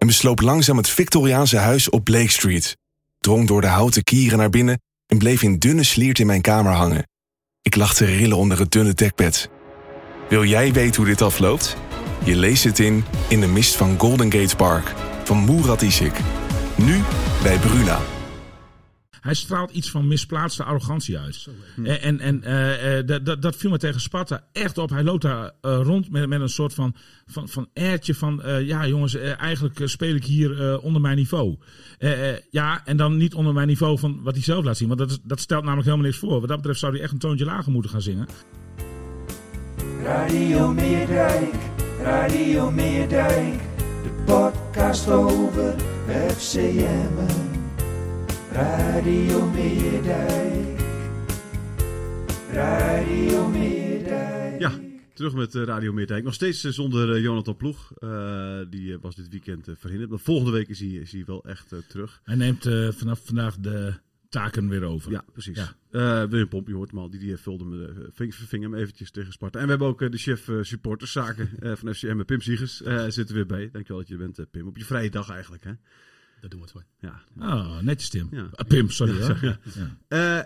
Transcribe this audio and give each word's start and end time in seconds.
en 0.00 0.06
besloop 0.06 0.40
langzaam 0.40 0.76
het 0.76 0.88
Victoriaanse 0.88 1.56
huis 1.56 1.88
op 1.90 2.04
Blake 2.04 2.30
Street. 2.30 2.76
Drong 3.18 3.46
door 3.46 3.60
de 3.60 3.66
houten 3.66 4.04
kieren 4.04 4.38
naar 4.38 4.50
binnen 4.50 4.80
en 5.06 5.18
bleef 5.18 5.42
in 5.42 5.58
dunne 5.58 5.82
sliert 5.82 6.18
in 6.18 6.26
mijn 6.26 6.40
kamer 6.40 6.72
hangen. 6.72 7.08
Ik 7.62 7.76
lag 7.76 7.94
te 7.94 8.04
rillen 8.04 8.36
onder 8.36 8.58
het 8.58 8.70
dunne 8.70 8.94
dekbed. 8.94 9.50
Wil 10.28 10.44
jij 10.44 10.72
weten 10.72 10.96
hoe 10.96 11.10
dit 11.10 11.22
afloopt? 11.22 11.76
Je 12.24 12.36
leest 12.36 12.64
het 12.64 12.78
in 12.78 13.04
In 13.28 13.40
de 13.40 13.46
mist 13.46 13.76
van 13.76 13.98
Golden 13.98 14.32
Gate 14.32 14.56
Park 14.56 14.94
van 15.24 15.44
Murat 15.44 15.82
Isik. 15.82 16.20
Nu 16.76 17.00
bij 17.42 17.58
Bruna. 17.58 18.19
Hij 19.20 19.34
straalt 19.34 19.70
iets 19.70 19.90
van 19.90 20.08
misplaatste 20.08 20.64
arrogantie 20.64 21.18
uit. 21.18 21.48
En, 21.84 22.00
en, 22.00 22.20
en 22.20 22.42
eh, 22.42 22.98
eh, 22.98 23.06
dat- 23.06 23.24
dat- 23.26 23.42
dat 23.42 23.56
viel 23.56 23.70
me 23.70 23.78
tegen 23.78 24.00
Sparta 24.00 24.44
echt 24.52 24.78
op. 24.78 24.90
Hij 24.90 25.02
loopt 25.02 25.22
daar 25.22 25.52
eh, 25.60 25.80
rond 25.82 26.10
met, 26.10 26.28
met 26.28 26.40
een 26.40 26.48
soort 26.48 26.74
van, 26.74 26.94
van, 27.26 27.48
van 27.48 27.68
airtje 27.74 28.14
van... 28.14 28.42
eh, 28.42 28.66
ja 28.66 28.86
jongens, 28.86 29.14
eh, 29.14 29.40
eigenlijk 29.40 29.80
speel 29.84 30.14
ik 30.14 30.24
hier 30.24 30.70
eh, 30.70 30.84
onder 30.84 31.00
mijn 31.00 31.16
niveau. 31.16 31.56
Eh, 31.98 32.28
eh, 32.30 32.36
ja, 32.50 32.82
en 32.84 32.96
dan 32.96 33.16
niet 33.16 33.34
onder 33.34 33.52
mijn 33.54 33.66
niveau 33.66 33.98
van 33.98 34.20
wat 34.22 34.34
hij 34.34 34.42
zelf 34.42 34.64
laat 34.64 34.76
zien. 34.76 34.88
Want 34.88 35.00
dat, 35.00 35.10
is- 35.10 35.18
dat 35.22 35.40
stelt 35.40 35.62
namelijk 35.62 35.86
helemaal 35.86 36.06
niks 36.06 36.18
voor. 36.18 36.38
Wat 36.40 36.48
dat 36.48 36.56
betreft 36.56 36.78
zou 36.78 36.92
hij 36.92 37.02
echt 37.02 37.12
een 37.12 37.18
toontje 37.18 37.44
lager 37.44 37.72
moeten 37.72 37.90
gaan 37.90 38.02
zingen. 38.02 38.26
Radio 40.04 40.72
Meerdijk, 40.72 41.54
Radio 42.02 42.70
Meerdijk, 42.70 43.54
de 44.02 44.22
podcast 44.24 45.08
over 45.08 45.74
FCM. 46.28 47.49
Radio 48.52 49.46
Meerdijk, 49.50 50.80
Radio 52.52 53.48
Meerdijk. 53.48 54.60
Ja, 54.60 54.72
terug 55.14 55.34
met 55.34 55.54
eh, 55.54 55.62
Radio 55.62 55.92
Meerdijk. 55.92 56.24
Nog 56.24 56.34
steeds 56.34 56.64
eh, 56.64 56.72
zonder 56.72 57.14
eh, 57.14 57.22
Jonathan 57.22 57.56
Ploeg. 57.56 57.92
Eh, 57.98 58.60
die 58.70 58.98
was 58.98 59.14
dit 59.14 59.28
weekend 59.28 59.68
eh, 59.68 59.74
verhinderd. 59.78 60.10
Maar 60.10 60.18
volgende 60.18 60.50
week 60.50 60.68
is 60.68 60.80
hij, 60.80 60.88
is 60.88 61.12
hij 61.12 61.22
wel 61.26 61.44
echt 61.44 61.74
terug. 61.88 62.20
Hij 62.24 62.36
neemt 62.36 62.66
eh, 62.66 62.88
vanaf 62.88 63.20
vandaag 63.24 63.56
de 63.56 63.94
taken 64.28 64.68
weer 64.68 64.84
over. 64.84 65.10
Ja, 65.12 65.24
precies. 65.32 65.56
Ja. 65.56 65.74
Eh, 65.90 66.28
William 66.28 66.48
Pomp, 66.48 66.68
je 66.68 66.74
hoort 66.74 66.90
hem 66.90 66.98
al, 66.98 67.10
die, 67.10 67.20
die 67.20 67.36
vulde 67.36 67.64
me, 67.64 68.08
ving, 68.12 68.34
ving 68.34 68.62
hem 68.62 68.74
eventjes 68.74 69.10
tegen 69.10 69.32
Sparta. 69.32 69.58
En 69.58 69.64
we 69.64 69.70
hebben 69.70 69.88
ook 69.88 70.10
de 70.12 70.18
chef 70.18 70.48
eh, 70.48 70.56
supporterszaken 70.60 71.50
eh, 71.60 71.72
van 71.76 71.94
FCM, 71.94 72.24
Pim 72.24 72.40
Siegers, 72.40 72.82
eh 72.82 73.04
zit 73.08 73.28
er 73.28 73.34
weer 73.34 73.46
bij. 73.46 73.68
Dankjewel 73.72 73.98
dat 73.98 74.08
je 74.08 74.14
er 74.14 74.32
bent, 74.32 74.50
Pim. 74.50 74.66
Op 74.66 74.76
je 74.76 74.84
vrije 74.84 75.10
dag 75.10 75.30
eigenlijk, 75.30 75.64
hè? 75.64 75.72
Dat 76.40 76.50
doen 76.50 76.60
we 76.60 76.66
het 76.66 76.74
wel. 76.74 77.10
Ja. 77.10 77.22
Oh, 77.56 77.80
netjes 77.80 78.08
Tim. 78.08 78.28
Ja. 78.30 78.48
Ah, 78.52 78.66
Pim, 78.68 78.90
sorry. 78.90 79.18
Ja. 79.18 79.36
Ja. 79.40 79.58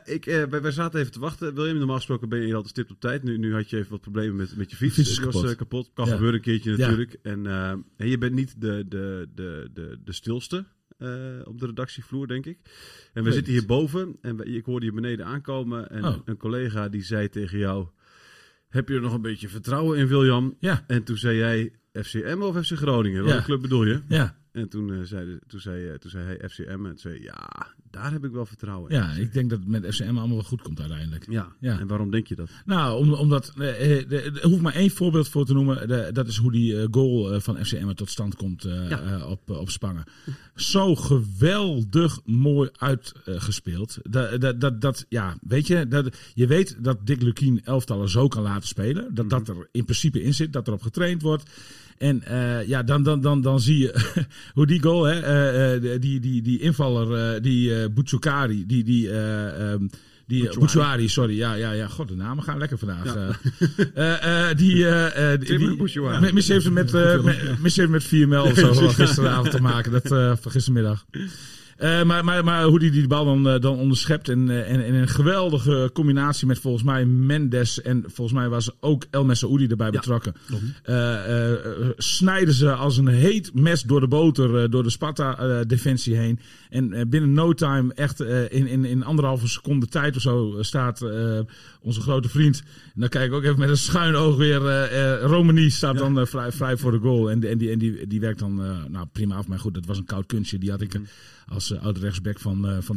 Eh, 0.04 0.14
ik, 0.14 0.26
eh, 0.26 0.42
wij, 0.44 0.62
wij 0.62 0.70
zaten 0.70 1.00
even 1.00 1.12
te 1.12 1.20
wachten. 1.20 1.54
William, 1.54 1.76
normaal 1.78 1.96
gesproken 1.96 2.28
ben 2.28 2.46
je 2.46 2.52
altijd 2.54 2.68
stipt 2.70 2.90
op 2.90 3.00
tijd. 3.00 3.22
Nu, 3.22 3.38
nu 3.38 3.54
had 3.54 3.70
je 3.70 3.76
even 3.76 3.90
wat 3.90 4.00
problemen 4.00 4.36
met, 4.36 4.56
met 4.56 4.70
je 4.70 4.76
fiets. 4.76 4.94
Fiets 4.94 5.08
is 5.10 5.16
Die 5.16 5.24
was 5.24 5.34
kapot. 5.34 5.50
eh, 5.50 5.56
kapot. 5.56 5.90
Kan 5.94 6.06
Ja. 6.06 6.10
gebeuren 6.12 6.36
een 6.36 6.44
keertje 6.44 6.70
Ja. 6.70 6.76
natuurlijk. 6.76 7.16
En, 7.22 7.46
eh, 7.46 7.70
en 7.96 8.08
je 8.08 8.18
bent 8.18 8.32
niet 8.34 8.60
de, 8.60 8.84
de, 8.88 9.28
de, 9.34 9.70
de, 9.74 9.98
de 10.04 10.12
stilste 10.12 10.64
eh, 10.98 11.08
op 11.44 11.60
de 11.60 11.66
redactievloer, 11.66 12.26
denk 12.26 12.46
ik. 12.46 12.58
En 12.62 12.70
we 13.12 13.22
Weet 13.22 13.32
zitten 13.32 13.52
hier 13.52 13.66
boven. 13.66 14.16
En 14.20 14.36
we- 14.36 14.44
ik 14.44 14.64
hoorde 14.64 14.86
je 14.86 14.92
beneden 14.92 15.26
aankomen. 15.26 15.90
En 15.90 16.04
Oh. 16.04 16.16
een 16.24 16.36
collega 16.36 16.88
die 16.88 17.02
zei 17.02 17.28
tegen 17.28 17.58
jou... 17.58 17.86
Heb 18.68 18.88
je 18.88 18.94
er 18.94 19.00
nog 19.00 19.12
een 19.14 19.22
beetje 19.22 19.48
vertrouwen 19.48 19.98
in, 19.98 20.06
William? 20.06 20.56
Ja. 20.58 20.84
En 20.86 21.02
toen 21.04 21.16
zei 21.16 21.36
jij 21.36 21.72
FCM 21.92 22.38
of 22.40 22.66
FC 22.66 22.72
Groningen? 22.76 23.22
Welke 23.24 23.38
Ja. 23.38 23.44
club 23.44 23.60
bedoel 23.60 23.84
je? 23.84 24.00
ja. 24.08 24.36
En 24.54 24.68
toen, 24.68 24.92
eh, 24.92 25.00
zei, 25.02 25.38
toen, 25.46 25.60
zei, 25.60 25.88
eh, 25.88 25.94
toen 25.94 26.10
zei 26.10 26.24
hij 26.24 26.48
FCM. 26.48 26.70
En 26.70 26.78
toen 26.82 26.98
zei 26.98 27.22
ja, 27.22 27.74
daar 27.94 28.12
heb 28.12 28.24
ik 28.24 28.30
wel 28.32 28.46
vertrouwen 28.46 28.90
in. 28.90 28.96
Ja, 28.96 29.10
ik 29.12 29.32
denk 29.32 29.50
dat 29.50 29.58
het 29.58 29.68
met 29.68 29.86
FCM 29.94 30.04
allemaal 30.04 30.28
wel 30.28 30.42
goed 30.42 30.62
komt 30.62 30.80
uiteindelijk. 30.80 31.26
Ja. 31.30 31.48
Ja. 31.60 31.78
en 31.80 31.86
waarom 31.86 32.10
denk 32.10 32.26
je 32.26 32.34
dat? 32.34 32.50
Nou, 32.64 32.98
om, 32.98 33.12
omdat, 33.12 33.52
eh, 33.58 34.00
eh, 34.00 34.12
er 34.12 34.46
hoeft 34.48 34.62
maar 34.62 34.74
één 34.74 34.90
voorbeeld 34.90 35.28
voor 35.28 35.46
te 35.46 35.52
noemen. 35.52 35.88
De- 35.88 36.10
dat 36.12 36.28
is 36.28 36.36
hoe 36.36 36.52
die 36.52 36.80
eh, 36.80 36.86
goal 36.90 37.40
van 37.40 37.64
FCM 37.64 37.92
tot 37.94 38.10
stand 38.10 38.36
komt 38.36 38.62
Ja. 38.88 39.26
op, 39.26 39.50
op 39.50 39.70
Spangen. 39.70 40.04
Zo 40.54 40.94
geweldig 40.94 42.20
mooi 42.24 42.68
uitgespeeld. 42.76 43.98
dat, 44.02 44.40
dat, 44.40 44.60
dat, 44.60 44.80
dat, 44.80 45.06
ja, 45.08 45.36
weet 45.40 45.66
je, 45.66 45.88
dat, 45.88 46.16
je 46.34 46.46
weet 46.46 46.76
dat 46.84 47.06
Dick 47.06 47.22
Lukien 47.22 47.60
elftallen 47.64 48.08
zo 48.08 48.28
kan 48.28 48.42
laten 48.42 48.68
spelen. 48.68 49.14
Dat 49.14 49.30
dat 49.30 49.48
er 49.48 49.68
in 49.72 49.84
principe 49.84 50.22
in 50.22 50.34
zit, 50.34 50.52
dat 50.52 50.66
erop 50.68 50.82
getraind 50.82 51.22
wordt. 51.22 51.50
En 51.98 52.22
ja, 52.66 52.82
dan, 52.82 53.02
dan, 53.02 53.20
dan, 53.20 53.40
dan 53.40 53.60
zie 53.60 53.78
je 53.78 54.14
hoe 54.54 54.66
die 54.66 54.82
goal, 54.82 55.04
hè, 55.04 55.98
die, 55.98 56.20
die, 56.20 56.42
die 56.42 56.58
invaller, 56.60 57.42
die 57.42 57.83
eh 57.84 57.90
Bouchoukari, 57.94 58.66
die, 58.66 58.84
die, 58.84 59.10
eh, 59.10 59.72
ehm, 59.72 59.86
die 60.26 60.38
Bouchouari. 60.42 60.58
Bouchouari, 60.58 61.08
sorry, 61.08 61.36
ja, 61.36 61.54
ja, 61.54 61.72
ja, 61.72 61.86
god, 61.88 62.08
de 62.08 62.14
namen 62.16 62.44
gaan 62.44 62.58
lekker 62.58 62.78
vandaag. 62.78 63.04
Ja. 63.04 63.28
Eh, 63.94 64.12
eh, 64.24 64.50
eh, 64.50 64.56
die, 64.56 64.86
eh, 64.86 65.32
eh, 65.32 65.40
Tim 65.40 65.58
die, 65.58 65.68
met- 66.20 66.32
Misschien 66.32 66.54
heeft 66.54 66.66
het 66.66 66.74
met, 66.74 66.94
eh, 66.94 67.22
met, 67.22 67.58
met 67.90 68.04
4 68.04 68.28
of 68.42 68.54
zo 68.58 68.88
gisteravond 69.04 69.50
te 69.50 69.60
maken, 69.62 69.92
dat 69.92 70.12
eh, 70.12 70.32
van 70.40 70.50
gistermiddag. 70.52 71.04
Eh, 71.76 72.02
maar, 72.04 72.24
maar, 72.24 72.44
maar 72.44 72.64
hoe 72.64 72.78
die 72.78 72.90
die 72.90 73.06
bal 73.06 73.24
dan, 73.24 73.48
eh, 73.48 73.60
dan 73.60 73.76
onderschept 73.78 74.28
en, 74.28 74.50
eh, 74.50 74.70
en, 74.72 74.84
en 74.84 74.94
een 74.94 75.08
geweldige 75.08 75.90
combinatie 75.92 76.46
met 76.46 76.58
volgens 76.58 76.84
mij 76.84 77.04
Mendes 77.04 77.82
en 77.82 78.04
volgens 78.06 78.38
mij 78.38 78.48
was 78.48 78.70
ook 78.80 79.04
El 79.10 79.24
Messaoudi 79.24 79.66
erbij 79.66 79.90
betrokken. 79.90 80.34
Eh, 80.82 81.52
snijden 81.96 82.54
ze 82.54 82.72
als 82.72 82.96
een 82.96 83.06
heet 83.08 83.54
mes 83.54 83.82
door 83.82 84.00
de 84.00 84.08
boter, 84.08 84.70
door 84.70 84.82
de 84.82 84.90
Sparta-defensie 84.90 86.16
heen. 86.16 86.38
En 86.70 87.08
binnen 87.08 87.32
no 87.32 87.52
time, 87.52 87.94
echt 87.94 88.20
in, 88.50 88.66
in, 88.66 88.84
in 88.84 89.04
anderhalve 89.04 89.48
seconde 89.48 89.86
tijd 89.86 90.16
of 90.16 90.22
zo, 90.22 90.56
staat 90.60 91.00
onze 91.80 92.00
grote 92.00 92.28
vriend. 92.28 92.62
En 92.94 93.00
dan 93.00 93.08
kijk 93.08 93.26
ik 93.26 93.32
ook 93.32 93.42
even 93.42 93.58
met 93.58 93.68
een 93.68 93.76
schuin 93.76 94.14
oog 94.14 94.36
weer. 94.36 94.60
Romani 95.20 95.70
staat 95.70 95.98
dan 95.98 96.26
vrij, 96.26 96.52
vrij 96.52 96.76
voor 96.76 96.90
de 96.90 96.98
goal. 96.98 97.30
En, 97.30 97.40
die- 97.40 97.50
en, 97.50 97.58
die, 97.58 97.70
en 97.70 97.78
die, 97.78 98.06
die 98.06 98.20
werkt 98.20 98.38
dan 98.38 98.54
nou, 98.88 99.06
prima 99.12 99.34
af. 99.36 99.46
Maar 99.46 99.58
goed, 99.58 99.74
dat 99.74 99.86
was 99.86 99.98
een 99.98 100.04
koud 100.04 100.26
kunstje. 100.26 100.58
Die 100.58 100.70
had 100.70 100.80
ik 100.80 100.94
eh, 100.94 101.00
als 101.48 101.70
uh, 101.70 101.82
oude 101.82 102.00
rechtsback 102.00 102.38
van, 102.38 102.68
eh 102.68 102.76
van 102.80 102.96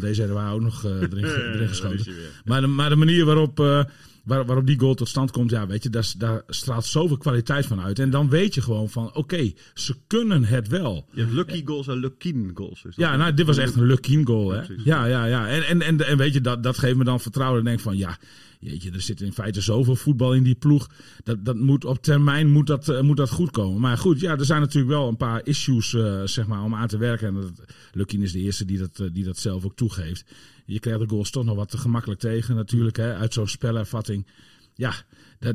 ook 0.53 0.61
nog 0.61 0.85
eh, 0.85 0.91
erin, 0.91 1.25
erin 1.53 1.67
geschoten. 1.67 2.13
Maar 2.45 2.61
de, 2.61 2.67
maar 2.67 2.89
de 2.89 2.95
manier 2.95 3.25
waarop, 3.25 3.87
waar, 4.27 4.45
waarop 4.45 4.67
die 4.67 4.79
goal 4.79 4.93
tot 4.93 5.07
stand 5.07 5.31
komt, 5.31 5.49
ja, 5.51 5.67
weet 5.67 5.83
je, 5.83 5.89
daar, 5.89 6.13
daar 6.17 6.41
straalt 6.47 6.85
zoveel 6.85 7.17
kwaliteit 7.17 7.65
van 7.65 7.81
uit. 7.81 7.99
En 7.99 8.09
dan 8.09 8.29
weet 8.29 8.53
je 8.53 8.61
gewoon 8.61 8.89
van, 8.89 9.15
oké, 9.15 9.53
ze 9.73 9.95
kunnen 10.07 10.43
het 10.43 10.67
wel. 10.67 11.07
Je 11.11 11.21
hebt 11.21 11.33
lucky 11.33 11.61
goals 11.65 11.87
en 11.87 11.97
lucky 11.97 12.35
goals. 12.53 12.85
Ja, 12.89 13.15
nou, 13.15 13.33
dit 13.33 13.45
was 13.45 13.57
echt 13.57 13.75
een 13.75 13.85
lucky 13.85 14.23
goal, 14.23 14.51
hè? 14.51 14.61
Ja. 14.61 14.65
Ja, 14.83 15.05
ja, 15.05 15.25
ja. 15.25 15.47
En, 15.47 15.63
en, 15.63 15.81
en, 15.81 16.07
en 16.07 16.17
weet 16.17 16.33
je, 16.33 16.41
dat, 16.41 16.63
dat 16.63 16.77
geeft 16.77 16.97
me 16.97 17.03
dan 17.03 17.19
vertrouwen. 17.19 17.63
Dan 17.63 17.71
denk 17.71 17.83
van, 17.83 17.97
ja, 17.97 18.17
jeetje, 18.59 18.91
er 18.91 19.01
zit 19.01 19.21
in 19.21 19.33
feite 19.33 19.61
zoveel 19.61 19.95
voetbal 19.95 20.33
in 20.33 20.43
die 20.43 20.55
ploeg. 20.55 20.89
Dat, 21.23 21.45
dat 21.45 21.55
moet 21.55 21.85
op 21.85 22.03
termijn 22.03 22.49
moet 22.49 22.67
dat, 22.67 22.89
eh, 22.89 23.01
moet 23.01 23.17
dat 23.17 23.29
goed 23.29 23.51
komen. 23.51 23.81
Maar 23.81 23.97
goed, 23.97 24.19
ja, 24.19 24.37
er 24.37 24.45
zijn 24.45 24.61
natuurlijk 24.61 24.93
wel 24.93 25.07
een 25.07 25.17
paar 25.17 25.41
issues, 25.43 25.93
eh, 25.93 26.21
zeg 26.23 26.47
maar, 26.47 26.63
om 26.63 26.75
aan 26.75 26.87
te 26.87 26.97
werken. 26.97 27.27
En 27.27 27.55
Lucky 27.91 28.17
is 28.17 28.31
de 28.31 28.39
eerste 28.39 28.65
die 28.65 28.77
dat, 28.77 28.99
eh, 28.99 29.07
die 29.11 29.23
dat 29.23 29.37
zelf 29.37 29.65
ook 29.65 29.75
toegeeft. 29.75 30.25
Je 30.67 30.79
krijgt 30.79 30.99
de 30.99 31.07
goals 31.09 31.29
toch 31.31 31.43
nog 31.45 31.55
wat 31.55 31.69
te 31.69 31.77
gemakkelijk 31.77 32.19
tegen, 32.19 32.55
natuurlijk, 32.55 32.97
hè? 32.97 33.15
Uit 33.15 33.33
zo'n 33.33 33.47
spelervatting. 33.47 34.27
Ja, 34.73 34.93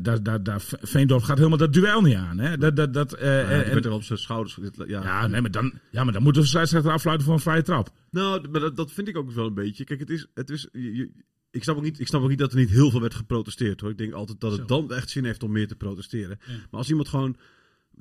daar, 0.00 0.22
daar, 0.22 0.42
daar, 0.42 0.60
Veendorp 0.66 1.22
gaat 1.22 1.36
helemaal 1.36 1.58
dat 1.58 1.72
duel 1.72 2.00
niet 2.00 2.14
aan, 2.14 2.38
hè? 2.38 2.58
Dat, 2.58 2.76
dat, 2.76 2.94
dat, 2.94 3.12
eh, 3.12 3.40
Ja, 3.40 3.46
die 3.48 3.64
en- 3.64 3.72
werd 3.72 3.84
er 3.84 3.92
op 3.92 4.02
zijn 4.02 4.18
schouders. 4.18 4.58
Ja, 4.86 5.02
ja, 5.02 5.26
nee, 5.26 5.40
maar 5.40 5.50
dan, 5.50 5.72
ja, 5.90 6.04
maar 6.04 6.12
dan 6.12 6.22
moet 6.22 6.34
de 6.34 6.44
scheidsrechter 6.44 6.92
afluiten 6.92 7.26
voor 7.26 7.34
een 7.34 7.40
vrije 7.42 7.62
trap. 7.62 7.90
Nou, 8.10 8.48
maar 8.48 8.60
dat, 8.60 8.76
dat 8.76 8.92
vind 8.92 9.08
ik 9.08 9.16
ook 9.16 9.30
wel 9.30 9.46
een 9.46 9.54
beetje. 9.54 9.84
Kijk, 9.84 10.00
het 10.00 10.10
is. 10.10 10.26
Het 10.34 10.50
is 10.50 10.68
je- 10.72 10.94
je- 10.96 11.10
ik, 11.50 11.62
snap 11.62 11.76
ook 11.76 11.82
niet, 11.82 12.00
ik 12.00 12.06
snap 12.06 12.22
ook 12.22 12.28
niet 12.28 12.38
dat 12.38 12.52
er 12.52 12.58
niet 12.58 12.70
heel 12.70 12.90
veel 12.90 13.00
werd 13.00 13.14
geprotesteerd 13.14 13.80
hoor. 13.80 13.90
Ik 13.90 13.98
denk 13.98 14.12
altijd 14.12 14.40
dat 14.40 14.52
het 14.52 14.68
dan 14.68 14.92
echt 14.92 15.10
zin 15.10 15.24
heeft 15.24 15.42
om 15.42 15.52
meer 15.52 15.68
te 15.68 15.74
protesteren. 15.76 16.38
Maar 16.46 16.66
als 16.70 16.88
iemand 16.88 17.08
gewoon. 17.08 17.36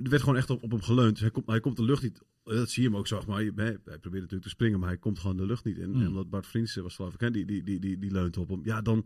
Er 0.04 0.10
werd 0.10 0.22
gewoon 0.22 0.38
echt 0.38 0.50
op, 0.50 0.64
op 0.64 0.72
hem 0.72 0.82
geleund. 0.82 1.12
Dus 1.12 1.20
hij, 1.22 1.32
komt, 1.32 1.48
hij 1.48 1.60
komt 1.60 1.76
de 1.78 1.84
lucht 1.84 2.04
niet. 2.04 2.22
Dat 2.44 2.70
zie 2.70 2.84
je 2.84 2.90
hem 2.90 2.98
ook 2.98 3.08
zo. 3.08 3.22
Maar 3.28 3.38
hij, 3.38 3.52
hij 3.56 3.78
probeert 3.84 4.04
natuurlijk 4.14 4.42
te 4.44 4.50
springen, 4.50 4.80
maar 4.80 4.90
hij 4.90 4.98
komt 4.98 5.20
gewoon 5.20 5.38
de 5.38 5.46
lucht 5.46 5.64
niet 5.66 5.78
in. 5.78 5.92
Hmm. 5.92 6.02
En 6.02 6.08
omdat 6.08 6.30
Bart 6.30 6.48
Vriends 6.48 6.76
was, 6.76 6.96
geloof 6.96 7.14
ik, 7.14 7.20
hè, 7.20 7.32
die, 7.32 7.46
die, 7.46 7.64
die, 7.64 7.80
die, 7.80 7.98
die 8.00 8.12
leunt 8.12 8.38
op 8.38 8.50
hem. 8.50 8.62
Ja, 8.64 8.82
dan. 8.82 9.06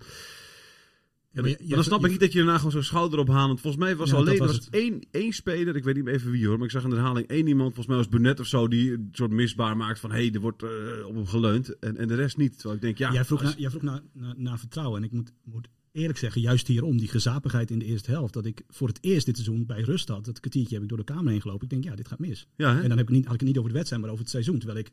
Ja, 1.31 1.41
maar 1.41 1.49
je- 1.49 1.57
maar 1.59 1.67
je- 1.67 1.75
dan 1.75 1.83
snap 1.83 1.99
je- 1.99 2.05
ik 2.05 2.11
niet 2.11 2.19
dat 2.19 2.31
je 2.31 2.37
daarna 2.37 2.55
gewoon 2.57 2.71
zo'n 2.71 2.83
schouder 2.83 3.19
ophaalt. 3.19 3.47
Want 3.47 3.61
volgens 3.61 3.83
mij 3.83 3.95
was 3.95 4.09
Ja, 4.09 4.15
alleen 4.15 4.37
was 4.37 4.55
het. 4.55 4.69
één, 4.69 4.99
één 5.11 5.33
speler, 5.33 5.75
ik 5.75 5.83
weet 5.83 5.95
niet 5.95 6.03
meer 6.03 6.13
even 6.13 6.31
wie 6.31 6.47
hoor, 6.47 6.55
maar 6.57 6.65
ik 6.65 6.71
zag 6.71 6.83
in 6.83 6.89
de 6.89 6.95
herhaling 6.95 7.27
één 7.27 7.47
iemand, 7.47 7.67
volgens 7.67 7.87
mij 7.87 7.95
was 7.97 8.09
Burnett 8.09 8.39
of 8.39 8.45
zo, 8.47 8.67
die 8.67 8.91
een 8.93 9.09
soort 9.11 9.31
misbaar 9.31 9.77
maakt 9.77 9.99
van 9.99 10.11
hé, 10.11 10.17
hey, 10.17 10.31
er 10.33 10.39
wordt 10.39 10.63
eh, 10.63 10.69
op 11.07 11.15
hem 11.15 11.25
geleund. 11.25 11.79
En, 11.79 11.97
en 11.97 12.07
de 12.07 12.15
rest 12.15 12.37
niet. 12.37 12.53
Terwijl 12.53 12.75
ik 12.75 12.81
denk, 12.81 12.97
ja, 12.97 13.11
jij 13.13 13.25
vroeg, 13.25 13.39
als- 13.41 13.49
naar, 13.49 13.59
jij 13.59 13.69
vroeg 13.69 13.81
naar, 13.81 14.01
naar, 14.13 14.33
naar 14.37 14.59
vertrouwen. 14.59 14.99
En 14.99 15.05
ik 15.05 15.11
moet, 15.11 15.31
moet 15.43 15.67
eerlijk 15.95 16.19
zeggen, 16.19 16.41
juist 16.41 16.67
hierom, 16.67 16.97
die 16.97 17.07
gezapigheid 17.07 17.71
in 17.71 17.79
de 17.79 17.85
eerste 17.85 18.11
helft. 18.11 18.33
Dat 18.33 18.45
ik 18.45 18.61
voor 18.69 18.87
het 18.87 18.97
eerst 19.01 19.25
dit 19.25 19.35
seizoen 19.37 19.65
bij 19.65 19.81
rust 19.81 20.07
had. 20.07 20.25
Dat 20.25 20.39
kwartiertje 20.39 20.73
heb 20.73 20.83
ik 20.83 20.89
door 20.89 20.97
de 20.97 21.03
kamer 21.03 21.31
heen 21.31 21.41
gelopen. 21.41 21.63
Ik 21.63 21.69
denk, 21.69 21.83
ja, 21.83 21.95
dit 21.95 22.07
gaat 22.07 22.19
mis. 22.19 22.47
Ja? 22.55 22.81
En 22.81 22.89
dan 22.89 22.97
heb 22.97 23.09
ik 23.09 23.15
niet, 23.15 23.25
had 23.25 23.33
ik 23.33 23.39
het 23.39 23.49
niet 23.49 23.57
over 23.57 23.69
de 23.69 23.75
wedstrijd, 23.75 24.01
maar 24.01 24.11
over 24.11 24.23
het 24.23 24.33
seizoen. 24.33 24.57
Terwijl 24.57 24.79
ik 24.79 24.91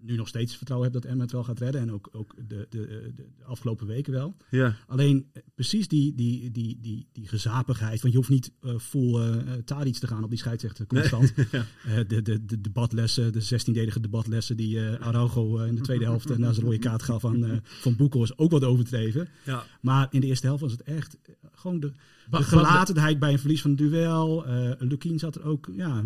nu 0.00 0.16
nog 0.16 0.28
steeds 0.28 0.56
vertrouwen 0.56 0.90
heb 0.92 1.02
dat 1.02 1.10
Emma 1.10 1.22
het 1.22 1.32
wel 1.32 1.44
gaat 1.44 1.58
redden. 1.58 1.80
En 1.80 1.92
ook, 1.92 2.08
ook 2.12 2.34
de, 2.48 2.66
de, 2.70 2.86
de, 2.86 3.12
de 3.16 3.44
afgelopen 3.44 3.86
weken 3.86 4.12
wel. 4.12 4.36
ja. 4.50 4.76
Alleen 4.86 5.26
eh, 5.32 5.42
precies 5.54 5.88
die, 5.88 6.14
die, 6.14 6.50
die, 6.50 6.78
die, 6.80 7.08
die 7.12 7.28
gezapigheid. 7.28 8.00
Want 8.00 8.12
je 8.12 8.18
hoeft 8.18 8.30
niet 8.30 8.52
eh 8.60 8.78
full 8.78 9.14
eh 9.20 9.52
Tadic 9.64 9.96
te 9.96 10.06
gaan 10.06 10.24
op 10.24 10.30
die 10.30 10.38
scheidsrechter 10.38 10.86
constant. 10.86 11.32
Ja. 11.52 12.04
De, 12.04 12.22
de, 12.22 12.44
de 12.44 12.60
debatlessen, 12.60 13.32
de 13.32 13.42
16-delige 13.42 14.00
debatlessen 14.00 14.56
die 14.56 14.86
eh 14.86 15.06
Araujo 15.06 15.56
in 15.58 15.74
de 15.74 15.80
tweede 15.80 16.04
helft 16.04 16.38
na 16.38 16.52
zijn 16.52 16.66
rode 16.66 16.78
kaart 16.78 17.02
gaf 17.02 17.24
aan 17.24 17.60
Van 17.84 17.96
Boekel 17.96 18.22
is 18.22 18.38
ook 18.38 18.50
wat 18.50 18.64
overdreven. 18.64 19.28
Ja. 19.44 19.64
Maar 19.80 20.06
in 20.10 20.20
de 20.20 20.26
eerste 20.26 20.46
helft 20.46 20.62
was 20.62 20.72
het 20.72 20.82
echt 20.82 21.18
gewoon 21.52 21.80
de, 21.80 21.92
de 22.30 22.42
gelatenheid 22.42 23.18
bij 23.18 23.32
een 23.32 23.38
verlies 23.38 23.60
van 23.60 23.70
een 23.70 23.76
duel. 23.76 24.46
Eh 24.46 24.70
Lukien 24.78 25.18
zat 25.18 25.34
er 25.34 25.44
ook 25.44 25.68
ja, 25.72 26.04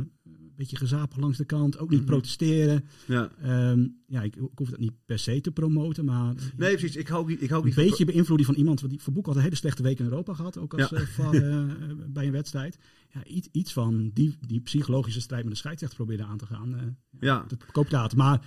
beetje 0.57 0.77
gezapig 0.77 1.19
langs 1.19 1.39
de 1.39 1.45
kant. 1.45 1.79
Ook 1.79 1.91
niet 1.91 1.99
Mhm. 2.01 2.09
protesteren. 2.09 2.85
ja. 3.07 3.31
Ehm, 3.43 3.87
ja, 4.07 4.23
ik, 4.23 4.37
ik 4.37 4.51
hoef 4.55 4.71
dat 4.71 4.79
niet 4.79 4.93
per 5.05 5.19
se 5.19 5.41
te 5.41 5.51
promoten, 5.51 6.05
maar 6.05 6.35
Nee, 6.57 6.71
precies. 6.77 6.97
Ik 6.97 7.09
hou 7.09 7.27
niet, 7.27 7.43
ik 7.43 7.49
hou 7.49 7.61
een 7.61 7.67
niet 7.67 7.75
van- 7.77 7.85
beetje 7.85 8.05
beïnvloeding 8.05 8.49
van 8.49 8.59
iemand. 8.59 8.81
Want 8.81 8.93
die 8.93 9.03
Van 9.03 9.13
Boek 9.13 9.27
had 9.27 9.37
een 9.37 9.43
hele 9.43 9.55
slechte 9.55 9.83
week 9.83 9.99
in 9.99 10.05
Europa 10.05 10.35
gehad. 10.35 10.59
Ook 10.59 10.75
als 10.75 10.91
Ja. 10.91 10.97
eh, 10.97 11.07
VAR, 11.17 11.35
eh, 11.35 11.65
bij 12.09 12.27
een 12.27 12.33
wedstrijd. 12.33 12.79
Ja, 13.13 13.25
iets, 13.25 13.49
iets 13.53 13.73
van 13.73 14.11
die, 14.15 14.37
die 14.47 14.61
psychologische 14.61 15.21
strijd 15.21 15.43
met 15.45 15.53
de 15.53 15.59
scheidsrechter 15.59 15.99
proberen 15.99 16.27
aan 16.27 16.39
te 16.39 16.47
gaan. 16.47 16.75
eh 16.77 16.83
Ja. 17.21 17.45
dat 17.49 17.67
koop 17.73 17.91
laten. 17.91 18.19
Maar 18.19 18.45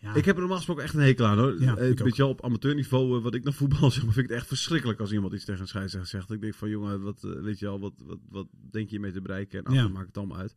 ja, 0.00 0.14
Ik 0.14 0.24
heb 0.24 0.34
er 0.34 0.40
normaal 0.40 0.56
gesproken 0.56 0.82
echt 0.84 0.94
een 0.94 1.00
hekel 1.00 1.26
aan 1.26 1.38
hoor. 1.38 1.60
Ja, 1.60 1.76
Eh, 1.76 1.90
ik 1.90 1.98
weet 1.98 2.06
ook. 2.08 2.14
je 2.16 2.22
wel, 2.22 2.30
op 2.30 2.44
amateurniveau, 2.44 3.16
eh, 3.16 3.22
wat 3.22 3.34
ik 3.34 3.44
naar 3.44 3.52
voetbal 3.52 3.90
zeg, 3.90 4.04
maar 4.04 4.12
vind 4.12 4.24
ik 4.24 4.30
het 4.30 4.38
echt 4.40 4.48
verschrikkelijk 4.48 5.00
als 5.00 5.12
iemand 5.12 5.32
iets 5.32 5.44
tegen 5.44 5.60
een 5.60 5.68
scheidsrechter 5.68 6.10
zegt. 6.10 6.30
Ik 6.30 6.40
denk 6.40 6.54
van 6.54 6.68
jongen, 6.68 7.00
wat, 7.00 7.24
eh, 7.24 7.30
weet 7.40 7.58
je 7.58 7.64
wel, 7.64 7.80
wat, 7.80 7.92
wat, 8.06 8.18
wat 8.28 8.46
denk 8.70 8.90
je 8.90 9.00
mee 9.00 9.12
te 9.12 9.20
bereiken? 9.20 9.64
En 9.64 9.74
Ja. 9.74 9.82
dan 9.82 9.92
maakt 9.92 10.06
het 10.06 10.16
allemaal 10.16 10.38
uit. 10.38 10.54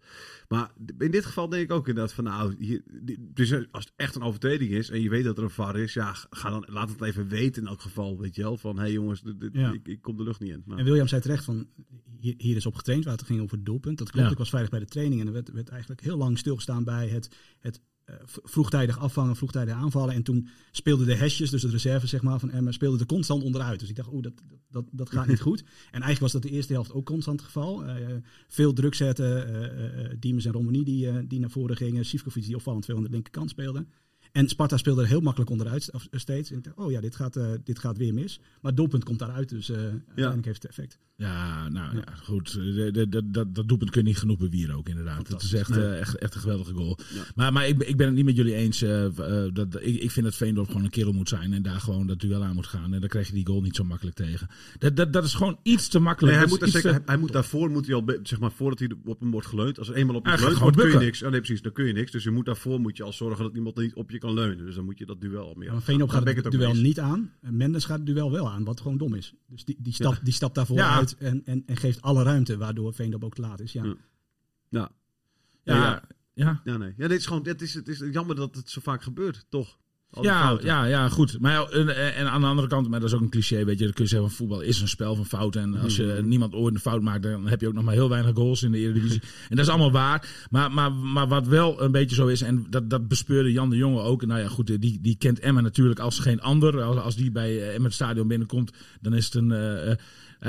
Maar 0.47 0.71
in 0.97 1.11
dit 1.11 1.25
geval 1.25 1.49
denk 1.49 1.63
ik 1.63 1.71
ook 1.71 1.87
inderdaad 1.87 2.13
van 2.13 2.23
nou, 2.23 2.55
hier, 2.59 2.81
dus 3.19 3.51
als 3.71 3.83
het 3.85 3.93
echt 3.95 4.15
een 4.15 4.21
overtreding 4.21 4.71
is 4.71 4.89
en 4.89 5.01
je 5.01 5.09
weet 5.09 5.23
dat 5.23 5.37
er 5.37 5.43
een 5.43 5.49
VAR 5.49 5.77
is, 5.79 5.93
ja, 5.93 6.15
ga 6.29 6.49
dan, 6.49 6.65
laat 6.69 6.89
het 6.89 7.01
even 7.01 7.27
weten 7.27 7.61
in 7.61 7.67
elk 7.67 7.81
geval, 7.81 8.19
weet 8.19 8.35
je 8.35 8.41
wel. 8.41 8.57
Van 8.57 8.75
hé 8.75 8.81
hey, 8.81 8.91
jongens, 8.91 9.21
dit- 9.21 9.39
dit- 9.39 9.53
Ja. 9.53 9.71
ik, 9.71 9.87
ik 9.87 10.01
kom 10.01 10.17
de 10.17 10.23
lucht 10.23 10.39
niet 10.39 10.51
in. 10.51 10.63
Maar, 10.65 10.77
En 10.77 10.85
William 10.85 11.07
zei 11.07 11.21
terecht 11.21 11.43
van, 11.43 11.67
hier, 12.19 12.33
hier 12.37 12.55
is 12.55 12.65
op 12.65 12.75
getraind, 12.75 13.03
waar 13.05 13.13
het 13.17 13.25
ging 13.25 13.41
over 13.41 13.55
het 13.55 13.65
doelpunt. 13.65 13.97
Dat 13.97 14.11
klopt, 14.11 14.31
ik 14.31 14.37
was 14.37 14.49
vrijdag 14.49 14.71
bij 14.71 14.79
de 14.79 14.85
training 14.85 15.21
en 15.21 15.27
er 15.27 15.33
werd, 15.33 15.51
werd 15.51 15.69
eigenlijk 15.69 16.01
heel 16.01 16.17
lang 16.17 16.37
stilgestaan 16.37 16.83
bij 16.83 17.07
het, 17.07 17.35
het 17.59 17.81
vroegtijdig 18.25 18.99
afvangen, 18.99 19.35
vroegtijdig 19.35 19.73
aanvallen. 19.73 20.13
En 20.13 20.23
toen 20.23 20.47
speelden 20.71 21.05
de 21.05 21.15
hesjes, 21.15 21.49
dus 21.49 21.61
de 21.61 21.69
reserve 21.69 22.07
zeg 22.07 22.21
maar, 22.21 22.39
van 22.39 22.51
Emma, 22.51 22.71
speelden 22.71 22.99
er 22.99 23.05
constant 23.05 23.43
onderuit. 23.43 23.79
Dus 23.79 23.89
ik 23.89 23.95
dacht, 23.95 24.11
oeh, 24.11 24.23
dat, 24.23 24.33
dat, 24.69 24.85
dat 24.91 25.09
gaat 25.09 25.27
niet 25.27 25.41
goed. 25.49 25.59
En 25.61 26.01
eigenlijk 26.01 26.19
was 26.19 26.31
dat 26.31 26.41
de 26.41 26.49
eerste 26.49 26.73
helft 26.73 26.93
ook 26.93 27.05
constant 27.05 27.39
het 27.39 27.45
geval. 27.45 27.85
Eh, 27.85 28.07
veel 28.47 28.73
druk 28.73 28.95
zetten, 28.95 29.47
eh 29.47 29.61
eh, 29.65 30.05
eh, 30.05 30.17
Diemers 30.19 30.45
en 30.45 30.51
Romani 30.51 30.83
die, 30.83 31.09
eh, 31.09 31.15
die 31.25 31.39
naar 31.39 31.49
voren 31.49 31.77
gingen. 31.77 32.05
Sivkovic 32.05 32.45
die 32.45 32.55
opvallend 32.55 32.85
veel 32.85 32.97
aan 32.97 33.03
de 33.03 33.09
linkerkant 33.09 33.49
speelde. 33.49 33.85
En 34.31 34.47
Sparta 34.47 34.77
speelde 34.77 35.01
er 35.01 35.07
heel 35.07 35.21
makkelijk 35.21 35.49
onderuit 35.51 35.91
of- 35.93 36.07
steeds. 36.11 36.51
En 36.51 36.57
ik 36.57 36.63
dacht, 36.63 36.77
oh 36.77 36.91
ja, 36.91 37.01
dit 37.01 37.15
gaat, 37.15 37.35
eh, 37.35 37.51
dit 37.63 37.79
gaat 37.79 37.97
weer 37.97 38.13
mis. 38.13 38.39
Maar 38.39 38.71
het 38.71 38.77
doelpunt 38.77 39.03
komt 39.03 39.19
daaruit, 39.19 39.49
dus 39.49 39.69
eh 39.69 39.77
uiteindelijk 39.77 40.45
heeft 40.45 40.61
het 40.61 40.71
effect. 40.71 40.97
Ja, 41.15 41.69
nou 41.69 41.95
ja, 41.95 42.03
goed. 42.23 42.53
De- 42.53 42.89
de- 42.91 43.09
de- 43.09 43.29
Dat, 43.31 43.55
dat 43.55 43.67
doelpunt 43.67 43.89
kun 43.91 44.01
je 44.01 44.07
niet 44.07 44.17
genoeg 44.17 44.37
bewieren 44.37 44.75
ook 44.75 44.89
inderdaad. 44.89 45.27
Het 45.27 45.41
is 45.41 45.53
echt, 45.53 45.69
eh, 45.77 45.99
echt, 45.99 46.15
echt 46.17 46.35
een 46.35 46.41
geweldige 46.41 46.73
goal. 46.73 46.97
Maar, 47.35 47.53
maar 47.53 47.67
ik, 47.67 47.77
ben- 47.77 47.89
ik 47.89 47.97
ben 47.97 48.05
het 48.07 48.15
niet 48.15 48.25
met 48.25 48.35
jullie 48.35 48.53
eens. 48.55 48.81
eh, 48.81 49.05
eh, 49.05 49.53
dat, 49.53 49.75
ik, 49.81 50.01
ik 50.01 50.11
vind 50.11 50.25
dat 50.25 50.35
Veendorp 50.35 50.67
gewoon 50.67 50.83
een 50.83 50.89
kerel 50.89 51.13
moet 51.13 51.29
zijn. 51.29 51.53
En 51.53 51.61
daar 51.61 51.79
gewoon 51.79 52.07
dat 52.07 52.19
duel 52.19 52.43
aan 52.43 52.55
moet 52.55 52.67
gaan. 52.67 52.93
En 52.93 52.99
dan 52.99 53.09
krijg 53.09 53.27
je 53.27 53.33
die 53.33 53.45
goal 53.47 53.61
niet 53.61 53.75
zo 53.75 53.83
makkelijk 53.83 54.15
tegen. 54.15 54.47
Dat, 54.79 54.95
dat, 54.95 55.13
dat 55.13 55.23
is 55.23 55.33
gewoon 55.33 55.59
iets 55.63 55.87
te 55.87 55.99
makkelijk. 55.99 56.35
Nee, 56.35 56.41
hij, 56.41 56.49
Dat 56.51 56.59
moet 56.59 56.67
is 56.67 56.73
daar 56.73 56.81
iets 56.81 56.89
zeker, 56.89 56.99
te- 56.99 57.05
hij, 57.05 57.13
hij 57.15 57.23
moet 57.23 57.33
daarvoor, 57.33 57.69
moet 57.69 57.85
hij 57.85 57.95
al, 57.95 58.03
zeg 58.23 58.39
maar, 58.39 58.51
voordat 58.51 58.79
hij 58.79 58.91
op 59.05 59.19
hem 59.19 59.31
wordt 59.31 59.47
geleund. 59.47 59.79
Als 59.79 59.89
er 59.89 59.95
eenmaal 59.95 60.15
op 60.15 60.25
gaat 60.25 60.39
geleund 60.39 60.57
wordt, 60.59 60.77
kun 60.77 60.91
je 60.91 60.97
niks. 60.97 61.23
Oh, 61.23 61.29
nee, 61.31 61.39
precies, 61.39 61.61
dan 61.61 61.71
kun 61.71 61.85
je 61.85 61.93
niks. 61.93 62.11
Dus 62.11 62.23
je 62.23 62.31
moet 62.31 62.45
daarvoor 62.45 62.79
moet 62.79 62.97
je 62.97 63.03
al 63.03 63.13
zorgen 63.13 63.43
dat 63.43 63.55
iemand 63.55 63.75
niet 63.77 63.93
op 63.93 64.11
je 64.11 64.19
kan 64.21 64.33
leunen. 64.33 64.65
Dus 64.65 64.75
dan 64.75 64.85
moet 64.85 64.97
je 64.97 65.05
dat 65.05 65.21
duel 65.21 65.47
al 65.47 65.53
meer. 65.53 65.67
Ja, 65.67 65.73
maar 65.73 65.81
Veenop 65.81 66.09
gaat 66.09 66.25
het 66.25 66.35
het 66.35 66.45
ook 66.45 66.51
duel 66.51 66.73
niet 66.73 66.99
aan. 66.99 67.33
En 67.41 67.57
Mendes 67.57 67.85
gaat 67.85 67.97
het 67.97 68.05
duel 68.05 68.31
wel 68.31 68.49
aan, 68.49 68.63
wat 68.63 68.81
gewoon 68.81 68.97
dom 68.97 69.13
is. 69.13 69.33
Dus 69.47 69.65
die, 69.65 69.75
die, 69.79 69.93
stap, 69.93 70.19
die 70.23 70.33
stapt 70.33 70.55
daarvoor 70.55 70.77
Ja. 70.77 70.95
uit 70.95 71.17
en, 71.17 71.45
en, 71.45 71.63
en 71.65 71.77
geeft 71.77 72.01
alle 72.01 72.23
ruimte, 72.23 72.57
waardoor 72.57 72.93
Veenop 72.93 73.23
ook 73.23 73.35
te 73.35 73.41
laat 73.41 73.59
is. 73.59 73.71
Ja. 73.71 73.83
Ja. 73.83 73.95
Ja. 74.69 74.91
Ja, 75.63 75.75
Ja. 75.75 76.03
ja. 76.33 76.61
Ja, 76.63 76.77
nee. 76.77 76.93
Ja, 76.97 77.07
dit 77.07 77.19
is 77.19 77.25
gewoon, 77.25 77.47
het 77.47 77.61
is, 77.61 77.73
het 77.73 77.87
is 77.87 78.03
jammer 78.11 78.35
dat 78.35 78.55
het 78.55 78.69
zo 78.69 78.81
vaak 78.81 79.03
gebeurt, 79.03 79.45
toch? 79.49 79.79
Ja, 80.21 80.41
fouten. 80.41 80.67
ja, 80.67 80.85
ja, 80.85 81.09
goed. 81.09 81.37
Maar 81.39 81.51
ja, 81.51 81.65
en, 81.69 82.15
en 82.15 82.27
aan 82.27 82.41
de 82.41 82.47
andere 82.47 82.67
kant, 82.67 82.89
maar 82.89 82.99
dat 82.99 83.09
is 83.09 83.15
ook 83.15 83.21
een 83.21 83.29
cliché, 83.29 83.65
weet 83.65 83.77
je. 83.79 83.83
Dan 83.83 83.93
kun 83.93 84.03
je 84.03 84.09
zeggen, 84.09 84.27
van 84.29 84.37
voetbal 84.37 84.61
is 84.61 84.81
een 84.81 84.87
spel 84.87 85.15
van 85.15 85.25
fouten. 85.25 85.61
En 85.61 85.79
als 85.79 85.95
je 85.95 86.21
niemand 86.23 86.53
ooit 86.53 86.73
een 86.73 86.79
fout 86.79 87.01
maakt, 87.01 87.23
dan 87.23 87.47
heb 87.47 87.61
je 87.61 87.67
ook 87.67 87.73
nog 87.73 87.83
maar 87.83 87.93
heel 87.93 88.09
weinig 88.09 88.35
goals 88.35 88.63
in 88.63 88.71
de 88.71 88.77
Eredivisie. 88.77 89.21
en 89.49 89.55
dat 89.55 89.65
is 89.65 89.71
allemaal 89.71 89.91
waar. 89.91 90.27
Maar, 90.49 90.71
maar, 90.71 90.91
maar 90.93 91.27
wat 91.27 91.47
wel 91.47 91.81
een 91.81 91.91
beetje 91.91 92.15
zo 92.15 92.27
is, 92.27 92.41
en 92.41 92.65
dat, 92.69 92.89
dat 92.89 93.07
bespeurde 93.07 93.51
Jan 93.51 93.69
de 93.69 93.77
Jonge 93.77 94.01
ook. 94.01 94.25
Nou 94.25 94.39
ja, 94.39 94.47
goed, 94.47 94.81
die, 94.81 94.99
die 95.01 95.15
kent 95.15 95.39
Emma 95.39 95.61
natuurlijk 95.61 95.99
als 95.99 96.19
geen 96.19 96.41
ander. 96.41 96.81
Als, 96.81 96.97
als 96.97 97.15
die 97.15 97.31
bij 97.31 97.59
eh, 97.61 97.73
Emma 97.73 97.85
het 97.85 97.93
stadion 97.93 98.27
binnenkomt, 98.27 98.71
dan 99.01 99.13
is 99.13 99.25
het 99.25 99.35
een... 99.35 99.51
eh, 99.51 99.91
eh, 99.91 99.97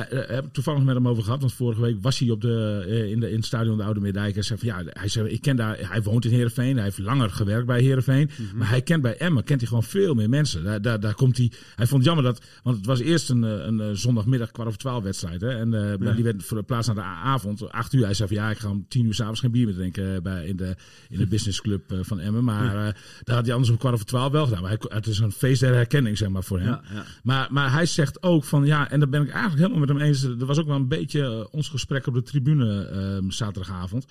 heb 0.01 0.45
ik 0.45 0.53
toevallig 0.53 0.83
met 0.83 0.95
hem 0.95 1.09
over 1.09 1.23
gehad, 1.23 1.41
want 1.41 1.53
vorige 1.53 1.81
week 1.81 1.97
was 2.01 2.19
hij 2.19 2.31
op 2.31 2.41
de, 2.41 2.85
eh, 2.89 3.11
in, 3.11 3.21
de, 3.21 3.29
in 3.31 3.37
het 3.37 3.45
stadion 3.45 3.77
de 3.77 3.85
Oude 3.85 4.01
Meerdijk. 4.01 4.37
En 4.37 4.45
zei 4.45 4.59
van 4.59 4.69
ja, 4.69 4.83
hij, 4.87 5.09
zei, 5.09 5.29
ik 5.29 5.41
ken 5.41 5.57
daar, 5.57 5.91
hij 5.91 6.03
woont 6.03 6.25
in 6.25 6.31
Heerenveen, 6.31 6.75
hij 6.75 6.85
heeft 6.85 6.99
langer 6.99 7.31
gewerkt 7.31 7.67
bij 7.67 7.81
Heerenveen. 7.81 8.31
Maar 8.55 8.69
hij 8.69 8.83
kent 8.83 9.03
bij 9.03 9.17
Emmen, 9.17 9.45
kent 9.45 9.61
hij 9.61 9.69
gewoon 9.69 9.83
veel 9.83 10.15
meer 10.15 10.29
mensen. 10.29 10.65
Daar, 10.65 10.83
daar, 10.83 11.01
daar 11.01 11.15
komt 11.15 11.37
hij, 11.37 11.53
hij 11.75 11.87
vond 11.87 12.05
het 12.05 12.15
jammer 12.15 12.33
dat, 12.33 12.45
want 12.63 12.77
het 12.77 12.87
was 12.87 13.01
eerst 13.01 13.31
een, 13.31 13.45
eh, 13.45 13.51
een, 13.51 13.81
eh, 13.81 13.89
zondagmiddag 13.93 14.51
kwart 14.51 14.69
over 14.69 14.81
twaalf 14.81 15.03
wedstrijd. 15.03 15.41
Hè, 15.41 15.59
en 15.59 15.75
eh, 15.75 15.99
maar 15.99 16.15
die 16.15 16.25
werd 16.25 16.45
verplaatst 16.45 16.95
naar 16.95 17.05
de 17.05 17.11
avond, 17.11 17.73
acht 17.73 17.93
uur. 17.93 18.05
Hij 18.05 18.15
zei 18.15 18.29
van 18.29 18.37
ja, 18.37 18.51
ik 18.51 18.59
ga 18.59 18.71
om 18.71 18.85
tien 18.89 19.07
uur 19.07 19.15
s'avonds 19.15 19.41
geen 19.41 19.51
bier 19.51 19.67
meer 19.67 19.75
drinken 19.75 20.15
eh, 20.15 20.21
bij, 20.21 20.47
in, 20.47 20.57
de, 20.57 20.77
in 21.09 21.19
de 21.19 21.27
businessclub 21.27 21.93
eh, 21.93 21.99
van 22.03 22.21
Emmen. 22.21 22.45
Maar 22.45 22.67
eh, 22.67 22.95
daar 23.23 23.37
had 23.37 23.45
hij 23.45 23.53
anders 23.53 23.71
om 23.71 23.79
kwart 23.79 23.95
over 23.95 24.07
twaalf 24.07 24.33
wel 24.33 24.45
gedaan. 24.45 24.63
Maar 24.63 24.71
hij, 24.71 24.81
het 24.89 25.07
is 25.07 25.19
een 25.19 25.33
feest 25.33 25.61
der 25.61 25.75
herkenning, 25.75 26.19
zeg 26.19 26.29
maar, 26.29 26.43
voor 26.43 26.59
hem. 26.59 26.69
Ja. 26.69 27.05
Maar, 27.23 27.49
maar 27.51 27.73
hij 27.73 27.87
zegt 27.87 28.23
ook 28.23 28.45
van 28.45 28.65
ja, 28.65 28.91
en 28.91 28.99
daar 29.01 29.09
ben 29.09 29.23
ik 29.23 29.29
eigenlijk 29.29 29.59
helemaal 29.59 29.81
met 29.87 29.97
hem 29.97 30.07
eens. 30.07 30.23
Er 30.23 30.47
was 30.47 30.59
ook 30.59 30.67
wel 30.67 30.77
een 30.77 30.89
beetje 30.89 31.23
eh, 31.23 31.45
ons 31.51 31.69
gesprek 31.69 32.07
op 32.07 32.15
de 32.15 32.23
tribune 32.23 32.85
eh, 32.85 33.29
zaterdagavond. 33.29 34.07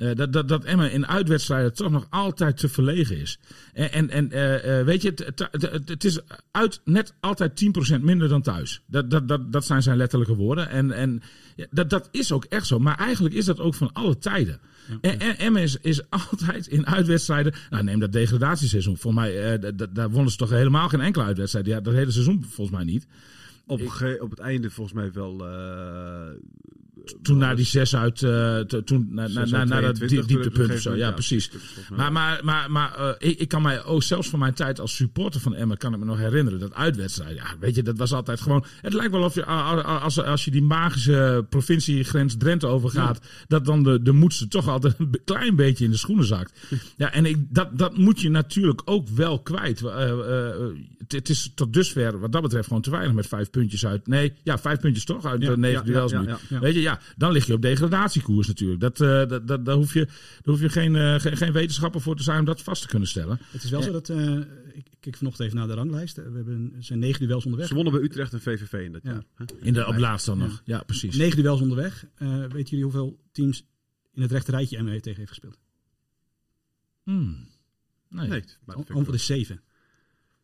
Eh, 0.00 0.14
dat, 0.14 0.32
dat, 0.32 0.48
dat 0.48 0.64
Emma 0.64 0.88
in 0.88 1.06
uitwedstrijden 1.06 1.74
toch 1.74 1.90
nog 1.90 2.06
altijd 2.10 2.56
te 2.56 2.68
verlegen 2.68 3.16
is. 3.16 3.38
En, 3.72 3.92
en, 3.92 4.10
en 4.10 4.30
eh, 4.30 4.84
weet 4.84 5.02
je, 5.02 5.14
het, 5.84 6.04
is 6.04 6.20
uit 6.50 6.80
net 6.84 7.14
altijd 7.20 7.64
10% 7.98 8.00
minder 8.00 8.28
dan 8.28 8.42
thuis. 8.42 8.82
Dat, 8.86 9.10
dat, 9.10 9.28
dat, 9.28 9.52
dat 9.52 9.64
zijn 9.64 9.82
zijn 9.82 9.96
letterlijke 9.96 10.34
woorden. 10.34 10.68
En, 10.68 10.92
en 10.92 11.22
ja, 11.56 11.66
dat, 11.70 11.90
dat 11.90 12.08
is 12.10 12.32
ook 12.32 12.44
echt 12.44 12.66
zo. 12.66 12.78
Maar 12.78 12.98
eigenlijk 12.98 13.34
is 13.34 13.44
dat 13.44 13.60
ook 13.60 13.74
van 13.74 13.92
alle 13.92 14.18
tijden. 14.18 14.60
En, 15.00 15.20
en 15.20 15.38
Emma 15.38 15.58
is, 15.58 15.76
is 15.76 16.10
altijd 16.30 16.66
in 16.66 16.86
uitwedstrijden. 16.86 17.54
Nou, 17.70 17.84
neem 17.84 18.00
dat 18.00 18.12
degradatieseizoen. 18.12 18.96
Volgens 18.96 19.24
mij, 19.24 19.58
daar 19.92 20.10
wonnen 20.10 20.30
ze 20.30 20.36
toch 20.36 20.50
helemaal 20.50 20.88
geen 20.88 21.00
enkele 21.00 21.24
uitwedstrijd. 21.24 21.66
Ja, 21.66 21.80
dat 21.80 21.94
hele 21.94 22.10
seizoen 22.10 22.44
volgens 22.48 22.76
mij 22.76 22.84
niet. 22.84 23.06
Op, 23.70 23.80
op 24.20 24.30
het 24.30 24.38
einde 24.38 24.70
volgens 24.70 24.96
mij 24.96 25.12
wel... 25.12 25.36
Toen 27.22 27.38
naar 27.38 27.56
die 27.56 27.64
zes 27.64 27.96
uit, 27.96 28.22
eh, 28.22 28.58
to- 28.58 28.84
toen 28.84 29.08
na, 29.10 29.28
na, 29.28 29.44
na, 29.64 29.80
dat 29.80 29.94
22 29.94 30.08
die- 30.08 30.26
dieptepunt 30.26 30.72
of 30.72 30.80
zo. 30.80 30.94
Ja, 30.94 31.10
precies. 31.12 31.50
Maar, 31.96 32.12
maar, 32.12 32.40
maar, 32.42 32.70
maar 32.70 32.94
eh, 32.94 33.30
ik, 33.30 33.38
ik 33.38 33.48
kan 33.48 33.62
mij 33.62 33.84
ook 33.84 34.02
zelfs 34.02 34.28
van 34.28 34.38
mijn 34.38 34.54
tijd 34.54 34.80
als 34.80 34.96
supporter 34.96 35.40
van 35.40 35.54
Emmen 35.54 35.76
kan 35.76 35.92
ik 35.92 35.98
me 35.98 36.04
nog 36.04 36.18
herinneren 36.18 36.58
dat 36.58 36.74
uitwedstrijd. 36.74 37.36
Ja, 37.36 37.44
weet 37.60 37.74
je, 37.74 37.82
dat 37.82 37.98
was 37.98 38.12
altijd 38.12 38.40
gewoon. 38.40 38.64
Het 38.80 38.92
lijkt 38.92 39.12
wel 39.12 39.22
of 39.22 39.34
je 39.34 39.44
als, 39.44 40.22
als 40.22 40.44
je 40.44 40.50
die 40.50 40.62
magische 40.62 41.46
provinciegrens 41.48 42.36
Drenthe 42.36 42.66
overgaat, 42.66 43.20
dat 43.48 43.64
dan 43.64 43.82
de, 43.82 44.02
de 44.02 44.12
moedste 44.12 44.48
toch 44.48 44.68
altijd 44.68 44.94
een 44.98 45.20
klein 45.24 45.56
beetje 45.56 45.84
in 45.84 45.90
de 45.90 45.96
schoenen 45.96 46.24
zakt. 46.24 46.60
Ja, 46.96 47.12
en 47.12 47.24
ik, 47.26 47.36
dat, 47.48 47.78
dat 47.78 47.96
moet 47.96 48.20
je 48.20 48.28
natuurlijk 48.30 48.82
ook 48.84 49.08
wel 49.08 49.40
kwijt. 49.40 49.82
Eh, 49.84 50.12
het, 51.08 51.28
is 51.28 51.52
tot 51.54 51.72
dusver 51.72 52.18
wat 52.20 52.32
dat 52.32 52.42
betreft 52.42 52.66
gewoon 52.66 52.82
te 52.82 52.90
weinig 52.90 53.12
met 53.14 53.26
vijf 53.26 53.50
puntjes 53.50 53.86
uit. 53.86 54.06
Nee, 54.06 54.32
ja, 54.42 54.58
vijf 54.58 54.80
puntjes 54.80 55.04
toch 55.04 55.24
uit 55.26 55.42
eh, 55.42 55.54
negen 55.54 55.84
duels 55.84 56.12
nu. 56.12 56.18
Weet 56.60 56.74
je, 56.74 56.80
ja, 56.90 57.00
dan 57.16 57.32
lig 57.32 57.46
je 57.46 57.52
op 57.52 57.62
degradatiekoers 57.62 58.46
natuurlijk. 58.46 58.80
Dat, 58.80 59.00
eh 59.00 59.26
dat, 59.26 59.46
dat, 59.46 59.64
daar 59.64 59.74
hoef 59.74 59.94
je, 59.94 60.04
daar 60.04 60.14
hoef 60.44 60.60
je 60.60 60.68
geen, 60.68 60.96
eh, 60.96 61.20
geen, 61.20 61.36
geen 61.36 61.52
wetenschapper 61.52 62.00
voor 62.00 62.16
te 62.16 62.22
zijn 62.22 62.38
om 62.38 62.44
dat 62.44 62.62
vast 62.62 62.82
te 62.82 62.88
kunnen 62.88 63.08
stellen. 63.08 63.38
Het 63.50 63.62
is 63.62 63.70
wel 63.70 63.82
zo 63.82 63.92
dat, 63.92 64.08
eh, 64.08 64.36
ik 64.72 64.86
kijk 65.00 65.16
vanochtend 65.16 65.46
even 65.46 65.58
naar 65.58 65.68
de 65.68 65.74
ranglijst. 65.74 66.16
We 66.16 66.22
hebben, 66.22 66.72
er 66.76 66.84
zijn 66.84 66.98
negen 66.98 67.26
duels 67.26 67.44
onderweg. 67.44 67.68
Ze 67.68 67.74
wonnen 67.74 67.92
bij 67.92 68.02
Utrecht 68.02 68.32
en 68.32 68.40
VVV 68.40 68.72
in 68.72 68.92
dat 68.92 69.02
Ja. 69.02 69.10
jaar. 69.10 69.24
hè? 69.34 69.44
In 69.60 69.72
de, 69.72 69.86
op 69.86 69.96
laatst 69.96 70.26
dan 70.26 70.38
nog. 70.38 70.62
Ja, 70.64 70.82
precies. 70.82 71.16
Negen 71.16 71.42
duels 71.42 71.60
onderweg. 71.60 72.06
Eh, 72.14 72.38
weten 72.38 72.64
jullie 72.70 72.84
hoeveel 72.84 73.20
teams 73.32 73.66
in 74.12 74.22
het 74.22 74.32
rechte 74.32 74.50
rijtje 74.50 74.76
Emmen 74.76 75.00
tegen 75.02 75.18
heeft 75.18 75.28
gespeeld? 75.28 75.58
Hmm. 77.02 77.48
Nee. 78.08 78.28
Nee, 78.28 78.28
maar 78.28 78.40
dat 78.66 78.74
vind 78.74 78.88
ik 78.88 78.94
Ongeveer 78.94 79.12
de 79.12 79.18
zeven. 79.18 79.62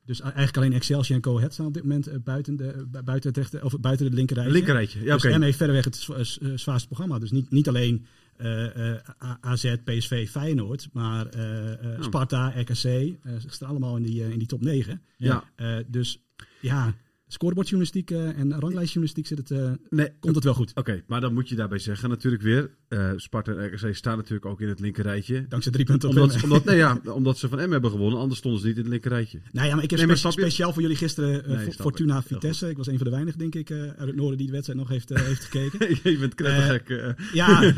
Dus 0.06 0.20
eigenlijk 0.20 0.56
alleen 0.56 0.72
Excelsior 0.72 1.16
en 1.18 1.24
Go 1.24 1.36
Ahead 1.36 1.52
staan 1.52 1.66
op 1.66 1.74
dit 1.74 1.82
moment 1.82 2.06
eh, 2.06 2.16
buiten, 2.24 2.56
de, 2.56 2.86
bu- 2.90 3.02
buiten, 3.02 3.28
het 3.28 3.38
rechte, 3.38 3.64
of 3.64 3.80
buiten 3.80 4.06
het 4.06 4.14
linkerrijtje. 4.14 4.52
Linkerrijtje. 4.52 4.98
Ja, 5.04 5.14
dus 5.16 5.24
oké. 5.24 5.42
Heeft 5.44 5.56
verreweg 5.56 5.84
het 5.84 6.06
eh, 6.16 6.50
zwaarste 6.54 6.86
programma. 6.86 7.18
Dus 7.18 7.30
niet, 7.30 7.50
niet 7.50 7.68
alleen 7.68 8.06
eh, 8.36 8.90
eh, 8.94 9.00
AZ, 9.40 9.74
PSV, 9.84 10.28
Feyenoord, 10.30 10.88
maar 10.92 11.26
eh, 11.26 11.72
eh, 11.72 11.98
Oh. 11.98 12.04
Sparta, 12.04 12.48
RKC. 12.56 12.72
eh, 12.84 13.12
ze 13.38 13.46
staan 13.48 13.68
allemaal 13.68 13.96
in 13.96 14.02
die, 14.02 14.22
eh, 14.24 14.30
in 14.30 14.38
die 14.38 14.48
top 14.48 14.60
9. 14.60 15.02
Ja. 15.16 15.44
Eh, 15.56 15.76
dus 15.86 16.22
ja, 16.60 16.94
scorebordjournalistiek 17.28 18.10
eh, 18.10 18.38
en 18.38 18.50
ranglijstjournalistiek 18.60 19.26
zit 19.26 19.38
het, 19.38 19.50
eh, 19.50 19.70
Nee, 19.90 20.10
komt 20.20 20.34
het 20.34 20.44
wel 20.44 20.54
goed. 20.54 20.72
Oké, 20.74 21.02
maar 21.06 21.20
dan 21.20 21.34
moet 21.34 21.48
je 21.48 21.54
daarbij 21.54 21.78
zeggen 21.78 22.08
natuurlijk 22.08 22.42
weer... 22.42 22.70
eh 22.88 23.10
Sparta 23.16 23.52
en 23.52 23.66
RKC 23.74 23.94
staan 23.94 24.16
natuurlijk 24.16 24.46
ook 24.46 24.60
in 24.60 24.68
het 24.68 24.80
linker 24.80 25.02
rijtje. 25.04 25.46
Dankzij 25.48 25.72
drie 25.72 25.84
punten 25.84 26.08
Omdat, 26.08 26.42
omdat, 26.42 26.64
nee, 26.64 26.76
ja, 26.76 27.00
omdat 27.04 27.38
ze 27.38 27.48
van 27.48 27.68
M 27.68 27.70
hebben 27.72 27.90
gewonnen, 27.90 28.18
anders 28.20 28.38
stonden 28.38 28.60
ze 28.60 28.66
niet 28.66 28.76
in 28.76 28.82
het 28.82 28.90
linker 28.90 29.10
rijtje. 29.10 29.40
Nou 29.52 29.66
ja, 29.68 29.74
maar 29.74 29.84
ik 29.84 29.90
heb 29.90 29.98
Nee, 29.98 30.08
maar 30.08 30.16
spe- 30.16 30.30
snap 30.30 30.38
je- 30.44 30.50
speciaal 30.50 30.72
voor 30.72 30.82
jullie 30.82 30.96
gisteren 30.96 31.42
Nee, 31.56 31.72
Fortuna 31.72 32.18
ik. 32.18 32.24
Vitesse. 32.26 32.68
Ik 32.68 32.76
was 32.76 32.86
een 32.86 32.96
van 32.96 33.04
de 33.04 33.10
weinigen, 33.12 33.38
denk 33.38 33.54
ik, 33.54 33.70
uit 33.70 33.96
het 33.98 34.16
noorden 34.16 34.36
die 34.38 34.46
de 34.46 34.52
wedstrijd 34.52 34.78
nog 34.78 34.88
heeft, 34.88 35.08
heeft 35.08 35.44
gekeken. 35.44 35.88
je 36.12 36.18
bent 36.18 36.34
knettergek. 36.34 37.14
Ja, 37.32 37.72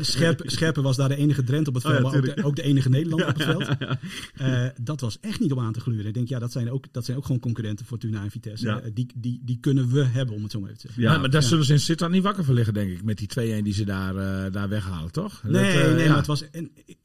Scherp, 0.00 0.42
Scherpen 0.44 0.82
was 0.82 0.96
daar 0.96 1.08
de 1.08 1.16
enige 1.16 1.42
Drent 1.44 1.68
op 1.68 1.74
het 1.74 1.84
Oh 1.84 1.90
veld, 1.90 2.02
ja, 2.04 2.08
maar 2.10 2.18
ook 2.28 2.36
de, 2.36 2.44
ook 2.44 2.56
de 2.56 2.62
enige 2.62 2.88
Nederlander 2.88 3.28
op 3.32 3.34
het 3.38 3.44
veld. 3.44 4.76
Dat 4.86 5.00
was 5.00 5.18
echt 5.20 5.40
niet 5.40 5.52
om 5.52 5.58
aan 5.60 5.72
te 5.72 5.80
gluren. 5.80 6.06
Ik 6.06 6.14
denk, 6.14 6.28
ja, 6.28 6.38
dat 6.38 6.52
zijn 6.52 6.70
ook, 6.70 6.84
dat 6.92 7.04
zijn 7.04 7.16
ook 7.16 7.24
gewoon 7.24 7.40
concurrenten 7.40 7.86
Fortuna 7.86 8.22
en 8.22 8.30
Vitesse. 8.30 8.81
Eh, 8.82 8.90
die, 8.94 9.06
die, 9.16 9.40
die 9.44 9.58
kunnen 9.60 9.88
we 9.90 10.04
hebben, 10.04 10.34
om 10.34 10.42
het 10.42 10.52
zo 10.52 10.60
maar 10.60 10.68
even 10.68 10.80
te 10.80 10.86
zeggen. 10.86 11.02
Ja, 11.14 11.18
maar 11.18 11.30
daar 11.30 11.42
ja. 11.42 11.48
zullen 11.48 11.64
ze 11.64 11.72
in 11.72 11.80
Sittard 11.80 12.12
niet 12.12 12.22
wakker 12.22 12.44
van 12.44 12.54
liggen, 12.54 12.74
denk 12.74 12.90
ik. 12.90 13.02
Met 13.02 13.18
die 13.18 13.58
2-1 13.60 13.62
die 13.64 13.72
ze 13.72 13.84
daar, 13.84 14.16
eh, 14.16 14.52
daar 14.52 14.68
weghalen, 14.68 15.12
toch? 15.12 15.42
Nee, 15.42 15.52
Dat, 15.52 15.82
eh, 15.82 15.92
nee, 15.94 16.02
ja. 16.02 16.08
maar 16.08 16.16
het 16.16 16.26
was. 16.26 16.50
En, 16.50 16.70
ik, 16.84 16.96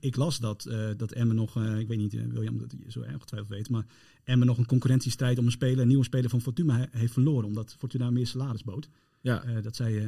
ik 0.00 0.16
las 0.16 0.38
dat, 0.38 0.64
eh 0.66 0.88
dat 0.96 1.12
Emmen 1.12 1.36
nog, 1.36 1.56
eh, 1.56 1.78
ik 1.78 1.88
weet 1.88 1.98
niet, 1.98 2.14
eh, 2.14 2.20
William, 2.28 2.58
dat 2.58 2.74
je 2.84 2.90
zo 2.90 3.00
erg 3.00 3.16
getwijfeld 3.20 3.50
weet, 3.52 3.68
maar 3.70 3.84
Emmen 4.24 4.46
nog 4.46 4.58
een 4.58 4.66
concurrentiestrijd 4.66 5.38
om 5.38 5.44
een 5.44 5.50
speler, 5.50 5.78
een 5.80 5.88
nieuwe 5.88 6.04
speler 6.04 6.30
van 6.30 6.40
Fortuna 6.40 6.76
he- 6.78 6.98
heeft 6.98 7.12
verloren, 7.12 7.44
omdat 7.46 7.74
Fortuna 7.78 8.10
meer 8.10 8.26
salaris 8.26 8.64
bood. 8.64 8.88
Ja, 9.20 9.42
Eh, 9.44 9.62
dat 9.62 9.76
zei. 9.76 10.06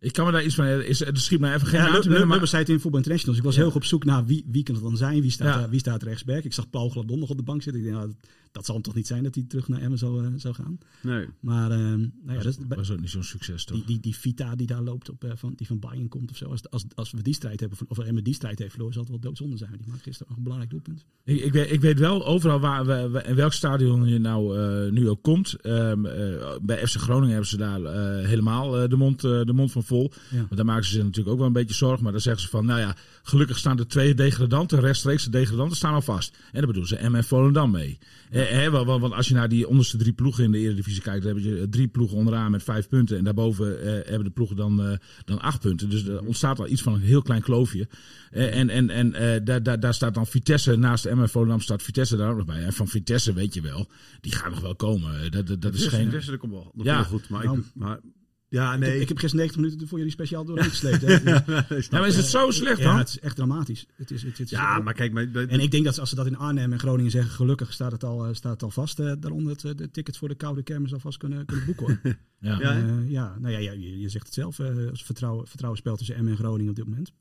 Ik 0.00 0.12
kan 0.12 0.26
me 0.26 0.32
daar 0.32 0.44
iets 0.44 0.54
van... 0.54 0.66
Is, 0.66 1.00
er 1.00 1.16
schiet 1.16 1.40
me 1.40 1.52
even 1.54 1.66
geen 1.66 1.80
ja, 1.80 2.02
naam 2.18 2.28
maar- 2.28 2.46
zei 2.46 2.62
het 2.62 2.70
in 2.70 2.80
Voetbal 2.80 2.98
Internationals. 3.00 3.38
Ik 3.38 3.44
was 3.44 3.54
Ja. 3.54 3.58
heel 3.58 3.68
erg 3.68 3.76
op 3.76 3.84
zoek 3.84 4.04
naar 4.04 4.24
wie, 4.26 4.44
wie 4.50 4.62
kan 4.62 4.74
het 4.74 4.84
dan 4.84 4.96
zijn, 4.96 5.20
wie 5.20 5.30
staat, 5.30 5.60
Ja. 5.60 5.68
wie 5.68 5.78
staat 5.78 6.02
rechtsback. 6.02 6.44
Ik 6.44 6.52
zag 6.52 6.70
Paul 6.70 6.88
Gladon 6.88 7.18
nog 7.18 7.30
op 7.30 7.36
de 7.36 7.42
bank 7.42 7.62
zitten. 7.62 7.82
Ik 7.82 7.88
denk, 7.88 7.98
nou, 7.98 8.08
dat, 8.08 8.28
dat 8.52 8.64
zal 8.64 8.74
hem 8.74 8.84
toch 8.84 8.94
niet 8.94 9.06
zijn 9.06 9.22
dat 9.22 9.34
hij 9.34 9.44
terug 9.48 9.68
naar 9.68 9.80
Emmen 9.80 9.98
zou, 9.98 10.24
eh, 10.24 10.32
zou 10.36 10.54
gaan. 10.54 10.78
Nee. 11.02 11.26
Maar 11.40 11.70
eh, 11.70 11.78
nou 11.78 12.08
ja, 12.24 12.42
dat 12.42 12.56
was 12.68 12.90
ook 12.90 13.00
niet 13.00 13.10
zo'n 13.10 13.22
succes, 13.22 13.64
toch? 13.64 13.76
die, 13.76 13.86
die, 13.86 14.00
die 14.00 14.16
Vita 14.16 14.54
die 14.56 14.66
daar 14.66 14.82
loopt, 14.82 15.10
op, 15.10 15.24
eh, 15.24 15.30
van, 15.34 15.52
die 15.56 15.66
van 15.66 15.78
Bayern 15.78 16.08
komt 16.08 16.30
of 16.30 16.36
zo. 16.36 16.44
Als, 16.44 16.70
als, 16.70 16.84
als 16.94 17.10
we 17.10 17.22
die 17.22 17.34
strijd 17.34 17.60
hebben, 17.60 17.78
of 17.88 17.98
Emmen 17.98 18.24
die 18.24 18.34
strijd 18.34 18.58
heeft 18.58 18.70
verloren, 18.70 18.94
zal 18.94 19.02
het 19.02 19.12
wel 19.12 19.20
doodzonde 19.20 19.56
zijn. 19.56 19.74
Die 19.78 19.88
maakt 19.88 20.02
gisteren 20.02 20.26
nog 20.28 20.36
een 20.36 20.42
belangrijk 20.42 20.72
doelpunt. 20.72 21.04
Ik, 21.24 21.40
ik, 21.40 21.52
weet, 21.52 21.72
ik 21.72 21.80
weet 21.80 21.98
wel 21.98 22.26
overal 22.26 22.60
waar, 22.60 22.86
we, 23.12 23.22
in 23.26 23.34
welk 23.34 23.52
stadion 23.52 24.08
je 24.08 24.18
nou 24.18 24.58
nu 24.90 25.08
ook 25.08 25.22
komt. 25.22 25.54
Ehm, 25.60 26.06
eh, 26.06 26.54
bij 26.62 26.86
FC 26.86 26.96
Groningen 26.96 27.30
hebben 27.30 27.48
ze 27.48 27.56
daar 27.56 27.80
helemaal 28.24 28.88
de, 28.88 28.96
mond, 28.96 29.20
de 29.20 29.52
mond 29.54 29.72
van 29.72 29.84
vol. 29.86 30.12
Ja. 30.30 30.36
Want 30.36 30.56
daar 30.56 30.64
maken 30.64 30.84
ze 30.84 30.90
zich 30.92 31.02
natuurlijk 31.02 31.28
ook 31.30 31.38
wel 31.38 31.46
een 31.46 31.52
beetje 31.52 31.74
zorgen. 31.74 32.02
Maar 32.02 32.12
dan 32.12 32.20
zeggen 32.20 32.42
ze 32.42 32.48
van, 32.48 32.66
nou 32.66 32.80
ja, 32.80 32.96
gelukkig 33.22 33.58
staan 33.58 33.76
de 33.76 33.86
twee 33.86 34.14
degradanten, 34.14 34.80
rechtstreeks 34.80 35.24
de 35.24 35.30
degradanten 35.30 35.76
staan 35.76 35.94
al 35.94 36.02
vast. 36.02 36.34
En 36.36 36.40
daar 36.52 36.66
bedoelen 36.66 36.88
ze 36.88 37.08
M 37.08 37.14
en 37.14 37.24
Volendam 37.24 37.70
mee. 37.70 37.98
Eh, 38.30 38.64
eh, 38.66 38.72
want, 38.72 39.00
want 39.00 39.12
als 39.12 39.28
je 39.28 39.34
naar 39.34 39.48
die 39.48 39.68
onderste 39.68 39.96
drie 39.96 40.12
ploegen 40.12 40.44
in 40.44 40.52
de 40.52 40.58
Eredivisie 40.58 41.02
kijkt, 41.02 41.24
dan 41.24 41.34
heb 41.34 41.44
je 41.44 41.66
drie 41.70 41.88
ploegen 41.88 42.16
onderaan 42.16 42.50
met 42.50 42.62
vijf 42.62 42.88
punten. 42.88 43.18
En 43.18 43.24
daarboven 43.24 43.80
eh, 43.82 44.08
hebben 44.08 44.24
de 44.24 44.30
ploegen 44.30 44.56
dan, 44.56 44.82
eh, 44.82 44.96
dan 45.24 45.40
acht 45.40 45.60
punten. 45.60 45.90
Dus 45.90 46.04
er 46.06 46.20
ontstaat 46.24 46.58
al 46.58 46.68
iets 46.68 46.82
van 46.82 46.94
een 46.94 47.00
heel 47.00 47.22
klein 47.22 47.42
kloofje. 47.42 47.88
Eh, 48.30 48.58
en 48.58 48.70
en, 48.70 48.90
en 48.90 49.14
eh, 49.14 49.40
daar, 49.44 49.62
daar, 49.62 49.80
daar 49.80 49.94
staat 49.94 50.14
dan 50.14 50.26
Vitesse, 50.26 50.76
naast 50.76 51.04
M 51.04 51.20
en 51.20 51.28
Volendam 51.28 51.60
staat 51.60 51.82
Vitesse 51.82 52.16
daar 52.16 52.30
ook 52.30 52.36
nog 52.36 52.46
bij. 52.46 52.64
En 52.64 52.72
van 52.72 52.88
Vitesse 52.88 53.32
weet 53.32 53.54
je 53.54 53.60
wel, 53.60 53.88
die 54.20 54.32
gaan 54.32 54.50
nog 54.50 54.60
wel 54.60 54.74
komen. 54.76 55.20
Eh, 55.22 55.30
Dat, 55.30 55.46
dat, 55.46 55.62
dat 55.62 55.74
is 55.74 55.86
geen... 55.86 56.04
Vitesse, 56.04 56.30
dat 56.30 56.40
komt 56.40 56.52
wel, 56.52 56.72
dat 56.74 56.86
Ja. 56.86 56.96
komt 57.02 57.08
wel 57.10 57.18
goed. 57.18 57.28
Maar, 57.28 57.44
Nou, 57.44 57.58
ik, 57.58 57.64
maar 57.74 57.98
ja, 58.48 58.72
Ik, 58.74 58.78
nee. 58.80 58.90
heb, 58.90 59.00
ik 59.00 59.08
heb 59.08 59.18
gisteren 59.18 59.44
90 59.46 59.56
minuten 59.64 59.88
voor 59.88 59.98
jullie 59.98 60.12
speciaal 60.12 60.44
doorheen 60.44 60.70
gesleept. 60.70 61.00
snap 61.04 61.46
Ja, 61.90 61.98
maar 61.98 62.06
is 62.06 62.16
het 62.16 62.26
zo 62.26 62.50
slecht 62.50 62.82
dan? 62.82 62.92
Ja, 62.92 62.98
het 62.98 63.08
is 63.08 63.18
echt 63.18 63.36
dramatisch. 63.36 63.86
Het 63.94 64.10
is, 64.10 64.22
het, 64.22 64.30
het 64.38 64.40
is- 64.40 64.50
Ja, 64.50 64.78
maar 64.78 64.94
kijk, 64.94 65.12
maar, 65.12 65.32
En 65.32 65.60
ik 65.60 65.70
denk 65.70 65.84
dat 65.84 65.98
als 65.98 66.08
ze 66.08 66.14
dat 66.14 66.26
in 66.26 66.36
Arnhem 66.36 66.72
en 66.72 66.78
Groningen 66.78 67.10
zeggen, 67.10 67.30
gelukkig 67.30 67.72
staat 67.72 67.92
het 67.92 68.04
al, 68.04 68.26
eh, 68.26 68.34
staat 68.34 68.52
het 68.52 68.62
al 68.62 68.70
vast. 68.70 69.00
eh, 69.00 69.12
daaronder 69.18 69.52
het, 69.52 69.64
eh, 69.64 69.74
de 69.74 69.90
tickets 69.90 70.18
voor 70.18 70.28
de 70.28 70.34
koude 70.34 70.62
kermis 70.62 70.92
alvast 70.92 71.18
kunnen, 71.18 71.46
kunnen 71.46 71.64
boeken. 71.66 71.86
Hoor. 72.02 72.14
Ja. 72.40 72.58
Ja? 72.60 72.76
Eh, 72.76 73.10
ja, 73.10 73.36
nou 73.38 73.52
ja, 73.52 73.58
ja, 73.58 73.72
je, 73.72 73.98
je 74.00 74.08
zegt 74.08 74.24
het 74.24 74.34
zelf. 74.34 74.58
eh 74.58 74.90
als 74.90 75.04
vertrouwen, 75.04 75.46
vertrouwen 75.46 75.80
spel 75.80 75.96
tussen 75.96 76.16
Emmen 76.16 76.32
en 76.32 76.38
Groningen 76.38 76.70
op 76.70 76.76
dit 76.76 76.86
moment. 76.88 77.12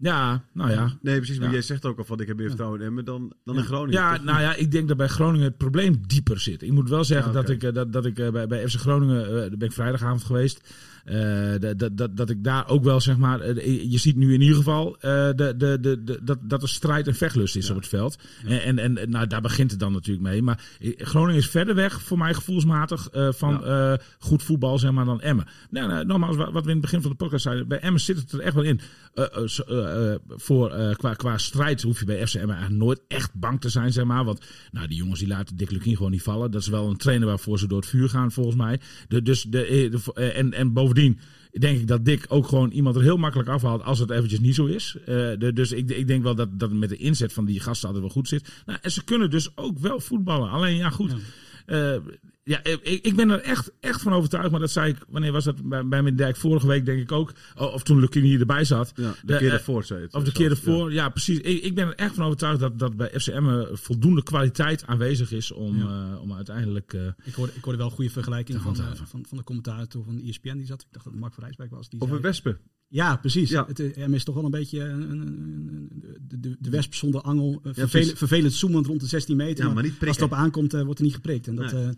Ja, 0.00 0.42
nou 0.52 0.70
ja. 0.70 0.92
Nee, 1.02 1.16
precies. 1.16 1.38
Maar 1.38 1.46
Ja. 1.46 1.52
jij 1.52 1.62
zegt 1.62 1.84
ook 1.84 1.98
al 1.98 2.04
van 2.04 2.20
ik 2.20 2.26
heb 2.26 2.36
meer 2.36 2.46
vertrouwen 2.48 2.80
in 2.80 2.86
Emmen 2.86 3.04
dan, 3.04 3.32
dan 3.44 3.56
in 3.56 3.64
Groningen. 3.64 4.00
Ja, 4.00 4.18
nou 4.22 4.40
ja, 4.40 4.54
ik 4.54 4.70
denk 4.70 4.88
dat 4.88 4.96
bij 4.96 5.08
Groningen 5.08 5.46
het 5.46 5.56
probleem 5.56 5.96
dieper 6.06 6.40
zit. 6.40 6.62
Ik 6.62 6.72
moet 6.72 6.88
wel 6.88 7.04
zeggen 7.04 7.32
Ja, 7.32 7.40
dat 7.40 7.50
ik, 7.50 7.62
eh, 7.62 7.72
dat, 7.72 7.92
dat 7.92 8.06
ik 8.06 8.18
eh, 8.18 8.30
bij, 8.30 8.46
bij 8.46 8.68
FC 8.68 8.74
Groningen, 8.76 9.26
eh, 9.26 9.32
daar 9.32 9.56
ben 9.56 9.68
ik 9.68 9.72
vrijdagavond 9.72 10.24
geweest. 10.24 10.74
Eh, 11.08 11.74
dat, 11.76 11.96
dat, 11.96 12.16
dat, 12.16 12.30
ik 12.30 12.44
daar 12.44 12.68
ook 12.68 12.84
wel 12.84 13.00
zeg 13.00 13.16
maar, 13.16 13.40
eh, 13.40 13.90
je 13.90 13.98
ziet 13.98 14.16
nu 14.16 14.34
in 14.34 14.40
ieder 14.40 14.56
geval 14.56 14.96
eh, 15.00 15.10
de, 15.10 15.54
de, 15.56 15.78
de, 15.80 16.02
de, 16.04 16.20
dat, 16.22 16.38
dat 16.42 16.62
er 16.62 16.68
strijd 16.68 17.06
en 17.06 17.14
vechtlust 17.14 17.56
is 17.56 17.70
op 17.70 17.76
het 17.76 17.88
veld. 17.88 18.18
En, 18.46 18.78
en, 18.78 18.98
en 18.98 19.10
nou, 19.10 19.26
daar 19.26 19.40
begint 19.40 19.70
het 19.70 19.80
dan 19.80 19.92
natuurlijk 19.92 20.26
mee. 20.26 20.42
Maar 20.42 20.60
Groningen 20.80 21.40
is 21.40 21.48
verder 21.48 21.74
weg, 21.74 22.02
voor 22.02 22.18
mij 22.18 22.34
gevoelsmatig, 22.34 23.08
van 23.12 23.62
goed 24.18 24.42
voetbal 24.42 24.78
zeg 24.78 24.90
maar 24.90 25.04
dan 25.04 25.20
Emmen. 25.20 25.46
Nou, 25.70 25.88
nou, 25.88 26.04
nogmaals, 26.06 26.36
wat 26.36 26.52
wat 26.52 26.64
we 26.64 26.68
in 26.68 26.76
het 26.76 26.84
begin 26.84 27.00
van 27.00 27.10
de 27.10 27.16
podcast 27.16 27.42
zeiden, 27.42 27.68
bij 27.68 27.80
Emmen 27.80 28.00
zit 28.00 28.16
het 28.16 28.32
er 28.32 28.40
echt 28.40 28.54
wel 28.54 28.64
in. 28.64 28.80
Voor, 30.28 30.94
qua, 30.96 31.14
qua 31.14 31.38
strijd 31.38 31.82
hoef 31.82 31.98
je 31.98 32.04
bij 32.04 32.26
FC 32.26 32.34
Emmen 32.34 32.56
eigenlijk 32.56 32.84
nooit 32.84 33.00
echt 33.08 33.34
bang 33.34 33.60
te 33.60 33.68
zijn, 33.68 33.92
zeg 33.92 34.04
maar. 34.04 34.24
Want 34.24 34.40
nou, 34.72 34.88
die 34.88 34.96
jongens 34.98 35.18
die 35.18 35.28
laten 35.28 35.56
Dick 35.56 35.70
Lukien 35.70 35.96
gewoon 35.96 36.10
niet 36.10 36.22
vallen. 36.22 36.50
Dat 36.50 36.60
is 36.60 36.68
wel 36.68 36.88
een 36.88 36.96
trainer 36.96 37.28
waarvoor 37.28 37.58
ze 37.58 37.66
door 37.66 37.80
het 37.80 37.88
vuur 37.88 38.08
gaan, 38.08 38.32
volgens 38.32 38.56
mij. 38.56 38.80
De, 39.08 39.22
dus 39.22 39.42
de, 39.42 39.88
de- 39.90 40.12
en, 40.32 40.52
en 40.52 40.72
bovendien 40.72 40.97
denk 41.50 41.78
ik 41.78 41.86
dat 41.86 42.04
Dick 42.04 42.24
ook 42.28 42.46
gewoon 42.46 42.70
iemand 42.70 42.96
er 42.96 43.02
heel 43.02 43.16
makkelijk 43.16 43.48
afhaalt 43.48 43.82
als 43.82 43.98
het 43.98 44.10
eventjes 44.10 44.40
niet 44.40 44.54
zo 44.54 44.66
is. 44.66 44.96
Eh, 45.00 45.06
de, 45.06 45.52
dus 45.54 45.72
ik, 45.72 45.90
ik 45.90 46.06
denk 46.06 46.22
wel 46.22 46.34
dat, 46.34 46.58
dat 46.58 46.72
met 46.72 46.88
de 46.88 46.96
inzet 46.96 47.32
van 47.32 47.44
die 47.44 47.60
gasten 47.60 47.88
altijd 47.88 48.04
wel 48.04 48.14
goed 48.14 48.28
zit. 48.28 48.62
Nou, 48.66 48.78
en 48.82 48.90
ze 48.90 49.04
kunnen 49.04 49.30
dus 49.30 49.56
ook 49.56 49.78
wel 49.78 50.00
voetballen. 50.00 50.50
Alleen 50.50 50.76
ja, 50.76 50.90
goed. 50.90 51.14
Eh, 51.66 51.96
ja, 52.48 52.64
ik, 52.64 52.80
ik 53.02 53.16
ben 53.16 53.30
er 53.30 53.40
echt, 53.40 53.70
echt 53.80 54.02
van 54.02 54.12
overtuigd. 54.12 54.50
Maar 54.50 54.60
dat 54.60 54.70
zei 54.70 54.90
ik, 54.92 54.96
wanneer 55.08 55.32
was 55.32 55.44
dat? 55.44 55.68
Bij, 55.68 55.86
bij 55.88 56.14
Dijk 56.14 56.36
vorige 56.36 56.66
week 56.66 56.84
denk 56.84 57.00
ik 57.00 57.12
ook. 57.12 57.32
Of 57.56 57.82
toen 57.82 58.00
Lukien 58.00 58.22
hier 58.22 58.40
erbij 58.40 58.64
zat. 58.64 58.92
Ja, 58.94 59.10
de 59.10 59.16
De, 59.26 59.36
keer 59.36 59.46
eh, 59.46 59.50
daarvoor 59.50 59.84
zei 59.84 60.02
het. 60.02 60.14
Of 60.14 60.24
de 60.24 60.32
keer 60.32 60.50
ervoor, 60.50 60.92
ja, 60.92 61.08
precies. 61.08 61.38
Ik, 61.38 61.62
ik 61.62 61.74
ben 61.74 61.86
er 61.86 61.94
echt 61.94 62.14
van 62.14 62.24
overtuigd 62.24 62.60
dat, 62.60 62.78
dat 62.78 62.96
bij 62.96 63.10
FCM 63.20 63.64
voldoende 63.72 64.22
kwaliteit 64.22 64.86
aanwezig 64.86 65.32
is 65.32 65.52
om, 65.52 65.80
eh, 65.82 66.20
om 66.22 66.32
uiteindelijk... 66.32 66.92
eh, 66.92 67.06
Ik 67.24 67.34
hoorde, 67.34 67.52
ik 67.54 67.62
hoorde 67.64 67.78
wel 67.78 67.88
een 67.88 67.94
goede 67.94 68.10
vergelijking 68.10 68.60
van, 68.62 68.76
eh, 68.76 68.86
van, 69.04 69.24
van 69.28 69.38
de 69.38 69.44
commentator 69.44 70.04
van 70.04 70.20
ESPN 70.20 70.56
die 70.56 70.66
zat. 70.66 70.80
Ik 70.82 70.86
dacht 70.90 71.04
dat 71.04 71.12
het 71.12 71.22
Mark 71.22 71.34
van 71.34 71.42
Rijsberg 71.44 71.70
was. 71.70 71.88
Die 71.88 72.00
Over 72.00 72.14
zei- 72.14 72.26
Wespen. 72.26 72.58
Ja, 72.90 73.16
precies. 73.16 73.50
Ja. 73.50 73.66
Het, 73.66 73.80
eh, 73.80 74.06
M 74.06 74.14
is 74.14 74.24
toch 74.24 74.34
wel 74.34 74.44
een 74.44 74.50
beetje 74.50 74.80
een, 74.80 75.10
een- 75.10 75.20
een- 75.20 75.88
een- 75.92 76.16
de, 76.28 76.40
de, 76.40 76.56
de 76.60 76.70
wesp 76.70 76.94
zonder 76.94 77.20
angel. 77.20 77.60
eh, 77.62 77.86
vervelend, 78.14 78.52
zoemend 78.52 78.86
rond 78.86 79.00
de 79.00 79.06
16 79.06 79.36
meter. 79.36 79.64
Ja, 79.66 79.72
maar 79.72 79.82
niet 79.82 79.94
als 80.06 80.16
het 80.16 80.24
op 80.24 80.32
aankomt, 80.32 80.74
eh, 80.74 80.82
wordt 80.82 80.98
er 80.98 81.04
niet 81.04 81.14
geprikt. 81.14 81.46
En 81.46 81.54
dat, 81.54 81.72
Nee. 81.72 81.88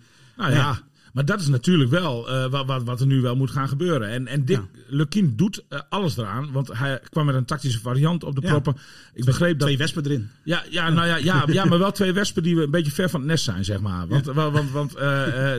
Eh, 0.40 0.48
nou 0.48 0.54
ja, 0.54 0.78
maar 1.12 1.24
dat 1.24 1.40
is 1.40 1.46
natuurlijk 1.48 1.90
wel 1.90 2.28
eh, 2.30 2.46
wat, 2.50 2.66
wat, 2.66 2.82
wat 2.82 3.00
er 3.00 3.06
nu 3.06 3.20
wel 3.20 3.36
moet 3.36 3.50
gaan 3.50 3.68
gebeuren. 3.68 4.08
En, 4.08 4.26
en 4.26 4.44
Dick 4.44 4.56
Ja. 4.56 4.66
Lukien 4.88 5.32
doet 5.36 5.64
eh, 5.68 5.78
alles 5.88 6.16
eraan. 6.16 6.52
Want 6.52 6.70
hij 6.78 7.00
kwam 7.10 7.26
met 7.26 7.34
een 7.34 7.44
tactische 7.44 7.80
variant 7.80 8.24
op 8.24 8.34
de 8.34 8.40
Ja. 8.40 8.48
proppen. 8.48 8.76
Ik 9.14 9.24
begreep 9.24 9.52
dat... 9.58 9.60
twee 9.60 9.78
wespen 9.78 10.04
erin. 10.04 10.28
Ja, 10.44 10.62
ja, 10.70 10.90
nou 10.90 11.06
ja, 11.06 11.16
ja, 11.16 11.44
ja, 11.46 11.64
maar 11.64 11.78
wel 11.78 11.92
twee 11.92 12.12
wespen 12.12 12.42
die 12.42 12.62
een 12.62 12.70
beetje 12.70 12.92
ver 12.92 13.10
van 13.10 13.20
het 13.20 13.28
nest 13.28 13.44
zijn, 13.44 13.64
zeg 13.64 13.80
maar. 13.80 14.06
Want, 14.08 14.26
want, 14.26 14.52
want, 14.52 14.70
want 14.70 14.94
eh, 14.94 15.52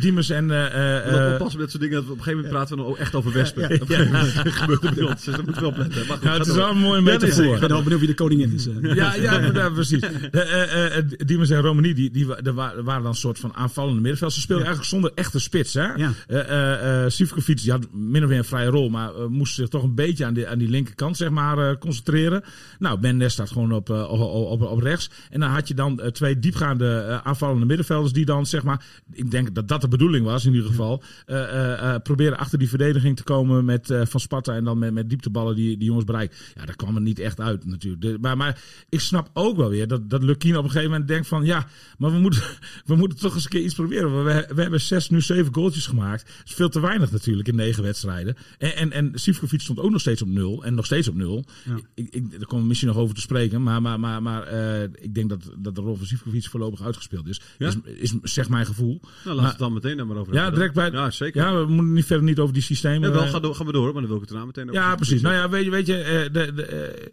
Diemers 0.00 0.30
en... 0.30 0.48
We 0.48 0.54
eh, 0.54 1.32
oppassen 1.32 1.38
met 1.38 1.50
dat 1.58 1.70
soort 1.70 1.82
dingen. 1.82 1.96
dat 1.96 2.04
we 2.04 2.10
Op 2.12 2.18
een 2.18 2.24
gegeven 2.24 2.34
moment 2.36 2.48
praten 2.52 2.76
we 2.76 2.82
dan 2.82 2.90
ook 2.90 2.98
echt 2.98 3.14
over 3.14 3.32
wespen. 3.32 3.62
Moment 3.88 4.30
gebeurt 4.60 4.82
het 4.82 4.94
bij 4.94 5.04
ons. 5.04 5.24
Dus 5.24 5.34
daar 5.34 5.44
moeten 5.44 5.62
we 5.62 5.68
opletten. 5.68 6.06
Maar 6.06 6.16
goed, 6.16 6.28
het 6.30 6.46
is 6.46 6.54
wel 6.54 6.70
een 6.70 6.78
mooie 6.78 7.00
metafoor. 7.00 7.54
Ik 7.54 7.60
ben 7.60 7.68
wel 7.68 7.82
benieuwd 7.82 7.98
wie 8.00 8.08
de 8.08 8.14
koningin 8.14 8.52
is. 8.52 8.68
Ja, 8.82 9.14
ja, 9.14 9.70
precies. 9.70 10.02
Diemers 11.16 11.50
en 11.50 11.60
Romani, 11.60 11.94
die, 11.94 12.10
die, 12.10 12.26
wa- 12.26 12.40
waren 12.54 12.82
dan 12.84 13.06
een 13.06 13.14
soort 13.14 13.38
van 13.38 13.54
aanvallende 13.54 14.00
middenveld. 14.00 14.32
Ze 14.32 14.40
speelden 14.40 14.66
eigenlijk 14.66 14.93
zonder 14.94 15.12
echte 15.14 15.40
spits. 15.40 15.74
Hè? 15.74 15.94
Ja. 15.94 16.12
Eh, 16.26 16.38
eh, 16.40 17.04
eh, 17.04 17.10
Sivkovic 17.10 17.62
die 17.62 17.70
had 17.70 17.86
min 17.92 18.22
of 18.22 18.28
meer 18.28 18.38
een 18.38 18.44
vrije 18.44 18.68
rol, 18.68 18.88
maar 18.88 19.30
moest 19.30 19.54
zich 19.54 19.68
toch 19.68 19.82
een 19.82 19.94
beetje 19.94 20.24
aan 20.24 20.34
die, 20.34 20.48
aan 20.48 20.58
die 20.58 20.68
linkerkant 20.68 21.16
zeg 21.16 21.30
maar, 21.30 21.78
concentreren. 21.78 22.42
Nou, 22.78 22.98
Ben 22.98 23.16
Ness 23.16 23.34
staat 23.34 23.50
gewoon 23.50 23.72
op, 23.72 23.90
op, 23.90 24.20
op, 24.20 24.62
op 24.62 24.80
rechts. 24.80 25.10
En 25.30 25.40
dan 25.40 25.50
had 25.50 25.68
je 25.68 25.74
dan 25.74 26.00
twee 26.12 26.38
diepgaande 26.38 27.20
aanvallende 27.24 27.66
middenvelders 27.66 28.12
die 28.12 28.24
dan, 28.24 28.46
zeg 28.46 28.62
maar, 28.62 28.84
ik 29.12 29.30
denk 29.30 29.54
dat 29.54 29.68
dat 29.68 29.80
de 29.80 29.88
bedoeling 29.88 30.24
was 30.24 30.44
in 30.44 30.54
ieder 30.54 30.68
geval, 30.68 31.02
proberen 32.02 32.38
achter 32.38 32.58
die 32.58 32.68
verdediging 32.68 33.16
te 33.16 33.22
komen 33.22 33.64
met 33.64 33.94
Van 34.02 34.20
Sparta 34.20 34.54
en 34.54 34.64
dan 34.64 34.78
met, 34.78 34.92
met 34.92 35.08
diepteballen 35.08 35.54
die, 35.54 35.76
die 35.76 35.86
jongens 35.86 36.04
bereiken. 36.04 36.36
Ja, 36.54 36.64
daar 36.64 36.76
kwam 36.76 36.94
het 36.94 37.04
niet 37.04 37.18
echt 37.18 37.40
uit 37.40 37.66
natuurlijk. 37.66 38.02
De- 38.02 38.18
maar, 38.20 38.36
maar 38.36 38.60
ik 38.88 39.00
snap 39.00 39.30
ook 39.32 39.56
wel 39.56 39.68
weer 39.68 39.88
dat, 39.88 40.10
dat 40.10 40.22
Lukien 40.22 40.56
op 40.56 40.64
een 40.64 40.70
gegeven 40.70 40.90
moment 40.90 41.08
denkt 41.08 41.26
van, 41.26 41.44
ja, 41.44 41.66
maar 41.98 42.12
we 42.12 42.18
moeten, 42.18 42.42
we 42.86 42.96
moeten 42.96 43.18
toch 43.18 43.34
eens 43.34 43.44
een 43.44 43.50
keer 43.50 43.62
iets 43.62 43.74
proberen. 43.74 44.24
We, 44.24 44.46
we 44.54 44.62
hebben 44.62 44.80
zes, 44.86 45.10
nu 45.10 45.20
zeven 45.20 45.54
goaltjes 45.54 45.86
gemaakt. 45.86 46.26
Dat 46.26 46.46
is 46.46 46.54
veel 46.54 46.68
te 46.68 46.80
weinig 46.80 47.10
natuurlijk 47.10 47.48
in 47.48 47.56
negen 47.56 47.82
wedstrijden. 47.82 48.36
En, 48.58 48.76
en, 48.76 48.92
en 48.92 49.10
Sivkovic 49.14 49.60
stond 49.60 49.80
ook 49.80 49.90
nog 49.90 50.00
steeds 50.00 50.22
op 50.22 50.28
nul. 50.28 50.64
En 50.64 50.74
nog 50.74 50.84
steeds 50.84 51.08
op 51.08 51.14
nul. 51.14 51.44
Ik, 51.94 52.08
ik, 52.10 52.30
daar 52.30 52.46
komen 52.46 52.62
we 52.62 52.68
misschien 52.68 52.88
nog 52.88 52.98
over 52.98 53.14
te 53.14 53.20
spreken. 53.20 53.62
Maar, 53.62 53.82
maar, 53.82 54.00
maar, 54.00 54.22
maar 54.22 54.42
eh, 54.42 54.82
ik 54.82 55.14
denk 55.14 55.28
dat, 55.28 55.50
dat 55.58 55.74
de 55.74 55.80
rol 55.80 55.96
van 55.96 56.06
Sivkovic 56.06 56.44
voorlopig 56.44 56.82
uitgespeeld 56.82 57.28
is. 57.28 57.40
Ja? 57.58 57.66
Is, 57.66 57.76
is 58.22 58.32
zeg 58.34 58.48
mijn 58.48 58.66
gevoel. 58.66 59.00
Nou, 59.00 59.04
laten 59.14 59.34
we 59.34 59.40
Maar- 59.40 59.50
het 59.50 59.58
dan 59.58 59.72
meteen 59.72 59.96
daar 59.96 60.06
maar 60.06 60.16
over 60.16 60.34
Ja, 60.34 60.50
direct 60.50 60.74
bij. 60.74 60.90
Ja, 60.90 61.10
zeker. 61.10 61.42
Ja, 61.42 61.64
we 61.64 61.72
moeten 61.72 61.92
niet 61.92 62.04
verder 62.04 62.24
niet 62.24 62.38
over 62.38 62.54
die 62.54 62.62
systemen. 62.62 63.08
Ja, 63.08 63.14
wel, 63.14 63.24
eh, 63.24 63.54
gaan, 63.54 63.66
we 63.66 63.72
door, 63.72 63.92
maar 63.92 64.02
dan 64.02 64.06
wil 64.06 64.14
ik 64.14 64.20
het 64.20 64.30
daarna 64.30 64.46
meteen 64.46 64.68
over 64.68 64.80
ja, 64.80 64.94
precies. 64.94 65.20
Nou 65.20 65.34
ja, 65.34 65.48
weet 65.48 65.64
je, 65.64 65.70
weet 65.70 65.86
je 65.86 65.96
eh, 65.96 66.32
de, 66.32 66.52
de, 66.54 67.10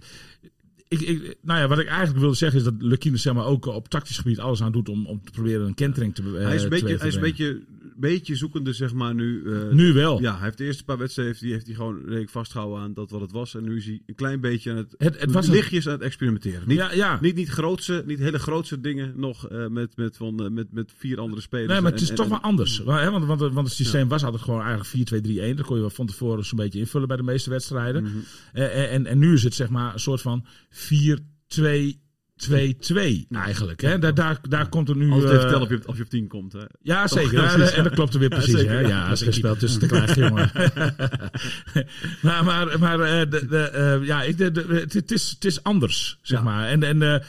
ik, 0.91 1.01
ik, 1.01 1.35
nou 1.41 1.59
ja, 1.59 1.67
wat 1.67 1.79
ik 1.79 1.87
eigenlijk 1.87 2.19
wilde 2.19 2.35
zeggen 2.35 2.57
is 2.59 2.63
dat 2.65 2.73
Lukien 2.79 3.19
zeg 3.19 3.33
maar, 3.33 3.45
ook 3.45 3.65
op 3.65 3.87
tactisch 3.89 4.17
gebied 4.17 4.39
alles 4.39 4.61
aan 4.61 4.71
doet 4.71 4.89
om, 4.89 5.05
om 5.07 5.21
te 5.23 5.31
proberen 5.31 5.67
een 5.67 5.73
kentering 5.73 6.15
te 6.15 6.21
eh, 6.21 6.43
hij 6.45 6.55
is 6.55 6.63
een 6.63 6.69
beetje, 6.69 6.97
hij 6.97 7.07
is 7.07 7.15
een 7.15 7.21
beetje, 7.21 7.61
beetje 7.97 8.35
zoekende, 8.35 8.73
zeg 8.73 8.93
maar, 8.93 9.15
nu. 9.15 9.43
eh, 9.53 9.69
Nu 9.71 9.93
wel. 9.93 10.21
Ja, 10.21 10.33
hij 10.35 10.43
heeft 10.43 10.57
de 10.57 10.63
eerste 10.65 10.83
paar 10.83 10.97
wedstrijden 10.97 11.35
heeft 11.35 11.45
heeft 11.53 11.65
hij 11.65 11.75
gewoon 11.75 12.01
redelijk 12.05 12.29
vastgehouden 12.29 12.79
aan 12.79 12.93
dat 12.93 13.09
wat 13.11 13.21
het 13.21 13.31
was. 13.31 13.55
En 13.55 13.63
nu 13.63 13.77
is 13.77 13.85
hij 13.85 14.01
een 14.05 14.15
klein 14.15 14.39
beetje 14.39 14.71
aan 14.71 14.77
het, 14.77 14.95
Het- 14.97 15.19
het 15.19 15.31
was 15.31 15.47
een- 15.47 15.53
lichtjes 15.53 15.85
aan 15.87 15.93
het 15.93 16.01
experimenteren. 16.01 16.67
Niet, 16.67 16.77
ja, 16.77 16.91
ja. 16.93 17.17
niet, 17.21 17.35
niet, 17.35 17.49
grootse, 17.49 18.03
niet 18.05 18.19
hele 18.19 18.39
grootse 18.39 18.81
dingen 18.81 19.13
nog 19.15 19.47
eh, 19.47 19.67
met, 19.67 19.95
met, 19.97 20.17
van, 20.17 20.53
met, 20.53 20.67
met 20.73 20.91
vier 20.97 21.19
andere 21.19 21.41
spelers. 21.41 21.67
Nee, 21.71 21.81
maar 21.81 21.91
het 21.91 22.01
is 22.01 22.09
en- 22.09 22.15
toch 22.15 22.25
en- 22.25 22.31
wel 22.31 22.41
anders. 22.41 22.77
Hè, 22.85 23.11
Want, 23.11 23.25
want, 23.25 23.39
want 23.39 23.67
het 23.67 23.75
systeem 23.75 24.07
was 24.07 24.23
altijd 24.23 24.41
gewoon 24.43 24.61
eigenlijk 24.61 24.89
4-2-3-1. 24.89 25.55
Dat 25.55 25.65
kon 25.65 25.75
je 25.75 25.81
wel 25.81 25.89
van 25.89 26.05
tevoren 26.05 26.45
zo'n 26.45 26.57
beetje 26.57 26.79
invullen 26.79 27.07
bij 27.07 27.17
de 27.17 27.23
meeste 27.23 27.49
wedstrijden. 27.49 28.03
Mhm. 28.03 28.13
En, 28.53 29.05
en 29.05 29.17
nu 29.19 29.33
is 29.33 29.43
het 29.43 29.53
zeg 29.53 29.69
maar 29.69 29.93
een 29.93 29.99
soort 29.99 30.21
van 30.21 30.45
4-2 30.81 32.00
4-2-2-2 32.49 33.27
eigenlijk. 33.31 33.81
Hè? 33.81 33.99
Daar, 33.99 34.13
daar, 34.13 34.39
daar 34.49 34.69
komt 34.69 34.89
er 34.89 34.95
nu... 34.95 35.11
Altijd 35.11 35.31
even 35.37 35.53
eh, 35.53 35.61
of 35.61 35.69
je, 35.69 35.81
of 35.85 35.97
je 35.97 36.03
op 36.03 36.09
10 36.09 36.27
komt. 36.27 36.53
Hè. 36.53 36.59
Ja, 36.81 37.07
zeker. 37.07 37.33
Ja, 37.41 37.57
Ja, 37.57 37.69
en 37.69 37.83
dat 37.83 37.93
klopt 37.93 38.13
er 38.13 38.19
weer 38.19 38.29
Ja, 38.29 38.35
precies. 38.37 38.55
zeker, 38.55 38.71
hè? 38.73 38.79
ja. 38.79 38.87
Ja, 38.87 39.07
als 39.09 39.21
gespeld 39.21 39.59
tussen 39.59 39.79
te 39.79 39.87
krijgen, 39.87 40.23
jongen. 40.27 40.51
maar 42.21 42.43
maar, 42.43 42.79
maar 42.79 42.99
eh, 42.99 43.29
de, 43.29 43.45
de, 43.47 43.57
eh, 43.69 44.05
ja, 44.07 44.23
ik, 44.23 44.37
de, 44.37 44.51
de- 44.51 44.65
het, 44.67 44.93
het 44.93 45.11
is, 45.11 45.29
het 45.29 45.45
is 45.45 45.63
anders, 45.63 46.17
zeg 46.21 46.37
Ja. 46.39 46.43
maar. 46.45 46.67
En, 46.67 46.83
en 46.83 47.23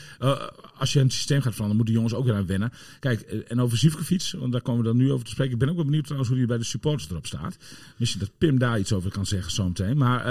als 0.79 0.93
je 0.93 1.01
een 1.01 1.11
systeem 1.11 1.41
gaat 1.41 1.53
veranderen, 1.53 1.77
moeten 1.77 1.95
jongens 1.95 2.15
ook 2.15 2.25
weer 2.25 2.35
aan 2.35 2.47
wennen. 2.47 2.73
Kijk, 3.01 3.21
en 3.21 3.61
over 3.61 3.79
Zivkovic, 3.79 4.33
want 4.39 4.53
daar 4.53 4.61
komen 4.61 4.83
we 4.83 4.87
dan 4.89 4.97
nu 4.97 5.13
over 5.13 5.25
te 5.25 5.31
spreken. 5.31 5.53
Ik 5.53 5.59
ben 5.59 5.69
ook 5.69 5.75
wel 5.77 5.85
benieuwd 5.85 6.03
trouwens 6.05 6.29
hoe 6.31 6.39
die 6.39 6.47
bij 6.49 6.59
de 6.59 6.65
supporters 6.65 7.11
erop 7.11 7.27
staat. 7.27 7.57
Misschien 7.97 8.21
dat 8.21 8.31
Pim 8.39 8.59
daar 8.59 8.79
iets 8.79 8.93
over 8.93 9.11
kan 9.11 9.27
zeggen 9.27 9.53
zometeen. 9.53 9.97
Maar 9.97 10.27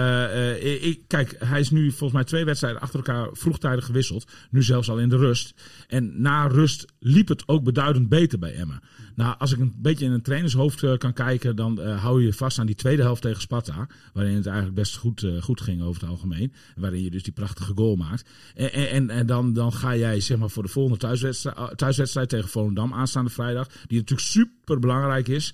ik, 0.62 1.00
kijk, 1.08 1.36
hij 1.40 1.60
is 1.60 1.70
nu 1.70 1.90
volgens 1.90 2.12
mij 2.14 2.24
twee 2.24 2.46
wedstrijden 2.46 2.82
achter 2.82 3.00
elkaar 3.00 3.30
vroegtijdig 3.32 3.86
gewisseld. 3.86 4.28
Nu 4.50 4.64
zelfs 4.72 4.90
al 4.90 5.00
in 5.00 5.10
de 5.10 5.18
rust. 5.18 5.54
En 5.88 6.22
na 6.22 6.48
rust 6.48 6.86
liep 7.00 7.28
het 7.28 7.48
ook 7.48 7.64
beduidend 7.64 8.10
beter 8.10 8.40
bij 8.40 8.54
Emma. 8.54 8.82
Nou, 9.16 9.36
als 9.38 9.52
ik 9.52 9.60
een 9.60 9.74
beetje 9.78 10.06
in 10.06 10.12
een 10.12 10.22
trainershoofd 10.22 10.84
eh, 10.84 10.98
kan 10.98 11.14
kijken, 11.14 11.56
dan 11.56 11.82
eh, 11.82 12.02
hou 12.04 12.26
je 12.26 12.34
vast 12.34 12.60
aan 12.60 12.66
die 12.66 12.76
tweede 12.76 13.02
helft 13.02 13.22
tegen 13.22 13.42
Sparta. 13.42 13.88
Waarin 14.14 14.36
het 14.36 14.46
eigenlijk 14.46 14.76
best 14.76 14.98
goed, 14.98 15.24
eh, 15.24 15.42
goed 15.42 15.62
ging 15.62 15.82
over 15.82 16.02
het 16.02 16.10
algemeen. 16.10 16.54
Waarin 16.76 17.04
je 17.04 17.12
dus 17.12 17.24
die 17.24 17.34
prachtige 17.34 17.74
goal 17.76 17.96
maakt. 17.96 18.30
En, 18.56 18.72
en, 18.72 19.10
en 19.10 19.26
dan, 19.26 19.54
dan 19.54 19.74
ga 19.74 19.96
jij 19.96 20.20
zeg 20.20 20.38
maar 20.38 20.50
voor 20.50 20.64
de 20.64 20.70
volgende 20.70 20.98
thuiswedstrijd, 20.98 21.78
thuiswedstrijd 21.78 22.30
tegen 22.30 22.50
Volendam 22.50 22.94
aanstaande 22.94 23.30
vrijdag. 23.30 23.68
Die 23.68 23.98
natuurlijk 23.98 24.28
super 24.28 24.80
belangrijk 24.80 25.28
is. 25.28 25.54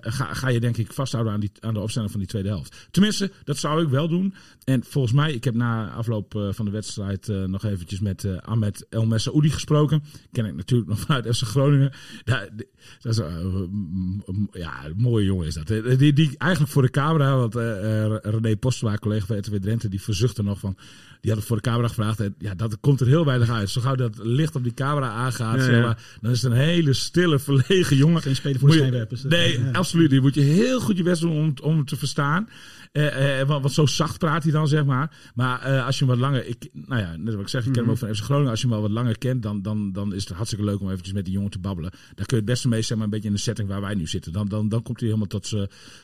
ga, 0.00 0.34
ga 0.34 0.48
je 0.48 0.60
denk 0.60 0.76
ik 0.76 0.92
vasthouden 0.92 1.32
aan, 1.32 1.40
die, 1.40 1.50
aan 1.60 1.74
de 1.74 1.80
opstelling 1.80 2.10
van 2.10 2.20
die 2.20 2.28
tweede 2.28 2.48
helft. 2.48 2.88
Tenminste, 2.90 3.30
dat 3.44 3.56
zou 3.56 3.82
ik 3.82 3.88
wel 3.88 4.08
doen. 4.08 4.34
En 4.64 4.84
volgens 4.84 5.12
mij, 5.14 5.32
ik 5.32 5.44
heb 5.44 5.54
na 5.54 5.90
afloop 5.90 6.48
van 6.50 6.64
de 6.64 6.70
wedstrijd 6.70 7.26
nog 7.46 7.64
eventjes 7.64 8.00
met 8.00 8.26
Ahmed 8.40 8.86
El 8.90 9.06
Messaoudi 9.06 9.50
gesproken. 9.50 10.02
Ken 10.32 10.46
ik 10.46 10.54
natuurlijk 10.54 10.90
nog 10.90 11.00
vanuit 11.00 11.36
FC 11.36 11.42
Groningen. 11.42 11.92
Ja, 12.30 12.48
dat 13.00 13.12
is, 13.12 13.18
eh, 13.18 13.26
ja, 14.52 14.84
een 14.84 14.94
mooie 14.96 15.24
jongen 15.24 15.46
is 15.46 15.54
dat. 15.54 15.68
hè. 15.68 15.96
Die, 15.96 16.12
die 16.12 16.34
eigenlijk 16.38 16.72
voor 16.72 16.82
de 16.82 16.90
camera, 16.90 17.36
want 17.36 17.56
eh, 17.56 18.04
eh, 18.04 18.16
René 18.22 18.56
Postma, 18.56 18.96
collega 18.96 19.26
van 19.26 19.38
RTW 19.38 19.54
Drenthe, 19.54 19.88
die 19.88 20.00
verzuchtte 20.02 20.42
nog 20.42 20.58
van... 20.58 20.76
Die 21.20 21.30
had 21.30 21.38
het 21.40 21.48
voor 21.48 21.56
de 21.56 21.68
camera 21.68 21.88
gevraagd. 21.88 22.20
En 22.20 22.34
ja, 22.38 22.54
dat 22.54 22.80
komt 22.80 23.00
er 23.00 23.06
heel 23.06 23.24
weinig 23.24 23.50
uit. 23.50 23.70
Zo 23.70 23.80
gauw 23.80 23.94
dat 23.94 24.18
licht 24.22 24.54
op 24.56 24.62
die 24.62 24.74
camera 24.74 25.08
aangaat, 25.10 25.56
Ja, 25.56 25.64
zeg 25.64 25.82
maar, 25.82 26.02
dan 26.20 26.30
is 26.30 26.42
het 26.42 26.52
een 26.52 26.58
hele 26.58 26.92
stille, 26.92 27.38
verlegen 27.38 27.96
jongen. 27.96 28.22
Geen 28.22 28.36
speler 28.36 28.58
voor 28.58 28.68
de 28.68 28.74
je- 28.74 28.80
schijnwerpers. 28.80 29.22
Nee, 29.22 29.60
absoluut. 29.72 30.10
Die 30.10 30.20
moet 30.20 30.34
je 30.34 30.40
heel 30.40 30.80
goed 30.80 30.96
je 30.96 31.02
best 31.02 31.20
doen 31.20 31.36
om, 31.36 31.54
om 31.62 31.84
te 31.84 31.96
verstaan. 31.96 32.48
Eh, 32.92 33.42
want, 33.46 33.62
want 33.62 33.72
zo 33.72 33.86
zacht 33.86 34.18
praat 34.18 34.42
hij 34.42 34.52
dan, 34.52 34.68
zeg 34.68 34.84
maar. 34.84 35.16
Maar 35.34 35.82
als 35.82 35.98
je 35.98 36.04
hem 36.04 36.14
wat 36.14 36.22
langer... 36.22 36.46
Ik, 36.46 36.68
nou 36.72 37.00
ja, 37.00 37.16
net 37.16 37.34
wat 37.34 37.42
ik 37.42 37.48
zeg, 37.48 37.66
ik 37.66 37.72
ken 37.72 37.82
hem 37.82 37.90
ook 37.90 37.98
van 37.98 38.14
FC 38.14 38.22
Groningen. 38.22 38.50
Als 38.50 38.60
je 38.60 38.66
hem 38.66 38.76
al 38.76 38.82
wat 38.82 38.90
langer 38.90 39.18
kent, 39.18 39.42
dan, 39.42 39.62
dan, 39.62 39.92
dan 39.92 40.14
is 40.14 40.24
het 40.24 40.36
hartstikke 40.36 40.64
leuk 40.64 40.80
om 40.80 40.88
eventjes 40.90 41.14
met 41.14 41.24
die 41.24 41.34
jongen 41.34 41.50
te 41.50 41.58
babbelen. 41.58 41.90
Daar 41.90 42.26
kun 42.26 42.36
je 42.36 42.42
het 42.42 42.44
beste 42.44 42.68
mee, 42.68 42.82
zeg 42.82 42.96
maar, 42.96 43.04
een 43.04 43.12
beetje 43.12 43.28
in 43.28 43.34
de 43.34 43.40
setting 43.40 43.68
waar 43.68 43.80
wij 43.80 43.94
nu 43.94 44.06
zitten. 44.06 44.32
Dan, 44.32 44.48
dan, 44.48 44.68
dan 44.68 44.82
komt 44.82 45.00
hij 45.00 45.08
helemaal 45.08 45.40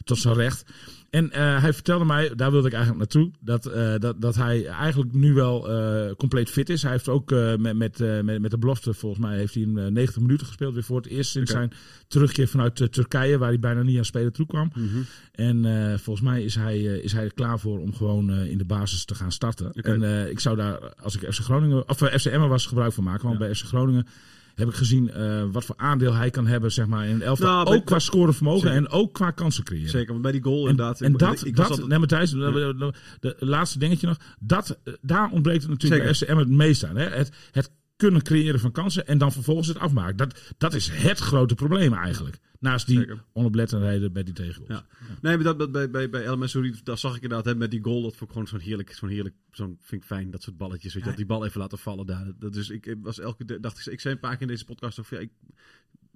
tot 0.05 0.19
zijn 0.19 0.35
recht. 0.35 0.65
En 1.11 1.33
eh, 1.33 1.61
hij 1.61 1.73
vertelde 1.73 2.05
mij, 2.05 2.35
daar 2.35 2.51
wilde 2.51 2.67
ik 2.67 2.75
eigenlijk 2.75 3.13
naartoe, 3.13 3.33
dat, 3.41 3.67
eh, 3.67 3.95
dat, 3.99 4.21
dat 4.21 4.35
hij 4.35 4.67
eigenlijk 4.67 5.13
nu 5.13 5.35
wel 5.35 5.71
eh, 5.71 6.15
compleet 6.17 6.51
fit 6.51 6.69
is. 6.69 6.83
Hij 6.83 6.91
heeft 6.93 7.09
ook 7.09 7.31
met, 7.31 7.77
met, 7.77 7.99
met, 8.23 8.41
met 8.41 8.51
de 8.51 8.59
belofte, 8.59 8.95
volgens 8.95 9.23
mij, 9.23 9.37
heeft 9.37 9.55
hij 9.55 9.63
in 9.63 9.79
eh, 9.79 9.87
90 9.87 10.21
minuten 10.21 10.47
gespeeld. 10.47 10.75
Weer 10.75 10.83
voor 10.83 10.97
het 10.97 11.07
eerst 11.07 11.31
sinds 11.31 11.51
zijn 11.51 11.73
terugkeer 12.09 12.49
vanuit 12.49 12.93
Turkije, 12.93 13.39
waar 13.39 13.49
hij 13.49 13.59
bijna 13.59 13.83
niet 13.83 13.99
aan 13.99 14.05
spelen 14.05 14.33
toe 14.33 14.47
kwam. 14.47 14.73
Mhm. 14.75 14.99
En 15.33 15.65
volgens 16.01 16.27
mij 16.27 16.43
is 16.43 16.55
hij, 16.55 16.79
is 16.83 17.13
hij 17.13 17.25
er 17.25 17.35
klaar 17.35 17.59
voor 17.59 17.81
om 17.81 17.95
gewoon 17.95 18.31
in 18.33 18.59
de 18.59 18.65
basis 18.65 19.05
te 19.05 19.15
gaan 19.15 19.33
starten. 19.33 19.73
En 19.73 20.31
ik 20.31 20.41
zou 20.41 20.57
daar, 20.57 20.95
als 20.95 21.17
ik 21.17 21.33
FC 21.35 21.41
Groningen, 21.41 21.89
of 21.89 21.97
FC 21.97 22.25
Emmen 22.27 22.49
was, 22.49 22.67
gebruik 22.67 22.93
van 22.93 23.05
maken. 23.05 23.27
Want 23.27 23.39
Ja. 23.39 23.45
bij 23.45 23.55
FC 23.55 23.65
Groningen 23.65 24.07
heb 24.57 24.69
ik 24.69 24.75
gezien 24.75 25.11
eh, 25.11 25.43
wat 25.53 25.65
voor 25.65 25.75
aandeel 25.79 26.15
hij 26.15 26.31
kan 26.31 26.47
hebben, 26.47 26.73
zeg 26.73 26.87
maar, 26.87 27.07
in 27.07 27.23
elftal. 27.23 27.49
Nou, 27.65 27.77
ook 27.77 27.85
qua 27.85 27.99
scorevermogen 27.99 28.71
en 28.71 28.89
ook 28.89 29.13
qua 29.13 29.31
kansen 29.31 29.65
creëren. 29.65 29.91
Zeker, 29.91 30.11
want 30.11 30.23
bij 30.23 30.33
die 30.33 30.43
goal 30.43 30.65
En, 30.65 30.71
inderdaad. 30.71 31.01
en 31.01 31.13
ik- 31.13 31.19
dat, 31.19 31.45
ik 31.45 31.57
was 31.57 31.69
dat 31.69 31.89
nee, 31.89 31.99
Matthijs, 31.99 32.31
de, 32.31 32.39
de- 32.79 32.93
de 33.21 33.37
laatste 33.47 33.79
dingetje 33.79 34.07
nog. 34.07 34.17
Dat, 34.41 34.79
eh, 34.85 34.95
daar 35.01 35.31
ontbreekt 35.31 35.63
het 35.63 35.71
natuurlijk 35.71 36.03
Zeker. 36.03 36.27
bij 36.29 36.37
FCM 36.37 36.51
het 36.51 36.57
meest 36.59 36.85
aan. 36.85 36.97
Hè? 36.97 37.09
Het, 37.09 37.31
het 37.51 37.71
kunnen 37.97 38.23
creëren 38.23 38.61
van 38.61 38.73
kansen 38.73 39.07
en 39.07 39.19
dan 39.19 39.33
vervolgens 39.33 39.69
het 39.69 39.79
afmaken. 39.79 40.17
Dat, 40.17 40.55
dat 40.59 40.75
is 40.75 40.89
het 40.89 41.19
grote 41.19 41.55
probleem 41.55 41.93
eigenlijk. 41.93 42.39
Naast 42.61 42.87
die 42.87 43.09
onoplettendheden 43.33 44.13
bij 44.13 44.23
die 44.23 44.35
tegengoals. 44.35 44.69
Ja. 44.69 44.87
Nee, 45.21 45.35
maar 45.35 45.45
dat, 45.45 45.59
dat, 45.59 45.73
bij, 45.73 45.91
bij, 45.91 46.11
bij 46.11 46.25
El 46.25 46.37
Messouri, 46.37 46.75
daar 46.85 46.99
zag 46.99 47.17
ik 47.17 47.23
inderdaad 47.23 47.47
hè, 47.47 47.55
met 47.55 47.71
die 47.71 47.83
goal. 47.83 48.03
Dat 48.03 48.17
vond 48.17 48.23
ik 48.23 48.31
gewoon 48.31 48.47
zo'n 48.47 48.61
heerlijk, 48.61 48.93
zo'n 48.93 49.09
heerlijk, 49.09 49.35
zo'n 49.51 49.79
vind 49.81 50.03
ik 50.03 50.07
fijn, 50.07 50.31
dat 50.31 50.43
soort 50.43 50.57
balletjes. 50.57 50.95
Weet 50.95 51.03
je, 51.03 51.09
dat 51.09 51.19
die 51.19 51.27
bal 51.27 51.45
even 51.45 51.61
laten 51.61 51.79
vallen 51.79 52.07
daar. 52.07 52.33
Dat, 52.39 52.53
dus 52.53 52.71
ik 52.71 52.97
was 53.03 53.19
elke, 53.19 53.61
dacht 53.61 53.79
ik, 53.79 53.93
ik 53.93 54.01
zei 54.01 54.15
een 54.15 54.21
paar 54.21 54.33
keer 54.33 54.41
in 54.41 54.49
deze 54.49 54.65
podcast 54.65 54.99
of 54.99 55.11
ja, 55.11 55.19
ik 55.19 55.31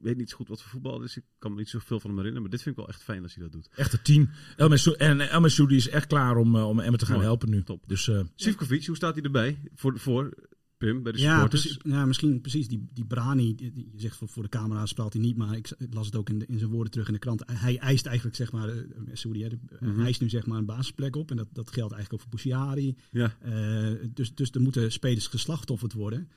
weet 0.01 0.17
niet 0.17 0.31
zo 0.31 0.37
goed 0.37 0.49
wat 0.49 0.63
voor 0.63 0.71
voetbal 0.71 1.01
het 1.01 1.09
is. 1.09 1.17
Ik 1.17 1.25
kan 1.39 1.51
me 1.51 1.59
niet 1.59 1.69
zoveel 1.69 2.01
van 2.01 2.11
hem 2.11 2.19
herinneren, 2.19 2.43
maar 2.43 2.51
dit 2.51 2.63
vind 2.63 2.77
ik 2.77 2.85
wel 2.85 2.91
echt 2.95 3.03
fijn 3.03 3.23
als 3.23 3.35
hij 3.35 3.43
dat 3.43 3.53
doet. 3.53 3.69
Echt 3.75 3.93
een 3.93 4.03
team. 4.03 4.31
El 4.57 4.97
en 4.97 5.21
El 5.21 5.41
Messoudi 5.41 5.77
is 5.77 5.89
echt 5.89 6.07
klaar 6.07 6.37
om, 6.37 6.57
eh, 6.57 6.69
om 6.69 6.81
Emmen 6.81 6.99
te 6.99 7.05
gaan 7.05 7.15
Mooi. 7.15 7.27
helpen 7.27 7.51
nu. 7.51 7.63
Top. 7.63 7.85
Dus 7.87 8.09
eh, 8.09 8.21
Sivkovic, 8.35 8.87
hoe 8.87 8.97
staat 8.97 9.15
hij 9.15 9.25
erbij? 9.25 9.61
Voor, 9.75 9.99
voor 9.99 10.35
Pim, 10.81 11.03
bij 11.03 11.13
de 11.13 11.19
Ja, 11.21 11.47
precies, 11.47 11.79
ja, 11.83 12.07
misschien 12.07 12.41
precies. 12.41 12.69
Die, 12.69 12.89
die 12.93 13.05
Brani, 13.05 13.55
je 13.93 14.01
zegt 14.01 14.17
voor, 14.17 14.29
voor 14.29 14.43
de 14.43 14.49
camera 14.49 14.87
speelt 14.87 15.13
hij 15.13 15.23
niet, 15.23 15.37
maar 15.37 15.57
ik, 15.57 15.73
las 15.91 16.07
het 16.07 16.17
ook 16.17 16.29
in, 16.29 16.39
de- 16.39 16.47
in 16.47 16.59
zijn 16.59 16.71
woorden 16.71 16.91
terug 16.93 17.07
in 17.07 17.13
de 17.13 17.19
krant. 17.19 17.43
Hij 17.47 17.79
eist 17.79 18.07
eigenlijk, 18.07 18.37
zeg 18.37 18.53
maar, 18.53 18.69
eh, 18.69 18.77
Saoedi, 19.13 19.43
hè, 19.43 19.49
de- 19.49 19.59
Mhm. 19.81 19.97
hij 19.97 20.05
eist 20.05 20.21
nu 20.21 20.29
zeg 20.29 20.47
maar 20.47 20.59
een 20.59 20.65
basisplek 20.67 21.17
op. 21.17 21.31
En 21.31 21.37
dat, 21.37 21.49
dat 21.53 21.71
geldt 21.73 21.93
eigenlijk 21.93 22.13
ook 22.13 22.21
voor 22.31 22.41
Bouchiari. 22.43 22.97
Ja. 23.11 23.37
Eh, 23.41 24.09
dus, 24.15 24.35
dus 24.35 24.51
er 24.51 24.61
moeten 24.61 24.93
spelers 24.93 25.27
geslachtofferd 25.27 25.93
worden. 25.93 26.29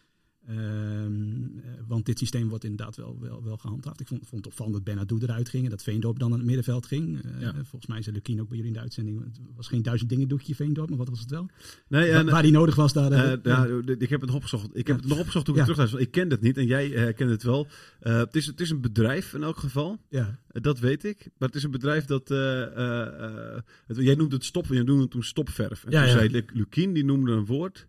Ehm, 0.47 0.57
eh, 0.57 1.71
want 1.87 2.05
dit 2.05 2.17
systeem 2.19 2.49
wordt 2.49 2.63
inderdaad 2.63 2.95
wel, 2.95 3.17
wel, 3.21 3.43
wel 3.43 3.57
gehandhaafd. 3.57 3.99
Ik 3.99 4.07
vond, 4.07 4.19
vond 4.27 4.43
het 4.43 4.45
opvallend 4.53 4.75
dat 4.75 4.83
Benadou 4.83 5.21
eruit 5.23 5.49
ging 5.49 5.63
en 5.63 5.69
dat 5.69 5.83
Veendorp 5.83 6.19
dan 6.19 6.31
aan 6.31 6.37
het 6.37 6.45
middenveld 6.47 6.85
ging. 6.85 7.23
Eh, 7.23 7.41
Ja. 7.41 7.53
Volgens 7.53 7.85
mij 7.87 8.01
zei 8.01 8.15
Lukien 8.15 8.41
ook 8.41 8.47
bij 8.47 8.57
jullie 8.57 8.71
in 8.71 8.77
de 8.77 8.83
uitzending. 8.83 9.23
Het 9.23 9.39
was 9.55 9.67
geen 9.67 9.81
duizend 9.81 10.09
dingen 10.09 10.27
doekje 10.27 10.55
Veendorp, 10.55 10.89
maar 10.89 10.97
wat 10.97 11.09
was 11.09 11.19
het 11.19 11.29
wel? 11.29 11.49
Nee, 11.87 12.11
Wa- 12.11 12.17
en, 12.17 12.25
waar 12.25 12.41
die 12.41 12.51
nodig 12.51 12.75
was 12.75 12.93
daar. 12.93 13.11
eh, 13.11 13.37
ja, 13.43 13.65
ik 13.99 14.09
heb 14.09 14.19
het 14.21 14.29
nog 14.29 14.35
opgezocht. 14.35 14.69
Ik 14.73 14.87
heb 14.87 14.95
het 14.97 15.07
nog 15.07 15.19
opgezocht 15.19 15.45
toen 15.45 15.55
ik 15.55 15.61
terug 15.61 15.77
was. 15.77 15.93
Ik 15.93 16.11
ken 16.11 16.29
het 16.29 16.41
niet 16.41 16.57
en 16.57 16.65
jij 16.65 17.13
kent 17.13 17.29
het 17.29 17.43
wel. 17.43 17.67
Het, 17.99 18.35
is, 18.35 18.45
het 18.45 18.61
is 18.61 18.69
een 18.69 18.81
bedrijf 18.81 19.33
in 19.33 19.43
elk 19.43 19.57
geval. 19.57 19.97
ja. 20.09 20.41
Dat 20.47 20.79
weet 20.79 21.03
ik. 21.03 21.29
Maar 21.37 21.47
het 21.47 21.57
is 21.57 21.63
een 21.63 21.71
bedrijf 21.71 22.05
dat. 22.05 22.27
het- 22.29 23.97
jij 23.97 24.15
noemt 24.15 24.31
het 24.31 24.43
stop. 24.45 24.65
Jij 24.65 24.83
noemde 24.83 25.01
het 25.01 25.11
toen 25.11 25.23
stopverf. 25.23 25.83
En 25.85 25.91
Ja, 25.91 25.99
toen 25.99 26.09
ja. 26.11 26.17
zei 26.17 26.29
Lu- 26.29 26.45
Lukien, 26.53 26.93
die 26.93 27.05
noemde 27.05 27.31
een 27.31 27.45
woord. 27.45 27.87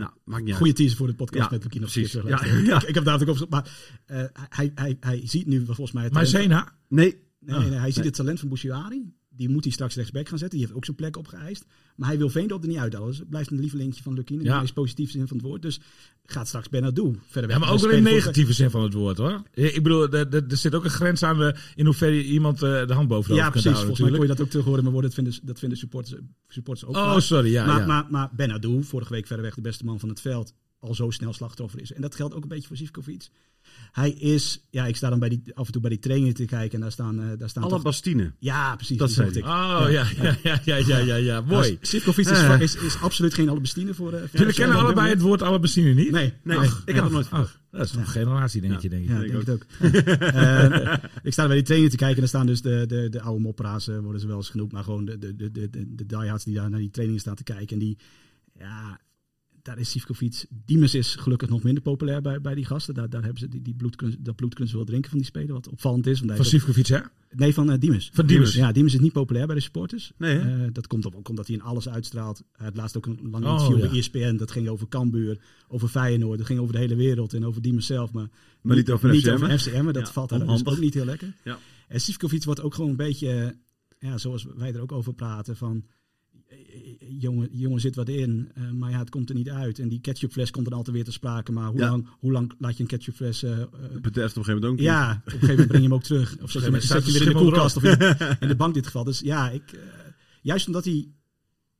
Nou, 0.00 0.12
maakt 0.24 0.40
niet 0.42 0.48
uit. 0.50 0.58
Goede 0.58 0.72
teaser 0.72 0.96
voor 0.96 1.06
de 1.06 1.14
podcast 1.14 1.44
Ja, 1.44 1.56
met 1.56 1.62
Lukien 1.64 1.80
nog 1.80 1.90
precies. 1.92 2.12
Ja, 2.12 2.22
ja. 2.44 2.76
Ik, 2.82 2.88
ik 2.88 2.94
heb 2.94 3.04
daar 3.04 3.18
natuurlijk 3.18 3.40
op 3.42 3.50
maar 3.50 3.70
eh, 4.06 4.24
hij, 4.48 4.72
hij, 4.74 4.96
hij 5.00 5.20
ziet 5.24 5.46
nu 5.46 5.64
volgens 5.64 5.92
mij 5.92 6.04
het 6.04 6.12
maar 6.12 6.24
talent- 6.24 6.42
Zena, 6.42 6.72
Nee. 6.88 7.28
Nee, 7.40 7.58
nee, 7.58 7.68
nee, 7.68 7.78
hij 7.78 7.86
ziet 7.88 7.96
Nee. 7.96 8.06
het 8.06 8.14
talent 8.14 8.38
van 8.40 8.48
Bouchouari. 8.48 9.14
Die 9.36 9.48
moet 9.48 9.64
hij 9.64 9.72
straks 9.72 9.94
rechtsback 9.94 10.28
gaan 10.28 10.38
zetten. 10.38 10.58
Die 10.58 10.66
heeft 10.66 10.78
ook 10.78 10.84
zijn 10.84 10.96
plek 10.96 11.16
opgeëist. 11.16 11.64
Maar 11.96 12.08
hij 12.08 12.18
wil 12.18 12.28
Veendorp 12.30 12.62
er 12.62 12.68
niet. 12.68 12.90
Dus 12.90 13.18
het 13.18 13.28
blijft 13.28 13.50
een 13.50 13.60
lievelingetje 13.60 14.02
van 14.02 14.14
Lukien. 14.14 14.38
In 14.38 14.44
Ja. 14.44 14.54
de 14.54 14.60
meest 14.60 14.74
positieve 14.74 15.12
zin 15.12 15.28
van 15.28 15.36
het 15.36 15.46
woord. 15.46 15.62
Dus 15.62 15.80
gaat 16.24 16.46
straks 16.48 16.68
Benadou 16.68 17.16
verder 17.26 17.50
weg. 17.50 17.58
Ja, 17.58 17.64
maar 17.64 17.74
ook 17.74 17.80
wel 17.80 17.90
in 17.90 18.02
voor- 18.02 18.12
negatieve 18.12 18.52
zin 18.52 18.70
van 18.70 18.82
het 18.82 18.92
woord 18.92 19.18
hoor. 19.18 19.42
Ik 19.54 19.82
bedoel, 19.82 20.08
er, 20.12 20.44
zit 20.48 20.74
ook 20.74 20.84
een 20.84 20.90
grens 20.90 21.22
aan 21.22 21.38
de, 21.38 21.54
in 21.74 21.84
hoeverre 21.84 22.24
iemand 22.24 22.62
eh, 22.62 22.86
de 22.86 22.92
hand 22.94 23.08
boven 23.08 23.30
de 23.30 23.36
Ja, 23.36 23.50
precies. 23.50 23.64
houden 23.70 23.86
Volgens 23.86 24.08
mij 24.10 24.18
kon 24.18 24.26
je 24.28 24.34
dat 24.34 24.44
ook 24.44 24.50
terug 24.50 24.64
horen. 24.64 24.82
Maar 24.82 24.92
worden, 24.92 25.10
dat 25.10 25.20
vinden, 25.20 25.40
dat 25.46 25.58
vinden 25.58 25.78
supporters, 25.78 26.20
supporters 26.48 26.88
ook. 26.88 26.96
Oh, 26.96 27.18
sorry. 27.18 27.50
Ja, 27.50 27.66
maar, 27.66 27.80
ja. 27.80 27.86
Maar, 27.86 28.06
maar 28.10 28.30
Benadou, 28.36 28.84
vorige 28.84 29.12
week 29.12 29.26
verder 29.26 29.44
weg 29.44 29.54
de 29.54 29.60
beste 29.60 29.84
man 29.84 30.00
van 30.00 30.08
het 30.08 30.20
veld. 30.20 30.52
Al 30.80 30.94
zo 30.94 31.10
snel 31.10 31.32
slachtoffer 31.32 31.80
is. 31.80 31.92
En 31.92 32.00
dat 32.02 32.14
geldt 32.14 32.34
ook 32.34 32.42
een 32.42 32.48
beetje 32.48 32.68
voor 32.68 32.76
Zivkovic. 32.76 33.28
Hij 33.92 34.10
is, 34.10 34.66
ja, 34.70 34.86
ik 34.86 34.96
sta 34.96 35.08
dan 35.10 35.18
bij 35.18 35.28
die, 35.28 35.42
af 35.54 35.66
en 35.66 35.72
toe 35.72 35.80
bij 35.80 35.90
die 35.90 35.98
trainingen 35.98 36.34
te 36.34 36.44
kijken 36.44 36.74
en 36.74 36.80
daar 36.80 36.92
staan, 36.92 37.20
eh, 37.20 37.38
daar 37.38 37.48
staan 37.48 37.62
Alle 37.62 37.72
toch- 37.72 37.82
Bastine. 37.82 38.32
Ja, 38.38 38.76
precies. 38.76 38.96
Dat 38.96 39.10
zei 39.10 39.30
ik. 39.30 39.44
Oh, 39.44 39.84
ja, 39.88 40.06
ja, 40.22 40.36
ja, 40.42 40.60
ja, 40.64 40.76
ja, 40.76 40.98
ja, 40.98 41.14
ja. 41.14 41.40
mooi. 41.40 41.78
Sivkovic 41.80 42.26
is, 42.28 42.38
Eh. 42.42 42.60
is, 42.60 42.76
is 42.76 43.00
absoluut 43.00 43.34
geen 43.34 43.48
voor... 43.94 44.12
eh, 44.12 44.20
voor 44.20 44.28
Jullie 44.38 44.52
FC 44.52 44.58
kennen 44.58 44.76
allebei 44.78 45.08
het 45.08 45.20
woord 45.20 45.42
Alabastine 45.42 45.92
niet? 45.94 46.10
Nee, 46.10 46.32
Nee, 46.44 46.56
Ach, 46.58 46.82
ik 46.84 46.94
heb 46.94 47.04
het 47.04 47.12
nooit 47.12 47.26
gehoord. 47.26 47.46
Ach, 47.48 47.60
dat 47.70 47.86
is 47.86 47.94
een 47.94 48.06
generatie 48.06 48.60
dingetje, 48.60 48.88
denk 48.88 49.02
ik. 49.04 49.08
Ja, 49.10 49.20
ik 49.22 49.30
denk 49.32 49.46
het 49.46 49.54
ook. 49.54 49.66
Ik 51.22 51.32
sta 51.32 51.46
bij 51.46 51.54
die 51.56 51.64
trainingen 51.64 51.90
te 51.90 51.96
kijken 51.96 52.16
en 52.16 52.22
er 52.22 52.28
staan 52.28 52.46
dus 52.46 52.62
de, 52.62 52.84
de, 52.86 53.08
de 53.08 53.20
oude 53.20 53.40
mopperaars, 53.42 53.86
worden 53.86 54.20
ze 54.20 54.26
wel 54.26 54.36
eens 54.36 54.48
genoemd, 54.50 54.72
maar 54.72 54.84
gewoon 54.84 55.04
de, 55.04 55.18
de, 55.18 55.36
de, 55.36 55.50
de, 55.50 55.70
de, 55.70 55.94
de 55.94 56.06
diehards 56.06 56.44
die 56.44 56.54
daar 56.54 56.70
naar 56.70 56.80
die 56.80 56.90
trainingen 56.90 57.20
staan 57.22 57.34
te 57.34 57.42
kijken. 57.42 57.68
En 57.68 57.78
die, 57.78 57.98
ja, 58.58 59.00
daar 59.70 59.78
is 59.78 59.90
Sivkovic. 59.90 60.44
Diemers 60.64 60.94
is 60.94 61.14
gelukkig 61.14 61.48
nog 61.48 61.62
minder 61.62 61.82
populair 61.82 62.20
bij, 62.22 62.40
bij 62.40 62.54
die 62.54 62.64
gasten. 62.64 62.94
Daar, 62.94 63.10
daar 63.10 63.22
hebben 63.22 63.40
ze 63.40 63.48
die, 63.48 63.62
die 63.62 63.74
bloed, 63.74 64.16
dat 64.18 64.36
bloed 64.36 64.50
kunnen 64.54 64.68
ze 64.70 64.76
wel 64.76 64.84
drinken 64.86 65.10
van 65.10 65.18
die 65.18 65.26
speler, 65.26 65.52
wat 65.52 65.68
opvallend 65.68 66.06
is. 66.06 66.20
Want 66.20 66.36
Van 66.36 66.44
Sivkovic, 66.44 66.86
hè? 66.86 66.98
nee, 67.30 67.54
van 67.54 67.70
eh 67.70 67.78
Diemers. 67.78 68.10
Van 68.12 68.26
Diemers. 68.26 68.54
Ja, 68.54 68.72
Diemers 68.72 68.94
is 68.94 69.00
niet 69.00 69.12
populair 69.12 69.46
bij 69.46 69.54
de 69.54 69.60
supporters. 69.60 70.12
Nee? 70.16 70.38
Eh, 70.38 70.68
dat 70.72 70.86
komt 70.86 71.14
ook 71.14 71.28
omdat 71.28 71.46
hij 71.46 71.56
in 71.56 71.62
alles 71.62 71.88
uitstraalt. 71.88 72.42
Hij 72.52 72.66
had 72.66 72.76
laatst 72.76 72.96
ook 72.96 73.06
een 73.06 73.18
lang 73.30 73.44
Oh, 73.44 73.50
interview 73.52 73.78
ja. 73.84 73.88
bij 73.90 73.98
ESPN. 73.98 74.36
Dat 74.36 74.50
ging 74.50 74.68
over 74.68 74.88
Cambuur, 74.88 75.38
over 75.68 75.88
Feyenoord. 75.88 76.38
Dat 76.38 76.46
ging 76.46 76.60
over 76.60 76.72
de 76.72 76.78
hele 76.78 76.94
wereld 76.94 77.34
en 77.34 77.46
over 77.46 77.62
Diemers 77.62 77.86
zelf. 77.86 78.12
Maar, 78.12 78.28
Maar 78.60 78.76
niet 78.76 78.90
over 78.90 79.10
niet 79.10 79.30
over? 79.30 79.58
FCM. 79.58 79.84
Dat 79.84 80.06
Ja, 80.06 80.12
valt 80.12 80.28
daar 80.28 80.46
dus 80.46 80.66
ook 80.66 80.78
niet 80.78 80.94
heel 80.94 81.04
lekker. 81.04 81.34
Ja. 81.44 81.58
En 81.88 82.00
Sivkovic 82.00 82.44
wordt 82.44 82.60
ook 82.62 82.74
gewoon 82.74 82.90
een 82.90 82.96
beetje, 82.96 83.28
eh, 83.98 84.08
ja, 84.10 84.18
zoals 84.18 84.46
wij 84.56 84.74
er 84.74 84.80
ook 84.80 84.92
over 84.92 85.14
praten, 85.14 85.56
van... 85.56 85.84
Jongen, 87.18 87.48
jongen 87.52 87.80
zit 87.80 87.94
wat 87.94 88.08
in, 88.08 88.50
eh, 88.54 88.70
maar 88.70 88.90
ja, 88.90 88.98
het 88.98 89.10
komt 89.10 89.28
er 89.28 89.34
niet 89.34 89.50
uit. 89.50 89.78
En 89.78 89.88
die 89.88 90.00
ketchupfles 90.00 90.50
komt 90.50 90.64
dan 90.68 90.74
altijd 90.76 90.96
weer 90.96 91.04
te 91.04 91.12
sprake. 91.12 91.52
Maar 91.52 91.68
hoe, 91.68 91.78
Ja. 91.78 91.88
lang, 91.90 92.06
hoe 92.18 92.32
lang 92.32 92.52
laat 92.58 92.76
je 92.76 92.82
een 92.82 92.88
ketchupfles 92.88 93.42
eh, 93.42 93.58
Het 93.58 94.02
bederft 94.02 94.36
op 94.36 94.36
een 94.36 94.44
gegeven 94.44 94.54
moment 94.54 94.64
ook 94.64 94.76
niet. 94.76 94.80
ja, 94.86 95.10
op 95.10 95.24
een 95.26 95.30
gegeven 95.32 95.48
moment 95.48 95.68
breng 95.68 95.82
je 95.82 95.88
hem 95.88 95.96
ook 95.96 96.02
terug. 96.02 96.38
Of 96.42 96.50
zet 96.50 96.62
je 96.64 96.70
hem, 96.70 96.80
Staat 96.80 97.02
zet 97.02 97.12
je 97.12 97.18
weer 97.18 97.28
in 97.28 97.34
de 97.34 97.40
koelkast 97.42 97.76
of 97.76 97.82
in 97.84 97.98
de, 97.98 98.36
in 98.40 98.48
de 98.48 98.56
bank 98.56 98.68
in 98.74 98.74
dit 98.80 98.86
geval. 98.86 99.04
Dus 99.04 99.20
ja, 99.20 99.50
ik, 99.50 99.78
juist 100.42 100.66
omdat 100.66 100.84
hij 100.84 101.08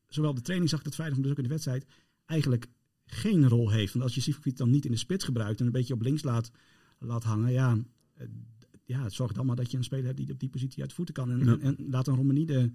zowel 0.08 0.34
de 0.34 0.40
training 0.40 0.70
zag 0.70 0.82
het 0.82 0.94
vrijdag, 0.94 1.14
maar 1.16 1.22
dus 1.26 1.32
ook 1.32 1.38
in 1.42 1.48
de 1.48 1.54
wedstrijd, 1.54 1.86
eigenlijk 2.26 2.66
geen 3.06 3.48
rol 3.48 3.70
heeft. 3.70 3.92
Want 3.92 4.04
als 4.04 4.14
je 4.14 4.20
Sivkovic 4.20 4.56
dan 4.56 4.70
niet 4.70 4.84
in 4.84 4.90
de 4.90 4.96
spits 4.96 5.24
gebruikt 5.24 5.60
en 5.60 5.66
een 5.66 5.72
beetje 5.72 5.94
op 5.94 6.02
links 6.02 6.22
laat, 6.22 6.50
laat 6.98 7.24
hangen, 7.24 7.52
ja, 7.52 7.78
ja, 8.84 9.02
het 9.02 9.12
zorgt 9.12 9.36
allemaal 9.36 9.56
dat 9.56 9.70
je 9.70 9.76
een 9.76 9.84
speler 9.84 10.04
hebt 10.04 10.16
die 10.16 10.32
op 10.32 10.40
die 10.40 10.48
positie 10.48 10.82
uit 10.82 10.92
voeten 10.92 11.14
kan. 11.14 11.30
En, 11.30 11.38
Ja. 11.38 11.44
en, 11.58 11.60
en 11.62 11.76
laat 11.90 12.06
een 12.06 12.14
Romani 12.16 12.44
de, 12.44 12.70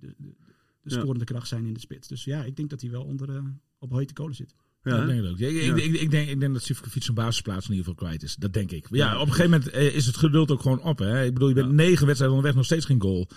de, 0.00 0.14
de, 0.18 0.34
de 0.82 0.90
scorende 0.90 1.24
kracht 1.24 1.48
zijn 1.48 1.66
in 1.66 1.72
de 1.72 1.80
spits. 1.80 2.08
Dus 2.08 2.24
ja, 2.24 2.44
ik 2.44 2.56
denk 2.56 2.70
dat 2.70 2.80
hij 2.80 2.90
wel 2.90 3.04
onder 3.04 3.36
eh, 3.36 3.44
op 3.78 3.90
hete 3.90 4.12
kolen 4.12 4.34
zit. 4.34 4.54
Ja, 4.82 5.00
ik 5.02 5.06
denk 5.06 5.24
ook. 5.26 5.38
Ja, 5.38 5.48
ik, 5.48 5.54
Ja. 5.62 5.74
ik, 5.74 5.84
ik, 5.84 6.00
ik 6.00 6.10
denk, 6.10 6.28
ik 6.28 6.40
denk 6.40 6.52
dat 6.52 6.62
Sivkovic 6.62 7.02
zijn 7.02 7.16
basisplaats 7.16 7.64
in 7.68 7.70
ieder 7.74 7.84
geval 7.86 8.06
kwijt 8.06 8.22
is. 8.22 8.36
Dat 8.36 8.52
denk 8.52 8.70
ik. 8.70 8.86
Ja, 8.90 9.14
op 9.14 9.26
een 9.26 9.32
gegeven 9.32 9.50
moment 9.50 9.70
eh, 9.70 9.94
is 9.94 10.06
het 10.06 10.16
geduld 10.16 10.50
ook 10.50 10.60
gewoon 10.60 10.82
op. 10.82 10.98
Hè? 10.98 11.24
Ik 11.24 11.32
bedoel, 11.32 11.48
je 11.48 11.54
bent 11.54 11.66
Ja. 11.66 11.72
negen 11.72 12.06
wedstrijden 12.06 12.28
onderweg, 12.36 12.54
nog 12.54 12.64
steeds 12.64 12.84
geen 12.86 13.00
goal. 13.00 13.28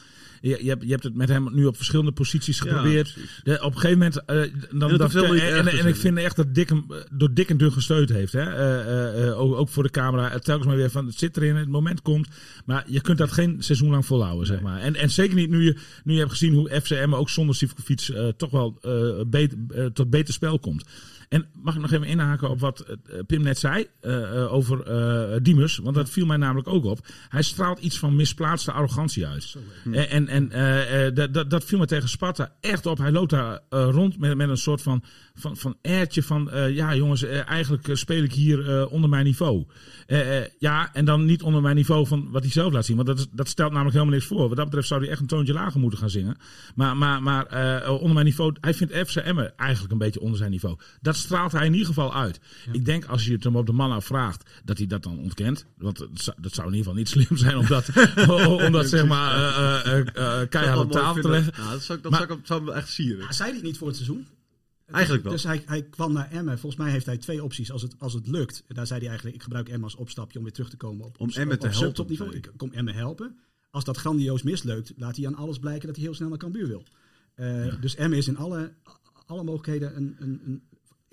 Je, 0.41 0.57
je, 0.63 0.69
hebt, 0.69 0.83
je 0.83 0.89
hebt 0.89 1.03
het 1.03 1.15
met 1.15 1.29
hem 1.29 1.49
nu 1.53 1.65
op 1.65 1.75
verschillende 1.75 2.11
posities 2.11 2.59
geprobeerd. 2.59 3.17
op 3.43 3.73
een 3.75 3.79
gegeven 3.79 3.97
moment... 3.97 4.25
eh, 4.25 4.41
dan, 4.71 4.97
dat 4.97 5.11
dat, 5.11 5.13
en, 5.23 5.55
en, 5.57 5.67
en 5.67 5.87
ik 5.87 5.95
vind 5.95 6.17
echt 6.17 6.35
dat 6.35 6.53
Dick 6.55 6.69
hem 6.69 6.85
eh, 6.89 6.97
door 7.11 7.33
dik 7.33 7.49
en 7.49 7.57
dun 7.57 7.71
gesteund 7.71 8.09
heeft. 8.09 8.33
Hè? 8.33 9.35
Ook, 9.35 9.55
ook 9.55 9.69
voor 9.69 9.83
de 9.83 9.89
camera. 9.89 10.39
Telkens 10.39 10.67
maar 10.67 10.75
weer 10.75 10.89
van, 10.89 11.05
het 11.05 11.19
zit 11.19 11.37
erin, 11.37 11.55
het 11.55 11.69
moment 11.69 12.01
komt. 12.01 12.27
Maar 12.65 12.83
je 12.87 13.01
kunt 13.01 13.17
dat 13.17 13.31
geen 13.31 13.55
seizoen 13.63 13.89
lang 13.89 14.05
volhouden, 14.05 14.47
zeg 14.47 14.61
maar. 14.61 14.79
En, 14.81 14.95
en 14.95 15.09
zeker 15.09 15.35
niet 15.35 15.49
nu 15.49 15.63
je, 15.63 15.77
nu 16.03 16.13
je 16.13 16.19
hebt 16.19 16.31
gezien 16.31 16.53
hoe 16.53 16.81
FCM 16.81 17.13
ook 17.13 17.29
zonder 17.29 17.55
Sivkovic 17.55 18.11
toch 18.37 18.49
wel 18.51 18.79
beter, 19.27 19.57
tot 19.93 20.09
beter 20.09 20.33
spel 20.33 20.59
komt. 20.59 20.85
En 21.33 21.45
mag 21.53 21.75
ik 21.75 21.81
nog 21.81 21.91
even 21.91 22.07
inhaken 22.07 22.49
op 22.49 22.59
wat 22.59 22.79
eh, 22.79 23.19
Pim 23.27 23.41
net 23.41 23.57
zei 23.59 23.87
eh, 24.01 24.41
eh, 24.41 24.53
over 24.53 24.81
eh 24.81 25.39
Diemers? 25.41 25.77
Want 25.77 25.95
dat 25.95 26.09
viel 26.09 26.25
mij 26.25 26.37
namelijk 26.37 26.67
ook 26.67 26.85
op. 26.85 26.99
Hij 27.29 27.41
straalt 27.41 27.79
iets 27.79 27.99
van 27.99 28.15
misplaatste 28.15 28.71
arrogantie 28.71 29.27
uit. 29.27 29.55
En, 29.91 30.09
en, 30.09 30.27
en 30.27 30.51
eh, 30.51 31.07
eh, 31.07 31.29
dat, 31.47 31.63
viel 31.63 31.77
me 31.79 31.85
tegen 31.85 32.09
Sparta 32.09 32.55
echt 32.61 32.85
op. 32.85 32.97
Hij 32.97 33.11
loopt 33.11 33.29
daar 33.29 33.59
eh, 33.69 33.87
rond 33.91 34.19
met, 34.19 34.37
met 34.37 34.49
een 34.49 34.57
soort 34.57 34.81
van, 34.81 35.03
van, 35.35 35.57
van 35.57 35.75
airtje 35.81 36.23
van... 36.23 36.51
eh, 36.51 36.75
ja 36.75 36.95
jongens, 36.95 37.23
eh, 37.23 37.47
eigenlijk 37.49 37.87
eh, 37.87 37.95
speel 37.95 38.23
ik 38.23 38.33
hier 38.33 38.69
eh, 38.79 38.91
onder 38.91 39.09
mijn 39.09 39.25
niveau. 39.25 39.65
Eh, 40.07 40.37
eh, 40.37 40.45
ja, 40.59 40.93
en 40.93 41.05
dan 41.05 41.25
niet 41.25 41.41
onder 41.41 41.61
mijn 41.61 41.75
niveau 41.75 42.07
van 42.07 42.31
wat 42.31 42.41
hij 42.41 42.51
zelf 42.51 42.73
laat 42.73 42.85
zien. 42.85 42.95
Want 42.95 43.07
dat, 43.07 43.19
is, 43.19 43.27
dat 43.31 43.47
stelt 43.47 43.71
namelijk 43.71 43.95
helemaal 43.95 44.15
niks 44.15 44.27
voor. 44.27 44.47
Wat 44.47 44.57
dat 44.57 44.65
betreft 44.65 44.87
zou 44.87 45.01
hij 45.01 45.09
echt 45.09 45.21
een 45.21 45.27
toontje 45.27 45.53
lager 45.53 45.79
moeten 45.79 45.99
gaan 45.99 46.09
zingen. 46.09 46.37
Maar, 46.75 46.97
maar, 46.97 47.23
maar 47.23 47.45
eh, 47.45 47.91
onder 47.91 48.13
mijn 48.13 48.25
niveau... 48.25 48.53
Hij 48.61 48.73
vindt 48.73 48.93
FC 48.93 49.15
Emmen 49.15 49.57
eigenlijk 49.57 49.91
een 49.91 49.97
beetje 49.97 50.19
onder 50.19 50.37
zijn 50.37 50.51
niveau. 50.51 50.77
Dat 51.01 51.15
straalt 51.23 51.51
hij 51.51 51.65
in 51.65 51.71
ieder 51.71 51.87
geval 51.87 52.13
uit. 52.15 52.39
Ik 52.71 52.85
denk 52.85 53.05
als 53.05 53.25
je 53.25 53.31
het 53.31 53.43
hem 53.43 53.55
op 53.55 53.65
de 53.65 53.71
man 53.71 53.91
af 53.91 54.05
vraagt... 54.05 54.49
dat 54.63 54.77
hij 54.77 54.87
dat 54.87 55.03
dan 55.03 55.19
ontkent. 55.19 55.65
Want 55.77 55.97
dat 55.97 56.09
zou, 56.13 56.37
dat 56.41 56.53
zou 56.53 56.67
in 56.67 56.73
ieder 56.73 56.91
geval 56.93 56.99
niet 56.99 57.09
slim 57.27 57.37
zijn... 57.37 57.57
om 57.57 57.65
dat, 57.67 57.89
om 58.65 58.71
dat 58.71 58.89
zeg 58.89 59.07
maar 59.07 59.35
eh, 59.35 59.91
eh, 59.91 59.99
eh, 59.99 60.41
eh, 60.41 60.49
keihard 60.49 60.79
op 60.79 60.91
tafel 60.91 61.21
te 61.21 61.29
leggen. 61.29 61.53
Ja, 61.57 61.71
dat 61.71 61.81
zou, 61.83 61.97
ik- 61.97 62.03
dat 62.03 62.11
Maar- 62.11 62.25
zou, 62.27 62.39
ik, 62.39 62.45
zou 62.45 62.71
echt 62.71 62.89
sieren. 62.89 63.33
Zei 63.33 63.47
hij 63.49 63.57
het 63.57 63.65
niet 63.67 63.77
voor 63.77 63.87
het 63.87 63.95
seizoen? 63.95 64.27
Eigenlijk 64.85 65.23
wel. 65.23 65.33
Dus 65.33 65.43
hij, 65.43 65.63
hij 65.65 65.83
kwam 65.83 66.13
naar 66.13 66.31
Emmen. 66.31 66.59
Volgens 66.59 66.81
mij 66.81 66.91
heeft 66.91 67.05
hij 67.05 67.17
twee 67.17 67.43
opties. 67.43 67.71
Als 67.71 67.81
het, 67.81 67.95
als 67.99 68.13
het 68.13 68.27
lukt, 68.27 68.63
daar 68.67 68.87
zei 68.87 68.99
hij 68.99 69.07
eigenlijk... 69.07 69.35
ik 69.37 69.43
gebruik 69.43 69.67
Emmen 69.67 69.83
als 69.83 69.95
opstapje 69.95 70.37
om 70.37 70.43
weer 70.43 70.53
terug 70.53 70.69
te 70.69 70.77
komen 70.77 71.05
op, 71.05 71.19
Om 71.19 71.29
op, 71.29 71.35
Emmen 71.35 71.59
te 71.59 71.67
op 71.67 71.73
helpen, 71.73 72.15
zei 72.15 72.29
Ik 72.31 72.51
kom 72.57 72.71
Emmen 72.71 72.93
helpen. 72.93 73.37
Als 73.69 73.83
dat 73.83 73.97
grandioos 73.97 74.43
mislukt, 74.43 74.93
laat 74.97 75.15
hij 75.15 75.27
aan 75.27 75.35
alles 75.35 75.59
blijken... 75.59 75.87
dat 75.87 75.95
hij 75.95 76.05
heel 76.05 76.13
snel 76.13 76.29
naar 76.29 76.37
Cambuur 76.37 76.67
wil. 76.67 76.83
Eh, 77.35 77.73
Dus 77.81 77.95
Emmen 77.95 78.17
is 78.17 78.27
in 78.27 78.37
alle, 78.37 78.73
alle 79.25 79.43
mogelijkheden 79.43 79.95
een, 79.97 80.15
een, 80.19 80.41
een, 80.45 80.63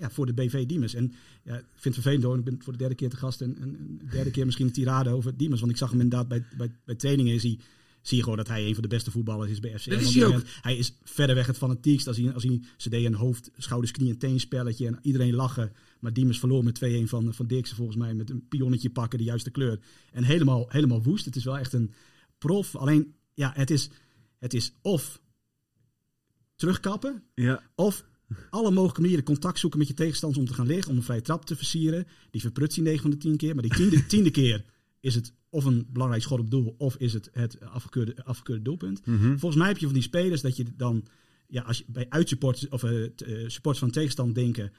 ja, 0.01 0.09
voor 0.09 0.25
de 0.25 0.33
BV 0.33 0.65
Diemers. 0.65 0.93
En 0.93 1.13
ja, 1.43 1.55
ik 1.55 1.65
vind 1.71 1.83
het 1.83 2.03
vervelend 2.03 2.23
hoor. 2.23 2.37
Ik 2.37 2.43
ben 2.43 2.61
voor 2.63 2.73
de 2.73 2.79
derde 2.79 2.95
keer 2.95 3.09
te 3.09 3.17
gast. 3.17 3.41
En, 3.41 3.55
de 3.99 4.05
derde 4.11 4.31
keer 4.31 4.45
misschien 4.45 4.65
een 4.65 4.71
tirade 4.71 5.09
over 5.09 5.37
Diemers. 5.37 5.59
Want 5.59 5.71
ik 5.71 5.77
zag 5.77 5.91
hem 5.91 5.99
inderdaad 5.99 6.27
bij, 6.27 6.43
bij, 6.57 6.71
bij 6.85 6.95
trainingen... 6.95 7.33
Is 7.33 7.43
hij, 7.43 7.59
zie 8.01 8.17
je 8.17 8.23
gewoon 8.23 8.37
dat 8.37 8.47
hij 8.47 8.65
een 8.65 8.73
van 8.73 8.81
de 8.81 8.87
beste 8.89 9.11
voetballers 9.11 9.51
is 9.51 9.59
bij 9.59 9.79
FCM. 9.79 9.89
Dat 9.89 10.01
is 10.01 10.15
hij 10.15 10.25
ook. 10.25 10.41
Hij 10.61 10.77
is 10.77 10.97
verder 11.03 11.35
weg 11.35 11.47
het 11.47 11.57
fanatiekst. 11.57 12.07
Als 12.07 12.17
hij, 12.17 12.33
als 12.33 12.43
hij, 12.43 12.61
ze 12.77 12.89
deden 12.89 13.11
een 13.11 13.19
hoofd, 13.19 13.51
schouders, 13.57 13.91
knie 13.91 14.09
en 14.09 14.17
teen 14.17 14.39
spelletje. 14.39 14.87
En 14.87 14.99
iedereen 15.01 15.33
lachen. 15.33 15.73
Maar 15.99 16.13
Diemers 16.13 16.39
verloor 16.39 16.63
met 16.63 16.81
2-1 16.85 17.03
van, 17.03 17.33
van 17.33 17.47
Dirkse 17.47 17.75
volgens 17.75 17.97
mij. 17.97 18.13
Met 18.13 18.29
een 18.29 18.47
pionnetje 18.47 18.89
pakken, 18.89 19.17
de 19.17 19.23
juiste 19.23 19.51
kleur. 19.51 19.79
En 20.11 20.23
helemaal, 20.23 20.65
helemaal 20.67 21.03
woest. 21.03 21.25
Het 21.25 21.35
is 21.35 21.43
wel 21.43 21.57
echt 21.57 21.73
een 21.73 21.93
prof. 22.37 22.75
Alleen, 22.75 23.13
ja, 23.33 23.51
het 23.55 23.69
is, 23.69 23.89
het 24.39 24.53
is 24.53 24.73
of 24.81 25.21
terugkappen. 26.55 27.23
Ja, 27.35 27.63
Of 27.75 28.05
alle 28.49 28.71
mogelijke 28.71 29.01
manieren 29.01 29.23
contact 29.23 29.59
zoeken 29.59 29.79
met 29.79 29.87
je 29.87 29.93
tegenstanders 29.93 30.41
om 30.41 30.47
te 30.47 30.53
gaan 30.53 30.67
liggen. 30.67 30.91
Om 30.91 30.97
een 30.97 31.03
vrije 31.03 31.21
trap 31.21 31.45
te 31.45 31.55
versieren. 31.55 32.07
Die 32.31 32.41
verprutst 32.41 32.75
hij 32.75 32.85
9 32.85 33.01
van 33.01 33.09
de 33.11 33.17
10 33.17 33.37
keer. 33.37 33.53
Maar 33.53 33.63
die 33.63 33.73
tiende, 33.75 34.05
tiende 34.15 34.31
keer 34.31 34.63
is 34.99 35.15
het 35.15 35.33
of 35.49 35.65
een 35.65 35.87
belangrijk 35.89 36.23
schot 36.23 36.39
op 36.39 36.51
doel. 36.51 36.75
Of 36.77 36.95
is 36.95 37.13
het 37.13 37.29
het 37.33 37.59
afgekeurde, 37.59 38.23
afgekeurde 38.23 38.61
doelpunt. 38.61 39.05
Mhm. 39.05 39.27
Volgens 39.37 39.55
mij 39.55 39.67
heb 39.67 39.77
je 39.77 39.85
van 39.85 39.93
die 39.93 40.03
spelers 40.03 40.41
dat 40.41 40.55
je 40.55 40.65
dan... 40.75 41.05
Ja, 41.47 41.61
als 41.61 41.77
je 41.77 41.83
bij 41.87 42.05
uitsupporters 42.09 42.67
of 42.69 42.83
eh, 42.83 43.03
t- 43.03 43.21
eh, 43.21 43.33
supporters 43.47 43.79
van 43.83 43.91
tegenstand 43.91 44.35
denken... 44.35 44.71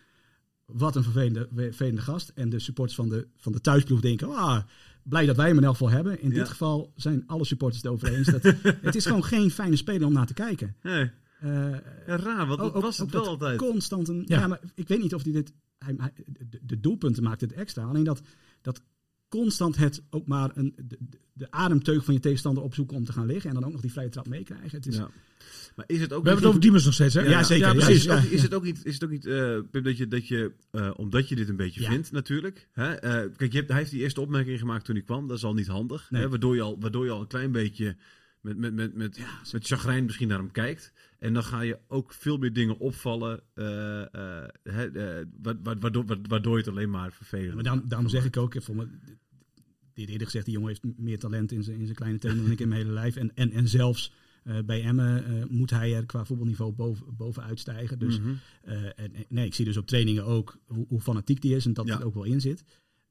Wat 0.67 0.97
een 0.97 1.03
vervelende, 1.03 1.49
vervelende 1.55 2.01
gast. 2.01 2.29
En 2.35 2.49
de 2.49 2.59
supporters 2.59 2.97
van 2.97 3.09
de, 3.09 3.27
van 3.37 3.53
de 3.53 3.61
thuisploeg 3.61 4.01
denken... 4.01 4.29
Ah, 4.37 4.63
blij 5.03 5.27
dat 5.27 5.37
wij 5.37 5.47
hem 5.49 5.57
in 5.57 5.65
elk 5.65 5.73
geval 5.77 5.91
hebben. 5.91 6.21
In 6.23 6.29
Ja. 6.31 6.35
dit 6.35 6.49
geval 6.49 6.93
zijn 6.97 7.23
alle 7.27 7.45
supporters 7.45 7.83
het 7.83 7.93
over 7.93 8.09
eens. 8.15 8.27
Dat, 8.29 8.43
het 8.83 8.95
is 8.95 9.07
gewoon 9.07 9.25
geen 9.25 9.51
fijne 9.51 9.77
speler 9.77 10.07
om 10.07 10.13
naar 10.13 10.27
te 10.27 10.35
kijken. 10.35 10.77
nee. 10.83 11.11
Eh, 11.43 11.71
ja 12.07 12.17
raar, 12.17 12.47
want 12.47 12.59
dat 12.61 12.75
ook- 12.75 12.83
was 12.83 12.99
het 12.99 13.07
ook 13.07 13.13
wel 13.23 13.27
altijd. 13.27 13.59
Constant 13.59 14.09
een, 14.09 14.25
ja. 14.27 14.39
Ja. 14.41 14.47
maar 14.47 14.61
ik 14.75 14.89
weet 14.89 15.03
niet 15.03 15.15
of 15.15 15.23
hij 15.23 15.33
dit. 15.33 15.53
Hij, 15.79 15.95
hij- 15.97 16.13
de, 16.51 16.59
de 16.63 16.81
doelpunten 16.81 17.23
maakt 17.23 17.41
het 17.41 17.53
extra. 17.53 17.83
Alleen 17.85 18.05
dat, 18.05 18.23
dat 18.61 18.83
constant 19.29 19.77
het 19.77 20.03
ook 20.11 20.27
maar 20.27 20.51
een, 20.55 20.73
de, 20.77 20.97
de- 21.01 21.21
de 21.33 21.51
ademteug 21.51 22.05
van 22.05 22.15
je 22.15 22.21
tegenstander 22.21 22.63
opzoeken 22.63 22.97
om 22.97 23.05
te 23.05 23.13
gaan 23.13 23.27
liggen. 23.27 23.49
En 23.49 23.55
dan 23.55 23.65
ook 23.65 23.73
nog 23.73 23.81
die 23.81 23.93
vrije 23.93 24.09
trap 24.09 24.29
meekrijgen. 24.29 24.71
Het 24.77 24.87
is, 24.87 24.97
Ja. 24.97 25.11
Maar 25.77 25.85
is 25.89 26.01
het 26.01 26.13
ook 26.13 26.23
We 26.23 26.29
hebben 26.29 26.37
het 26.37 26.45
over 26.47 26.61
Diemers 26.61 26.85
nog 26.85 26.95
steeds, 26.95 27.15
hè? 27.15 27.21
Ja, 27.21 27.43
zeker. 27.43 27.67
Ja, 27.67 27.73
precies. 27.73 27.95
Is, 27.97 28.03
het 28.05 28.13
ook, 28.19 28.25
is 28.31 28.43
het 28.43 28.55
ook 28.55 28.63
niet, 28.65 28.85
is 28.85 28.95
het 28.95 29.05
ook 29.05 29.11
niet 29.11 29.27
eh, 29.27 29.59
Pim, 29.71 29.83
dat 29.83 29.97
je, 29.97 30.09
dat 30.09 30.29
je 30.29 30.53
eh, 30.71 30.91
omdat 30.97 31.29
je 31.29 31.35
dit 31.35 31.49
een 31.49 31.57
beetje 31.57 31.83
vindt 31.85 32.13
natuurlijk. 32.13 32.69
Hè? 32.73 32.97
kijk, 33.31 33.53
je 33.53 33.59
hebt, 33.59 33.69
hij 33.69 33.79
heeft 33.79 33.91
die 33.91 34.01
eerste 34.01 34.21
opmerking 34.21 34.59
gemaakt 34.59 34.85
toen 34.85 34.95
hij 34.95 35.05
kwam. 35.05 35.29
Dat 35.29 35.37
is 35.37 35.45
al 35.45 35.55
niet 35.55 35.67
handig. 35.67 36.11
Nee. 36.11 36.23
Hè? 36.23 36.29
Waardoor, 36.29 36.55
je 36.55 36.61
al, 36.63 36.77
waardoor 36.81 37.05
je 37.05 37.11
al 37.11 37.21
een 37.21 37.27
klein 37.27 37.53
beetje 37.53 37.97
met, 38.41 38.57
met, 38.57 38.75
met, 38.75 38.95
met, 38.95 39.19
met 39.53 39.67
chagrijn 39.67 40.05
misschien 40.05 40.29
naar 40.29 40.39
hem 40.39 40.51
kijkt. 40.51 40.93
En 41.23 41.33
dan 41.35 41.45
ga 41.45 41.61
je 41.61 41.79
ook 41.89 42.13
veel 42.13 42.37
meer 42.39 42.53
dingen 42.53 42.79
opvallen. 42.79 43.41
eh, 43.55 44.15
eh, 44.15 44.45
eh, 44.63 45.27
wa- 45.43 45.57
wa- 45.63 45.79
waardoor, 45.79 46.07
wa- 46.07 46.19
waardoor 46.29 46.53
je 46.53 46.59
het 46.65 46.69
alleen 46.73 46.91
maar 46.91 47.13
vervelend 47.13 47.55
maar 47.55 47.63
daarom, 47.63 47.89
daarom 47.89 48.09
zeg 48.09 48.25
ik 48.25 48.37
ook, 48.37 48.55
ik 48.55 48.63
voor 48.63 48.77
me, 48.77 48.87
dit 49.95 50.09
eerder 50.09 50.27
gezegd, 50.27 50.45
die 50.45 50.55
jongen 50.55 50.69
heeft 50.69 50.99
meer 50.99 51.19
talent 51.19 51.53
in 51.53 51.63
zijn, 51.63 51.79
in 51.79 51.85
zijn 51.85 51.97
kleine 51.97 52.19
tenen 52.19 52.43
dan 52.43 52.51
ik 52.51 52.61
in 52.61 52.69
mijn 52.69 52.81
hele 52.81 52.93
lijf. 52.93 53.17
En, 53.17 53.35
en, 53.35 53.51
en 53.53 53.69
zelfs 53.69 54.13
bij 54.65 54.83
Emmen 54.83 55.47
moet 55.51 55.71
hij 55.71 55.95
er 55.97 56.07
qua 56.07 56.25
voetbalniveau 56.25 56.73
boven, 56.73 57.17
bovenuit 57.17 57.59
stijgen. 57.61 57.99
Dus 57.99 58.19
Mhm. 58.21 58.33
en, 58.63 58.95
en- 58.97 59.25
nee, 59.29 59.47
ik 59.47 59.55
zie 59.55 59.65
dus 59.65 59.77
op 59.77 59.87
trainingen 59.87 60.25
ook 60.25 60.59
hoe, 60.67 60.85
hoe 60.89 61.01
fanatiek 61.01 61.41
die 61.41 61.55
is 61.57 61.67
en 61.67 61.73
dat 61.73 61.87
Ja. 61.87 61.95
het 61.95 62.03
ook 62.05 62.15
wel 62.15 62.25
in 62.25 62.41
zit. 62.41 62.65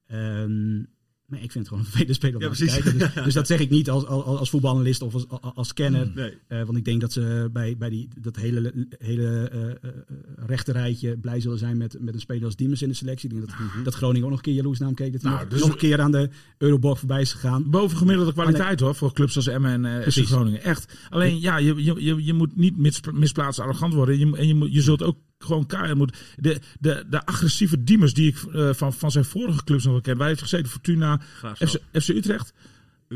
Ehm, 0.05 0.83
Maar 1.31 1.41
ik 1.41 1.51
vind 1.51 1.53
het 1.53 1.67
gewoon 1.67 1.79
een 1.79 1.89
vervelende 1.89 2.13
speler 2.13 2.35
om 2.35 2.41
Ja, 2.41 2.49
te 2.49 2.65
kijken. 2.65 2.97
Dus, 2.97 3.13
dus 3.25 3.33
dat 3.33 3.47
zeg 3.47 3.59
ik 3.59 3.69
niet 3.69 3.89
als, 3.89 4.05
als, 4.05 4.25
als 4.25 4.49
voetbalanalist 4.49 5.01
of 5.01 5.13
als, 5.13 5.25
als 5.55 5.73
kenner. 5.73 6.11
Nee. 6.15 6.37
Eh, 6.47 6.63
want 6.63 6.77
ik 6.77 6.85
denk 6.85 7.01
dat 7.01 7.11
ze 7.11 7.49
bij, 7.53 7.77
bij 7.77 7.89
die, 7.89 8.07
dat 8.19 8.35
hele, 8.35 8.87
hele 8.99 9.49
eh, 9.49 9.69
eh, 9.69 9.95
rechterrijtje 10.35 11.17
blij 11.17 11.39
zullen 11.39 11.57
zijn 11.57 11.77
met, 11.77 11.97
met 11.99 12.13
een 12.13 12.19
speler 12.19 12.45
als 12.45 12.55
Diemers 12.55 12.81
in 12.81 12.87
de 12.89 12.93
selectie. 12.93 13.29
Ik 13.29 13.35
denk 13.35 13.47
dat, 13.47 13.83
dat 13.83 13.93
Groningen 13.93 14.23
ook 14.23 14.29
nog 14.29 14.37
een 14.37 14.45
keer 14.45 14.53
jaloers 14.53 14.79
naar 14.79 14.87
hem 14.87 14.97
keek. 14.97 15.11
Dat 15.11 15.21
hij 15.21 15.31
Nou, 15.31 15.43
nog, 15.43 15.53
dus- 15.53 15.61
nog 15.61 15.71
een 15.71 15.77
keer 15.77 16.01
aan 16.01 16.11
de 16.11 16.29
Euroborg 16.57 16.99
voorbij 16.99 17.21
is 17.21 17.33
gegaan. 17.33 17.69
Bovengemiddelde 17.69 18.33
kwaliteit 18.33 18.79
hoor, 18.79 18.95
voor 18.95 19.13
clubs 19.13 19.35
als 19.35 19.47
Emmen 19.47 19.85
en 19.85 20.01
Precies. 20.01 20.29
Groningen. 20.29 20.63
Echt. 20.63 20.93
Alleen 21.09 21.39
ja, 21.39 21.57
je, 21.57 21.83
je, 21.83 22.03
je, 22.03 22.23
je 22.23 22.33
moet 22.33 22.55
niet 22.55 22.77
mis, 22.77 22.99
misplaatst 23.13 23.59
arrogant 23.59 23.93
worden. 23.93 24.19
Je, 24.19 24.37
en 24.37 24.47
je, 24.47 24.55
moet, 24.55 24.73
je 24.73 24.81
zult 24.81 25.03
ook 25.03 25.17
gewoon 25.43 25.65
keihard 25.65 25.97
moeten. 25.97 26.17
De, 26.37 26.59
de, 26.79 27.05
de 27.09 27.25
agressieve 27.25 27.83
Diemers 27.83 28.13
die 28.13 28.27
ik 28.27 28.53
eh, 28.53 28.69
van, 28.73 28.93
van 28.93 29.11
zijn 29.11 29.25
vorige 29.25 29.63
clubs 29.63 29.83
nog 29.83 29.93
wel 29.93 30.01
ken. 30.01 30.17
Waar 30.17 30.27
heeft 30.27 30.41
gezeten? 30.41 30.71
Fortuna. 30.71 31.21
FC, 31.57 31.77
FC 31.93 32.07
Utrecht. 32.07 32.53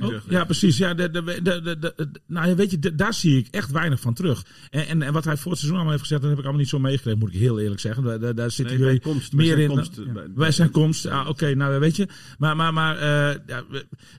Oh, 0.01 0.13
ja, 0.29 0.43
precies. 0.45 0.77
Ja, 0.77 0.93
de, 0.93 1.09
de, 1.09 1.23
de, 1.79 2.09
nou, 2.27 2.55
weet 2.55 2.71
je, 2.71 2.95
daar 2.95 3.13
zie 3.13 3.37
ik 3.37 3.47
echt 3.51 3.71
weinig 3.71 3.99
van 3.99 4.13
terug. 4.13 4.45
En, 4.71 4.87
en, 4.87 5.01
en 5.01 5.13
wat 5.13 5.23
hij 5.25 5.37
voor 5.37 5.51
het 5.51 5.59
seizoen 5.59 5.73
allemaal 5.75 5.91
heeft 5.91 6.01
gezegd, 6.01 6.21
dat 6.21 6.29
heb 6.29 6.39
ik 6.39 6.45
allemaal 6.45 6.61
niet 6.63 6.71
zo 6.71 6.79
meegekregen, 6.79 7.19
moet 7.19 7.33
ik 7.33 7.39
heel 7.39 7.59
eerlijk 7.59 7.79
zeggen. 7.81 8.03
Daar, 8.03 8.19
daar, 8.19 8.35
daar 8.35 8.53
Nee, 8.57 8.67
bij 8.67 8.77
jullie 8.77 8.99
komst, 8.99 9.35
bij 9.35 9.45
meer 9.45 9.55
zijn 9.55 9.69
in. 9.69 9.75
komst, 9.75 9.95
Ja. 9.95 10.03
eh, 10.03 10.13
bij- 10.13 10.27
Wij 10.35 10.51
zijn 10.51 10.71
komst. 10.71 11.05
Ah, 11.05 11.29
Oké, 11.29 11.55
nou 11.55 11.79
weet 11.79 11.95
je. 11.95 12.07
Maar, 12.37 12.55
maar, 12.55 12.73
maar 12.73 12.97
eh, 12.97 13.39
ja, 13.47 13.63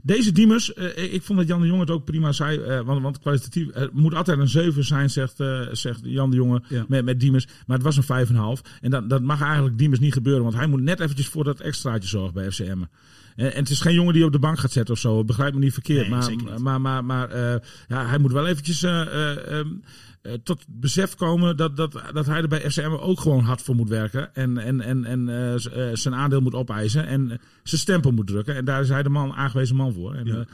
deze 0.02 0.32
Diemers, 0.32 0.72
eh, 0.74 1.12
ik 1.14 1.22
vond 1.22 1.38
dat 1.38 1.48
Jan 1.48 1.60
de 1.60 1.66
Jonge 1.66 1.80
het 1.80 1.90
ook 1.90 2.04
prima 2.04 2.32
zei. 2.32 2.58
eh, 2.58 2.80
want, 2.80 3.02
want 3.02 3.18
kwalitatief, 3.18 3.68
het 3.72 3.92
moet 3.92 4.14
altijd 4.14 4.38
een 4.38 4.48
7 4.48 4.84
zijn, 4.84 5.10
zegt, 5.10 5.40
eh, 5.40 5.60
zegt 5.72 6.00
Jan 6.02 6.30
de 6.30 6.36
Jonge 6.36 6.62
Ja. 6.68 6.84
met, 6.88 7.04
met 7.04 7.20
Diemers. 7.20 7.46
Maar 7.66 7.76
het 7.76 7.86
was 7.86 7.96
een 7.96 8.02
5,5. 8.02 8.62
En 8.80 8.90
dat, 8.90 9.10
dat 9.10 9.22
mag 9.22 9.42
eigenlijk 9.42 9.78
Diemers 9.78 10.00
niet 10.00 10.12
gebeuren, 10.12 10.42
want 10.42 10.54
hij 10.54 10.66
moet 10.66 10.82
net 10.82 11.00
eventjes 11.00 11.28
voor 11.28 11.44
dat 11.44 11.60
extraatje 11.60 12.08
zorgen 12.08 12.34
bij 12.34 12.50
FCM. 12.50 12.64
En, 12.64 12.88
en 13.36 13.50
het 13.56 13.70
is 13.70 13.80
geen 13.80 13.94
jongen 13.94 14.12
die 14.14 14.24
op 14.24 14.32
de 14.32 14.38
bank 14.38 14.58
gaat 14.58 14.72
zetten 14.72 14.94
of 14.94 15.00
zo. 15.00 15.24
Begrijp 15.24 15.54
me 15.54 15.60
niet 15.60 15.72
verkeerd. 15.72 16.08
Nee, 16.08 16.36
maar 16.58 16.60
maar, 16.60 16.80
maar, 16.80 17.04
maar 17.04 17.30
eh, 17.30 17.60
ja, 17.88 18.06
hij 18.06 18.18
moet 18.18 18.32
wel 18.32 18.46
eventjes 18.46 18.82
eh, 18.82 19.00
eh, 19.00 19.58
ehm, 19.58 19.68
eh, 20.22 20.32
tot 20.42 20.64
besef 20.68 21.14
komen 21.14 21.56
dat, 21.56 21.76
dat, 21.76 21.92
dat 22.12 22.26
hij 22.26 22.40
er 22.42 22.48
bij 22.48 22.70
FCM 22.70 22.90
ook 23.00 23.20
gewoon 23.20 23.44
hard 23.44 23.62
voor 23.62 23.74
moet 23.74 23.88
werken. 23.88 24.34
En, 24.34 24.58
en, 24.58 24.80
en, 24.80 25.04
en 25.04 25.28
eh, 25.28 25.54
eh, 25.54 25.96
zijn 25.96 26.14
aandeel 26.14 26.40
moet 26.40 26.54
opeisen. 26.54 27.06
En 27.06 27.30
eh, 27.30 27.38
zijn 27.62 27.80
stempel 27.80 28.10
moet 28.10 28.26
drukken. 28.26 28.54
En 28.54 28.64
daar 28.64 28.80
is 28.80 28.88
hij 28.88 29.02
de 29.02 29.08
man, 29.08 29.32
aangewezen 29.32 29.76
man 29.76 29.92
voor. 29.92 30.14
En, 30.14 30.26
Ja. 30.26 30.34
eh, 30.34 30.44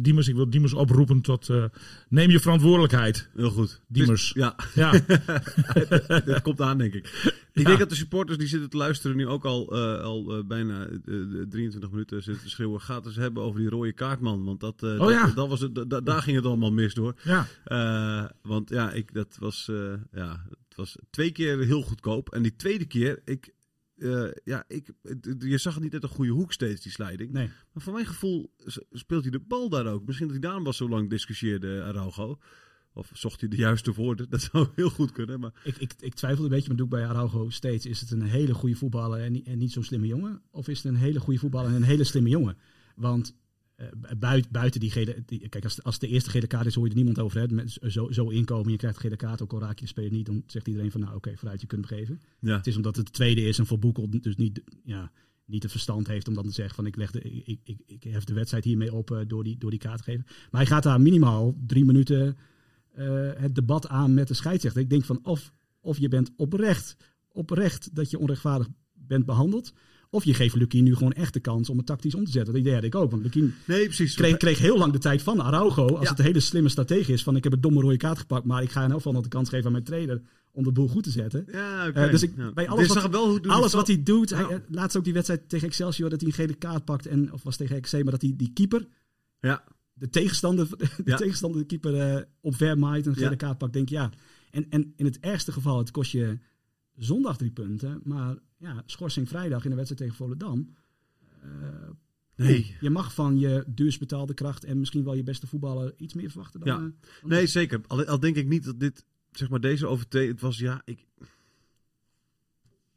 Diemers, 0.00 0.28
ik 0.28 0.34
wil 0.34 0.50
Diemers 0.50 0.72
oproepen 0.74 1.20
tot 1.20 1.48
eh, 1.48 1.64
neem 2.08 2.30
je 2.30 2.40
verantwoordelijkheid. 2.40 3.28
Heel 3.36 3.50
goed. 3.50 3.80
Diemers. 3.88 4.32
Dus- 4.32 4.42
ja, 4.42 4.54
Ja, 4.74 4.92
dat 6.24 6.42
komt 6.42 6.60
aan, 6.60 6.78
denk 6.78 6.94
ik. 6.94 7.32
Ik 7.52 7.66
denk 7.66 7.78
dat 7.78 7.88
de 7.88 7.94
supporters 7.94 8.38
die 8.38 8.46
zitten 8.48 8.70
te 8.70 8.76
luisteren 8.76 9.16
nu 9.16 9.26
ook 9.26 9.44
al, 9.44 9.72
eh, 9.76 10.00
al 10.02 10.36
eh, 10.36 10.44
bijna 10.44 10.84
eh, 10.86 10.90
de 11.04 11.46
23 11.48 11.90
minuten 11.90 12.22
zitten 12.22 12.42
te 12.44 12.50
schreeuwen. 12.50 12.80
Gaat 12.80 13.06
eens 13.06 13.16
hebben 13.16 13.42
over 13.42 13.60
die 13.60 13.68
rode 13.68 13.92
kaartman. 13.92 14.44
Want 14.44 14.60
dat, 14.60 14.82
eh, 14.82 14.98
dat, 14.98 15.10
ja. 15.10 15.26
dat 15.26 15.48
was 15.48 15.60
het, 15.60 15.84
da- 15.90 16.00
daar 16.00 16.22
ging 16.22 16.36
het 16.36 16.46
allemaal 16.46 16.72
mis 16.72 16.94
door. 16.94 17.14
ja. 17.24 17.46
Eh, 17.64 18.24
want 18.42 18.68
ja, 18.70 18.92
ik, 18.92 19.14
dat 19.14 19.36
was, 19.40 19.68
eh, 19.70 19.92
ja, 20.12 20.44
het 20.68 20.76
was 20.76 20.96
twee 21.10 21.30
keer 21.30 21.58
heel 21.58 21.82
goedkoop. 21.82 22.28
En 22.32 22.42
die 22.42 22.56
tweede 22.56 22.84
keer, 22.86 23.20
ik, 23.24 23.52
eh, 24.00 24.30
ja, 24.44 24.64
ik, 24.68 24.92
je 25.38 25.58
zag 25.58 25.74
het 25.74 25.82
niet 25.82 25.92
uit 25.92 26.02
een 26.02 26.08
goede 26.08 26.32
hoek 26.32 26.52
steeds, 26.52 26.82
die 26.82 26.92
sliding. 26.92 27.32
Nee. 27.32 27.46
Maar 27.72 27.82
voor 27.82 27.92
mijn 27.92 28.06
gevoel 28.06 28.54
speelt 28.90 29.22
hij 29.22 29.30
de 29.30 29.40
bal 29.40 29.68
daar 29.68 29.86
ook. 29.86 30.06
Misschien 30.06 30.26
dat 30.26 30.36
hij 30.36 30.46
daarom 30.46 30.64
was 30.64 30.76
zo 30.76 30.88
lang 30.88 31.10
discussieerde, 31.10 31.82
Araujo. 31.82 32.38
Of 32.92 33.10
zocht 33.12 33.40
hij 33.40 33.48
de 33.48 33.56
juiste 33.56 33.92
woorden. 33.92 34.30
Dat 34.30 34.40
zou 34.40 34.68
heel 34.76 34.90
goed 34.90 35.12
kunnen. 35.12 35.40
Maar 35.40 35.52
Ik, 35.64 35.76
ik, 35.76 35.92
ik 35.98 36.14
twijfel 36.14 36.44
een 36.44 36.50
beetje, 36.50 36.68
maar 36.68 36.76
doe 36.76 36.86
ik 36.86 36.92
bij 36.92 37.06
Araujo 37.06 37.50
steeds. 37.50 37.86
Is 37.86 38.00
het 38.00 38.10
een 38.10 38.22
hele 38.22 38.54
goede 38.54 38.74
voetballer 38.74 39.20
en 39.20 39.32
niet, 39.32 39.46
en 39.46 39.58
niet 39.58 39.72
zo'n 39.72 39.84
slimme 39.84 40.06
jongen? 40.06 40.42
Of 40.50 40.68
is 40.68 40.82
het 40.82 40.92
een 40.92 40.98
hele 40.98 41.20
goede 41.20 41.38
voetballer 41.38 41.70
en 41.70 41.76
een 41.76 41.82
hele 41.82 42.04
slimme 42.04 42.28
jongen? 42.28 42.56
Want 42.96 43.28
eh, 43.28 43.39
buiten, 44.18 44.52
buiten 44.52 44.80
die 44.80 44.90
gele... 44.90 45.22
Die, 45.26 45.48
kijk, 45.48 45.64
als, 45.64 45.82
als 45.82 45.98
de 45.98 46.08
eerste 46.08 46.30
gele 46.30 46.46
kaart 46.46 46.66
is, 46.66 46.74
hoor 46.74 46.84
je 46.84 46.90
er 46.90 46.96
niemand 46.96 47.18
over. 47.18 47.40
Hè? 47.40 47.48
Met 47.48 47.78
zo, 47.86 48.10
zo 48.10 48.28
inkomen, 48.28 48.70
je 48.70 48.76
krijgt 48.76 48.96
een 48.96 49.02
gele 49.02 49.16
kaart, 49.16 49.42
ook 49.42 49.52
al 49.52 49.60
raak 49.60 49.78
je 49.78 49.84
de 49.84 49.90
speler 49.90 50.10
niet. 50.10 50.26
Dan 50.26 50.42
zegt 50.46 50.68
iedereen 50.68 50.90
van, 50.90 51.00
nou 51.00 51.14
oké, 51.14 51.36
vooruit, 51.36 51.60
je 51.60 51.66
kunt 51.66 51.88
hem 51.88 51.98
geven. 51.98 52.20
ja, 52.40 52.56
Het 52.56 52.66
is 52.66 52.76
omdat 52.76 52.96
het 52.96 53.06
de 53.06 53.12
tweede 53.12 53.42
is 53.42 53.58
en 53.58 53.66
voor 53.66 53.78
Boekel 53.78 54.10
dus 54.10 54.36
niet, 54.36 54.62
ja, 54.84 55.10
niet 55.44 55.62
het 55.62 55.70
verstand 55.70 56.06
heeft 56.06 56.28
om 56.28 56.34
dan 56.34 56.46
te 56.46 56.52
zeggen 56.52 56.74
van 56.74 56.86
ik, 56.86 56.96
leg 56.96 57.10
de, 57.10 57.20
ik, 57.20 57.60
ik, 57.64 57.78
ik, 57.86 58.02
hef 58.02 58.24
de 58.24 58.34
wedstrijd 58.34 58.64
hiermee 58.64 58.92
op 58.92 59.10
eh, 59.10 59.18
door, 59.26 59.44
die, 59.44 59.58
door 59.58 59.70
die 59.70 59.78
kaart 59.78 59.98
te 59.98 60.04
geven. 60.04 60.24
Maar 60.26 60.60
hij 60.60 60.70
gaat 60.70 60.82
daar 60.82 61.00
minimaal 61.00 61.54
drie 61.66 61.84
minuten 61.84 62.36
eh, 62.90 63.30
het 63.34 63.54
debat 63.54 63.88
aan 63.88 64.14
met 64.14 64.28
de 64.28 64.34
scheidsrechter. 64.34 64.82
Ik 64.82 64.90
denk 64.90 65.04
van 65.04 65.20
of, 65.22 65.52
of 65.80 65.98
je 65.98 66.08
bent 66.08 66.30
oprecht, 66.36 66.96
oprecht 67.32 67.94
dat 67.94 68.10
je 68.10 68.18
onrechtvaardig 68.18 68.68
bent 68.92 69.26
behandeld. 69.26 69.72
Of 70.10 70.24
je 70.24 70.34
geeft 70.34 70.54
Lukien 70.54 70.84
nu 70.84 70.94
gewoon 70.94 71.12
echt 71.12 71.32
de 71.32 71.40
kans 71.40 71.70
om 71.70 71.76
het 71.76 71.86
tactisch 71.86 72.14
om 72.14 72.24
te 72.24 72.30
zetten. 72.30 72.52
Dat 72.52 72.62
idee 72.62 72.74
had 72.74 72.84
ik 72.84 72.94
ook. 72.94 73.10
Want 73.10 73.22
Lukien 73.22 73.54
nee, 73.64 73.84
precies. 73.84 74.14
kreeg, 74.14 74.36
kreeg 74.36 74.58
heel 74.58 74.78
lang 74.78 74.92
de 74.92 74.98
tijd 74.98 75.22
van 75.22 75.40
Araujo. 75.42 75.86
Als 75.86 76.02
Ja. 76.02 76.08
het 76.10 76.18
een 76.18 76.24
hele 76.24 76.40
slimme 76.40 76.68
stratege 76.68 77.12
is 77.12 77.22
van 77.22 77.36
ik 77.36 77.44
heb 77.44 77.52
een 77.52 77.60
domme 77.60 77.80
rode 77.80 77.96
kaart 77.96 78.18
gepakt. 78.18 78.44
Maar 78.44 78.62
ik 78.62 78.70
ga 78.70 78.80
in 78.84 78.88
elk 78.88 78.96
geval 78.96 79.12
nog 79.12 79.22
de 79.22 79.28
kans 79.28 79.48
geven 79.48 79.66
aan 79.66 79.72
mijn 79.72 79.84
trainer 79.84 80.22
om 80.52 80.64
de 80.64 80.72
boel 80.72 80.88
goed 80.88 81.02
te 81.02 81.10
zetten. 81.10 81.44
Ja, 81.52 81.86
oké. 81.88 82.00
Eh, 82.04 82.10
dus 82.10 82.22
ik, 82.22 82.32
Ja. 82.36 82.52
bij 82.52 82.68
alles, 82.68 82.86
wat, 82.86 83.10
wel 83.10 83.40
alles 83.46 83.72
wat 83.72 83.86
hij 83.86 84.02
doet, 84.02 84.30
hij, 84.30 84.44
eh, 84.44 84.56
laatst 84.68 84.96
ook 84.96 85.04
die 85.04 85.12
wedstrijd 85.12 85.48
tegen 85.48 85.66
Excelsior, 85.66 86.10
dat 86.10 86.20
hij 86.20 86.28
een 86.28 86.34
gele 86.34 86.54
kaart 86.54 86.84
pakt. 86.84 87.06
En, 87.06 87.32
of 87.32 87.42
was 87.42 87.56
tegen 87.56 87.80
XC, 87.80 87.92
maar 87.92 88.02
dat 88.12 88.22
hij 88.22 88.34
die 88.36 88.50
keeper, 88.54 88.86
Ja, 89.40 89.64
de 89.92 90.08
tegenstander, 90.08 90.68
de 91.04 91.14
tegenstander 91.14 91.60
de 91.60 91.66
keeper 91.66 91.94
eh 92.00 92.22
op 92.40 92.74
maait 92.76 93.04
en 93.04 93.10
een 93.10 93.16
gele 93.16 93.36
kaart 93.36 93.58
pakt. 93.58 93.72
Denk 93.72 93.88
ja. 93.88 94.10
En, 94.50 94.66
en 94.70 94.92
in 94.96 95.04
het 95.04 95.18
ergste 95.20 95.52
geval, 95.52 95.78
het 95.78 95.90
kost 95.90 96.12
je 96.12 96.38
zondag 97.00 97.36
drie 97.36 97.50
punten. 97.50 98.00
Maar 98.04 98.36
ja, 98.56 98.82
schorsing 98.86 99.28
vrijdag 99.28 99.64
in 99.64 99.70
de 99.70 99.76
wedstrijd 99.76 100.02
tegen 100.02 100.16
Volendam. 100.16 100.74
Eh, 101.42 101.48
nee. 102.36 102.76
Je 102.80 102.90
mag 102.90 103.14
van 103.14 103.38
je 103.38 103.64
duurst 103.66 103.98
betaalde 103.98 104.34
kracht 104.34 104.64
en 104.64 104.78
misschien 104.78 105.04
wel 105.04 105.14
je 105.14 105.22
beste 105.22 105.46
voetballer 105.46 105.92
iets 105.96 106.14
meer 106.14 106.30
verwachten 106.30 106.60
dan... 106.60 106.68
Ja. 106.68 106.74
eh, 106.74 106.80
dan 107.20 107.30
Nee, 107.30 107.46
zeker. 107.46 107.80
Al, 107.86 108.04
al 108.04 108.20
denk 108.20 108.36
ik 108.36 108.46
niet 108.46 108.64
dat 108.64 108.80
dit, 108.80 109.04
zeg 109.30 109.48
maar, 109.48 109.60
deze 109.60 109.86
overtreding, 109.86 110.32
het 110.32 110.40
was, 110.40 110.58
ja, 110.58 110.82
ik... 110.84 111.06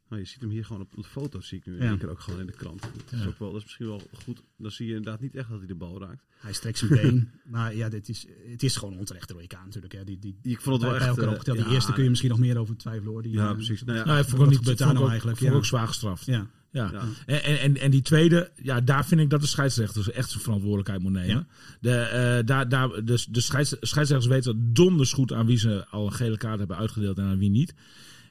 Nou, 0.08 0.22
je 0.22 0.28
ziet 0.28 0.40
hem 0.40 0.50
hier 0.50 0.64
gewoon 0.64 0.82
op 0.82 0.94
de 0.96 1.04
foto, 1.04 1.40
zie 1.40 1.58
ik 1.58 1.66
nu 1.66 1.76
in 1.76 1.82
één 1.82 1.98
keer 1.98 2.10
ook 2.10 2.20
gewoon 2.20 2.40
in 2.40 2.46
de 2.46 2.52
krant. 2.52 2.80
Dat 2.80 3.20
is, 3.20 3.26
ook 3.26 3.38
wel, 3.38 3.48
dat 3.48 3.58
is 3.58 3.64
misschien 3.64 3.86
wel 3.86 4.02
goed. 4.12 4.42
Dan 4.56 4.70
zie 4.70 4.86
je 4.86 4.94
inderdaad 4.94 5.20
niet 5.20 5.34
echt 5.34 5.48
dat 5.48 5.58
hij 5.58 5.66
de 5.66 5.74
bal 5.74 6.00
raakt. 6.00 6.24
Hij 6.36 6.52
strekt 6.52 6.78
zijn 6.78 6.90
been. 6.90 7.30
maar 7.54 7.76
ja, 7.76 7.88
dit 7.88 8.08
is, 8.08 8.26
het 8.50 8.62
is 8.62 8.76
gewoon 8.76 8.92
een 8.92 8.98
onterechte 8.98 9.32
rode 9.32 9.46
kaart 9.46 9.64
natuurlijk. 9.64 9.92
Hè. 9.92 10.04
Die, 10.04 10.18
die, 10.18 10.36
Ik 10.42 10.60
vond 10.60 10.74
het 10.74 10.82
wel 10.82 10.90
bij, 10.90 10.98
bij 10.98 11.08
echt... 11.08 11.16
elkaar 11.16 11.32
eh, 11.32 11.38
opgeteld. 11.38 11.58
Die 11.58 11.74
eerste 11.74 11.92
kun 11.92 12.02
je 12.02 12.08
misschien 12.08 12.30
nog 12.30 12.38
meer 12.38 12.58
over 12.58 12.76
twijfelen 12.76 13.12
hoor. 13.12 13.22
Die, 13.22 13.32
Ja, 13.32 13.48
eh, 13.48 13.54
precies. 13.54 13.82
Nou 13.84 13.98
ja, 13.98 14.04
Nou, 14.04 14.24
vond 14.24 14.50
niet, 14.50 14.68
ik 14.68 14.86
ook, 14.86 15.08
eigenlijk? 15.08 15.38
vond 15.38 15.50
ik 15.50 15.56
ook 15.56 15.64
zwaar 15.64 15.86
gestraft. 15.86 16.26
Ja. 16.26 16.50
Ja. 16.70 16.90
Ja. 16.92 17.02
En, 17.26 17.42
en, 17.42 17.60
en, 17.60 17.76
en 17.76 17.90
die 17.90 18.02
tweede, 18.02 18.50
ja, 18.62 18.80
daar 18.80 19.06
vind 19.06 19.20
ik 19.20 19.30
dat 19.30 19.40
de 19.40 19.46
scheidsrechter 19.46 20.10
echt 20.10 20.30
zijn 20.30 20.42
verantwoordelijkheid 20.42 21.02
moet 21.02 21.12
nemen. 21.12 21.46
De, 21.80 21.96
eh, 21.96 22.46
daar, 22.46 22.68
daar, 22.68 23.04
dus 23.04 23.26
de 23.26 23.40
scheids, 23.40 23.76
scheidsrechters 23.80 24.26
weten 24.26 24.72
donders 24.72 25.12
goed 25.12 25.32
aan 25.32 25.46
wie 25.46 25.58
ze 25.58 25.86
al 25.90 26.06
een 26.06 26.12
gele 26.12 26.36
kaart 26.36 26.58
hebben 26.58 26.76
uitgedeeld 26.76 27.18
en 27.18 27.24
aan 27.24 27.38
wie 27.38 27.50
niet. 27.50 27.74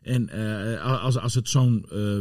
En 0.04 0.30
eh, 0.30 1.04
als, 1.04 1.18
als 1.18 1.34
het 1.36 1.50
zo'n, 1.50 1.86
eh, 1.90 2.20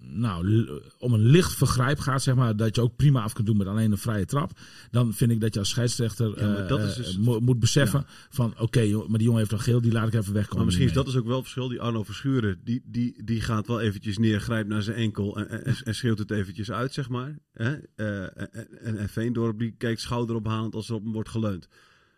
nou, 0.00 0.68
om 0.98 1.12
een 1.12 1.26
licht 1.26 1.54
vergrijp 1.54 1.98
gaat, 1.98 2.22
zeg 2.22 2.34
maar, 2.34 2.56
dat 2.56 2.74
je 2.74 2.80
ook 2.82 2.96
prima 2.96 3.22
af 3.22 3.32
kunt 3.32 3.46
doen 3.46 3.56
met 3.56 3.66
alleen 3.66 3.90
een 3.92 3.98
vrije 3.98 4.24
trap, 4.24 4.50
dan 4.90 5.14
vind 5.14 5.30
ik 5.30 5.40
dat 5.40 5.54
je 5.54 5.60
als 5.60 5.68
scheidsrechter 5.68 6.28
Ja, 6.28 6.56
eh, 6.56 6.68
dat 6.68 6.80
is 6.80 6.94
dus- 6.94 7.18
mo- 7.18 7.40
moet 7.40 7.58
beseffen 7.58 8.04
van, 8.30 8.54
oké, 8.58 8.86
maar 8.86 9.18
die 9.18 9.22
jongen 9.22 9.38
heeft 9.38 9.52
al 9.52 9.58
geel, 9.58 9.80
die 9.80 9.92
laat 9.92 10.06
ik 10.06 10.14
even 10.14 10.32
wegkomen. 10.32 10.56
Maar 10.56 10.64
misschien 10.66 10.86
is 10.88 10.92
dat 10.94 11.06
dus 11.06 11.16
ook 11.16 11.26
wel 11.26 11.34
het 11.34 11.42
verschil. 11.42 11.68
Die 11.68 11.80
Arno 11.80 12.02
Verschuren, 12.02 12.60
die, 12.64 12.82
die, 12.86 13.24
die 13.24 13.40
gaat 13.40 13.66
wel 13.66 13.80
eventjes 13.80 14.18
neer, 14.18 14.40
grijpt 14.40 14.68
naar 14.68 14.82
zijn 14.82 14.96
enkel 14.96 15.36
en, 15.36 15.64
en, 15.64 15.76
en 15.84 15.94
schreeuwt 15.94 16.18
het 16.18 16.30
eventjes 16.30 16.70
uit, 16.70 16.92
zeg 16.92 17.08
maar. 17.08 17.38
Hè? 17.52 17.72
Eh, 17.94 18.22
en, 18.22 18.52
en, 18.80 18.98
en 18.98 19.08
Veendorp, 19.08 19.58
die 19.58 19.74
kijkt 19.78 20.00
schouderophalend 20.00 20.74
als 20.74 20.88
er 20.88 20.94
op 20.94 21.02
hem 21.02 21.12
wordt 21.12 21.28
geleund. 21.28 21.68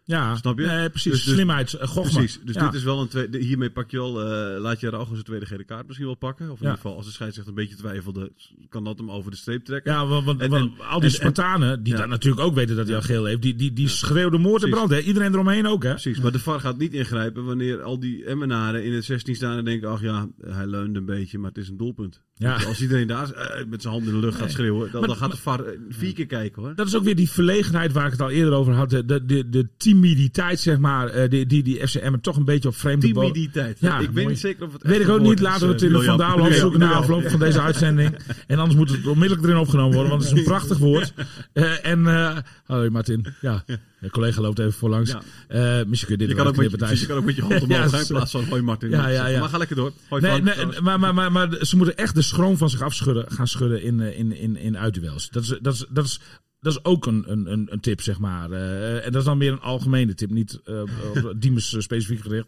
Ja, 0.08 0.36
Snap 0.36 0.58
je? 0.58 0.66
Nee, 0.66 0.90
precies. 0.90 1.12
Dus- 1.12 1.24
dus- 1.24 1.34
Slimheid, 1.34 1.72
uh, 1.72 1.80
gochma. 1.82 2.18
Precies. 2.18 2.40
Dus 2.44 2.54
Ja. 2.54 2.64
dit 2.64 2.74
is 2.74 2.82
wel 2.82 3.00
een 3.00 3.08
tweede. 3.08 3.38
Hiermee 3.38 3.70
pak 3.70 3.90
je 3.90 3.96
wel. 3.96 4.20
eh, 4.22 4.60
laat 4.60 4.80
je 4.80 4.86
Araujo 4.86 5.12
zijn 5.12 5.24
tweede 5.24 5.46
gele 5.46 5.64
kaart 5.64 5.86
misschien 5.86 6.06
wel 6.06 6.16
pakken. 6.16 6.44
Of 6.50 6.50
in 6.50 6.56
Ja. 6.56 6.62
ieder 6.70 6.76
geval, 6.82 6.96
als 6.96 7.06
de 7.06 7.12
scheidsrechter 7.12 7.52
een 7.54 7.60
beetje 7.62 7.76
twijfelde, 7.76 8.32
kan 8.68 8.84
dat 8.84 8.98
hem 8.98 9.10
over 9.10 9.30
de 9.30 9.36
streep 9.36 9.64
trekken. 9.64 9.92
Ja, 9.92 10.06
want, 10.06 10.24
want, 10.24 10.40
En- 10.40 10.50
want 10.50 10.78
en- 10.78 10.86
al 10.86 11.00
die 11.00 11.08
en- 11.08 11.14
Spartanen, 11.14 11.82
die 11.82 11.92
ja. 11.92 11.98
daar 11.98 12.08
natuurlijk 12.08 12.42
ook 12.42 12.54
weten 12.54 12.76
dat 12.76 12.86
hij 12.86 12.96
al 12.96 13.02
geel 13.02 13.24
heeft, 13.24 13.42
die, 13.42 13.54
die, 13.54 13.72
die 13.72 13.88
schreeuwden 13.88 14.40
moord 14.40 14.62
en 14.62 14.70
brand. 14.70 14.90
Hè? 14.90 15.00
Iedereen 15.00 15.32
eromheen 15.32 15.66
ook, 15.66 15.82
hè? 15.82 15.90
Precies, 15.90 16.20
maar 16.20 16.32
de 16.32 16.38
VAR 16.38 16.60
gaat 16.60 16.78
niet 16.78 16.92
ingrijpen 16.94 17.44
wanneer 17.44 17.82
al 17.82 17.98
die 18.00 18.24
Emmenaren 18.24 18.84
in 18.84 18.92
het 18.92 19.04
16 19.04 19.34
staan 19.34 19.56
en 19.58 19.64
denken: 19.64 19.88
ach 19.90 20.00
ja, 20.00 20.28
hij 20.46 20.66
leunde 20.66 20.98
een 20.98 21.04
beetje, 21.04 21.38
maar 21.38 21.48
het 21.48 21.58
is 21.58 21.68
een 21.68 21.76
doelpunt. 21.76 22.24
Ja. 22.38 22.54
Als 22.64 22.80
iedereen 22.82 23.06
daar 23.06 23.30
eh, 23.32 23.66
met 23.66 23.82
zijn 23.82 23.94
handen 23.94 24.14
in 24.14 24.20
de 24.20 24.26
lucht 24.26 24.38
gaat 24.38 24.50
schreeuwen, 24.50 24.90
dan, 24.90 25.00
Maar- 25.00 25.08
dan 25.08 25.18
gaat 25.18 25.30
de 25.30 25.36
VAR 25.36 25.64
eh, 25.64 25.78
vier 25.88 26.12
keer 26.12 26.26
kijken 26.26 26.62
hoor. 26.62 26.74
Dat 26.74 26.86
is 26.86 26.94
ook 26.96 27.04
weer 27.04 27.16
die 27.16 27.30
verlegenheid 27.30 27.92
waar 27.92 28.04
ik 28.06 28.12
het 28.12 28.20
al 28.20 28.30
eerder 28.30 28.52
over 28.54 28.74
had. 28.74 28.90
De, 28.90 29.04
de, 29.04 29.24
de, 29.24 29.48
de 29.48 29.68
timiditeit, 30.00 30.60
zeg 30.60 30.78
maar, 30.78 31.08
eh, 31.08 31.30
die, 31.30 31.46
die, 31.46 31.62
die 31.62 31.88
FCM 31.88 32.14
toch 32.20 32.36
een 32.36 32.44
beetje 32.44 32.68
op 32.68 32.76
vreemde. 32.76 33.06
Timiditeit. 33.06 33.78
Ja, 33.80 33.98
ik 33.98 34.10
weet 34.10 34.28
niet 34.28 34.38
zeker 34.38 34.66
of 34.66 34.72
het 34.72 34.82
Weet 34.82 35.00
ik 35.00 35.08
ook 35.08 35.20
niet. 35.20 35.40
Laten 35.40 35.66
we 35.66 35.72
het 35.72 35.82
eh, 35.82 35.86
in 35.86 35.92
de 35.92 35.98
Lilian. 35.98 36.18
Van 36.18 36.28
Dalen 36.28 36.52
Ja, 36.52 36.58
zoeken 36.58 36.80
na 36.80 36.90
ja. 36.90 36.96
afloop 36.96 37.28
van 37.28 37.38
deze 37.38 37.60
uitzending. 37.60 38.14
En 38.46 38.58
anders 38.58 38.78
moet 38.78 38.90
het 38.90 39.06
onmiddellijk 39.06 39.46
erin 39.46 39.60
opgenomen 39.60 39.92
worden, 39.92 40.10
want 40.10 40.22
het 40.22 40.32
is 40.32 40.38
een 40.38 40.44
prachtig 40.44 40.78
woord. 40.78 41.12
Eh, 41.52 41.86
en, 41.86 42.06
eh 42.06 42.36
hoi 42.66 42.90
Martin. 42.90 43.26
Ja, 43.40 43.64
de 44.00 44.10
collega 44.10 44.40
loopt 44.40 44.58
even 44.58 44.72
voorlangs. 44.72 45.10
Ja. 45.48 45.84
Misschien 45.86 46.16
kun 46.16 46.18
je 46.18 46.26
dit 46.26 46.28
Je 46.28 46.34
kan, 46.34 46.46
ook 46.46 46.56
met, 46.56 46.90
je, 46.90 47.00
je 47.00 47.06
kan 47.06 47.16
ook 47.16 47.24
met 47.24 47.36
je 47.36 47.42
hand 47.42 47.62
omhoog 47.62 47.78
Ja, 47.82 47.88
gaan 47.88 48.00
in 48.00 48.06
plaats 48.06 48.30
van 48.30 48.44
hoi 48.44 48.62
Martin. 48.62 48.90
Ja, 48.90 49.08
ja, 49.08 49.26
ja. 49.26 49.40
Maar 49.40 49.48
ga 49.48 49.58
lekker 49.58 49.76
door. 49.76 49.92
Hoi 50.08 50.22
Nee, 50.22 50.42
nee, 50.42 50.80
maar, 50.80 51.00
maar, 51.00 51.14
maar, 51.14 51.32
maar 51.32 51.48
ze 51.60 51.76
moeten 51.76 51.96
echt 51.96 52.14
de 52.14 52.22
schroom 52.22 52.56
van 52.56 52.70
zich 52.70 52.82
afschudden, 52.82 53.24
gaan 53.28 53.48
schudden 53.48 53.82
in, 53.82 54.00
in, 54.00 54.36
in, 54.36 54.56
in 54.56 54.78
uitduels. 54.78 55.28
Dat 55.30 55.42
is, 55.42 55.58
dat 55.60 55.74
is, 55.74 55.84
dat 55.88 56.04
is 56.04 56.20
Dat 56.60 56.72
is 56.72 56.84
ook 56.84 57.06
een, 57.06 57.24
een, 57.26 57.52
een, 57.52 57.66
een 57.70 57.80
tip, 57.80 58.00
zeg 58.00 58.18
maar. 58.18 58.50
Eh, 58.50 59.04
en 59.04 59.12
dat 59.12 59.20
is 59.20 59.24
dan 59.24 59.38
meer 59.38 59.52
een 59.52 59.60
algemene 59.60 60.14
tip, 60.14 60.30
niet 60.30 60.60
eh 60.64 60.80
op 60.80 61.34
Diemers 61.42 61.74
eh, 61.74 61.80
specifiek 61.80 62.20
gericht. 62.20 62.46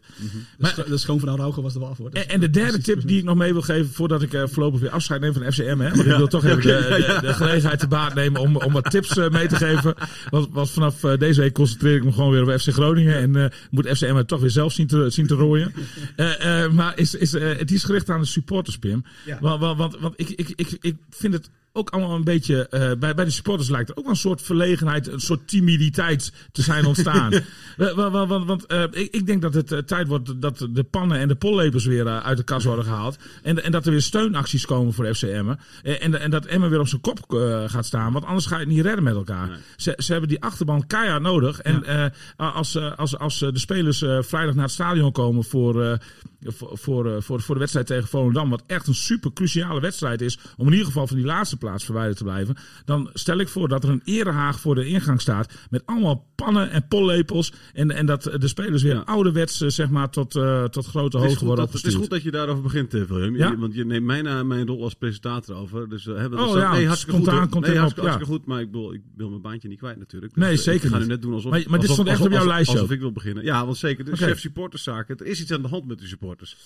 Maar, 0.59 0.85
de 0.89 0.97
schoon 0.97 1.21
van 1.21 1.29
Araujo 1.29 1.63
was 1.63 1.75
er 1.75 1.81
wel 1.81 1.89
af 1.89 1.99
hoor. 1.99 2.11
En, 2.11 2.29
en 2.29 2.41
de 2.41 2.51
derde 2.51 2.79
tip 2.79 3.07
die 3.07 3.19
ik 3.19 3.25
nog 3.25 3.37
mee 3.37 3.53
wil 3.53 3.63
geven, 3.63 3.93
voordat 3.93 4.23
ik 4.23 4.31
voorlopig 4.31 4.81
weer 4.81 4.91
afscheid 4.91 5.21
neem 5.21 5.33
van 5.33 5.53
FCM. 5.53 5.79
Hè, 5.79 5.91
want 5.91 6.07
ik 6.07 6.17
wil 6.17 6.27
toch 6.27 6.45
even 6.45 6.61
de, 6.61 7.05
de, 7.21 7.27
de 7.27 7.35
gelegenheid 7.35 7.79
te 7.79 7.89
baat 7.89 8.15
nemen 8.15 8.41
om, 8.41 8.57
om 8.57 8.73
wat 8.73 8.91
tips 8.91 9.15
mee 9.15 9.49
te 9.49 9.57
geven. 9.57 9.95
Want, 10.31 10.49
want 10.53 10.71
vanaf 10.71 11.01
deze 11.01 11.41
week 11.41 11.53
concentreer 11.53 11.97
ik 11.97 12.05
me 12.05 12.13
gewoon 12.13 12.31
weer 12.31 12.43
op 12.43 12.61
FC 12.61 12.73
Groningen. 12.73 13.17
En 13.17 13.53
moet 13.71 13.87
FCM 13.87 14.15
het 14.15 14.29
toch 14.29 14.41
weer 14.41 14.51
zelf 14.51 14.73
zien 14.73 14.87
te, 14.87 15.11
zien 15.11 15.27
te 15.27 15.35
rooien. 15.35 15.73
Maar 16.73 16.99
is, 16.99 17.15
is, 17.15 17.33
het 17.33 17.71
is 17.71 17.85
gericht 17.85 18.11
aan 18.11 18.21
de 18.21 18.27
supporters, 18.27 18.79
Pim. 18.79 19.05
Ja. 19.25 19.39
Want, 19.41 19.61
want, 19.61 19.79
want, 19.79 19.99
want 19.99 20.15
ik, 20.17 20.29
ik, 20.29 20.53
ik, 20.57 20.79
ik 20.81 20.97
vind 21.11 21.33
het 21.33 21.51
ook 21.79 21.91
allemaal 21.91 22.15
een 22.17 22.25
beetje. 22.25 22.69
eh, 22.69 22.99
bij, 22.99 23.15
bij 23.15 23.25
de 23.25 23.31
supporters 23.31 23.69
lijkt 23.69 23.89
er 23.89 23.97
ook 23.97 24.05
wel 24.05 24.13
een 24.13 24.19
soort 24.19 24.43
verlegenheid, 24.43 25.07
een 25.09 25.21
soort 25.21 25.49
timiditeit 25.49 26.33
te 26.53 26.63
zijn 26.63 26.85
ontstaan. 26.85 27.33
Eh, 27.79 27.95
want 27.95 28.45
want, 28.45 28.67
eh, 28.67 28.83
ik, 28.83 29.15
ik 29.15 29.27
denk 29.27 29.43
dat 29.43 29.55
het 29.55 29.87
tijd 29.87 30.09
wordt 30.09 30.41
dat 30.43 30.67
de 30.71 30.83
pannen 30.85 31.19
en 31.19 31.29
de 31.29 31.35
pollepels 31.35 31.85
weer 31.85 32.09
uit 32.09 32.37
de 32.37 32.43
kas 32.43 32.65
worden 32.65 32.85
gehaald. 32.85 33.17
En, 33.43 33.65
en 33.65 33.73
dat 33.73 33.85
er 33.87 33.91
weer 33.91 34.03
steunacties 34.03 34.67
komen 34.67 34.93
voor 34.93 35.15
FC 35.15 35.23
Emmen. 35.23 35.59
En, 35.83 36.21
en 36.21 36.31
dat 36.31 36.47
Emmen 36.47 36.71
weer 36.71 36.81
op 36.81 36.89
zijn 36.89 37.01
kop 37.01 37.19
gaat 37.67 37.87
staan. 37.87 38.13
Want 38.13 38.25
anders 38.25 38.47
ga 38.47 38.55
je 38.55 38.65
het 38.65 38.75
niet 38.75 38.85
redden 38.85 39.05
met 39.05 39.15
elkaar. 39.15 39.59
Ze, 39.77 39.95
ze 39.97 40.11
hebben 40.13 40.29
die 40.29 40.43
achterban 40.43 40.87
keihard 40.87 41.23
nodig. 41.23 41.61
En 41.61 42.13
als, 42.37 42.77
als, 42.97 43.19
als 43.19 43.39
de 43.39 43.59
spelers 43.59 43.99
vrijdag 44.21 44.55
naar 44.55 44.65
het 44.65 44.73
stadion 44.73 45.13
komen 45.13 45.45
voor, 45.45 45.99
voor, 46.43 46.79
voor, 46.79 47.23
voor, 47.23 47.41
voor 47.41 47.55
de 47.55 47.61
wedstrijd 47.61 47.87
tegen 47.87 48.09
Volendam. 48.09 48.51
Wat 48.51 48.63
echt 48.67 48.87
een 48.87 48.95
super 48.95 49.33
cruciale 49.33 49.81
wedstrijd 49.81 50.21
is. 50.21 50.39
Om 50.57 50.67
in 50.67 50.73
ieder 50.73 50.87
geval 50.87 51.07
van 51.07 51.17
die 51.17 51.27
laatste 51.27 51.57
plaats 51.57 51.68
verwijderd 51.77 52.17
te 52.17 52.25
blijven. 52.25 52.57
Dan 52.85 53.11
stel 53.15 53.39
ik 53.39 53.49
voor 53.49 53.69
dat 53.69 53.85
er 53.85 53.91
een 53.91 54.03
erehaag 54.05 54.61
voor 54.61 54.75
de 54.75 54.87
ingang 54.87 55.21
staat. 55.21 55.53
Met 55.71 55.83
allemaal 55.87 56.27
pannen 56.35 56.71
en 56.71 56.89
pollepels. 56.89 57.53
En, 57.73 57.91
en 57.91 58.07
dat 58.07 58.23
de 58.23 58.49
spelers 58.49 58.83
weer 58.83 58.95
Ja. 58.95 59.01
ouderwets 59.01 59.61
eh, 59.61 59.69
zeg 59.69 59.91
maar, 59.91 60.11
tot, 60.11 60.37
eh, 60.37 60.65
tot 60.65 60.87
grote 60.87 61.19
hoogte 61.19 61.45
worden 61.45 61.65
dat, 61.65 61.75
het 61.75 61.85
is 61.85 61.95
opgestuurd. 61.95 61.95
goed 62.03 62.11
dat 62.11 62.23
je 62.23 62.31
daarover 62.31 62.63
begint, 62.63 62.95
eh, 62.95 63.03
William. 63.03 63.37
Ja? 63.37 63.57
Want 63.57 63.75
je 63.75 63.85
neemt 63.85 64.05
mijn, 64.07 64.47
mijn 64.47 64.67
rol 64.67 64.83
als 64.83 64.95
presentator 64.95 65.57
over. 65.57 65.89
Dus, 65.89 66.05
hè, 66.05 66.29
dat 66.29 66.33
Oh 66.41 66.53
dat- 66.53 66.63
ja, 66.63 66.73
nee, 66.73 66.87
hartstikke 66.87 67.15
spontaan 67.21 67.43
goed. 67.43 67.51
komt 67.51 67.67
nee, 67.67 67.77
hartstikke, 67.77 68.01
op, 68.01 68.07
ja. 68.07 68.13
hartstikke 68.13 68.41
goed. 68.41 68.47
Maar 68.47 68.61
ik 68.61 68.71
wil, 68.73 68.93
ik 68.93 69.01
wil 69.17 69.29
mijn 69.29 69.43
baantje 69.43 69.69
niet 69.69 69.79
kwijt 69.79 69.99
natuurlijk. 69.99 70.35
Dus, 70.35 70.45
Nee, 70.45 70.57
zeker 70.57 70.85
Ik 70.85 70.91
ga 70.91 70.99
niet. 70.99 71.07
nu 71.07 71.13
net 71.13 71.23
doen 71.23 71.33
alsof... 71.33 71.51
Maar- 71.51 71.61
maar 71.61 71.79
dit 71.81 71.89
alsof- 71.89 71.95
stond 71.95 72.09
echt 72.09 72.21
op 72.21 72.27
jouw 72.29 72.37
alsof- 72.39 72.53
lijstje 72.53 72.77
Alsof 72.79 72.91
ik 72.95 73.01
wil 73.01 73.13
beginnen. 73.13 73.45
Ja, 73.45 73.65
want 73.65 73.77
zeker. 73.77 74.05
De 74.05 74.11
Oké. 74.11 74.25
chef 74.25 74.41
supporterszaken. 74.41 75.17
Er 75.17 75.27
is 75.27 75.41
iets 75.41 75.53
aan 75.53 75.63
de 75.63 75.69
hand 75.69 75.87
met 75.87 75.99
de 75.99 76.07
supporters. 76.07 76.57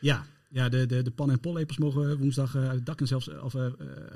Ja, 0.00 0.24
ja 0.54 0.68
de, 0.68 0.86
de, 0.86 1.02
de 1.02 1.10
pan- 1.10 1.30
en 1.30 1.40
pollepels 1.40 1.78
mogen 1.78 2.18
woensdag 2.18 2.54
eh, 2.54 2.62
uit 2.68 2.74
het 2.76 2.86
dak 2.86 3.00
en 3.00 3.06
zelfs 3.06 3.28
of, 3.28 3.54
eh, 3.54 3.66
eh, 3.66 3.72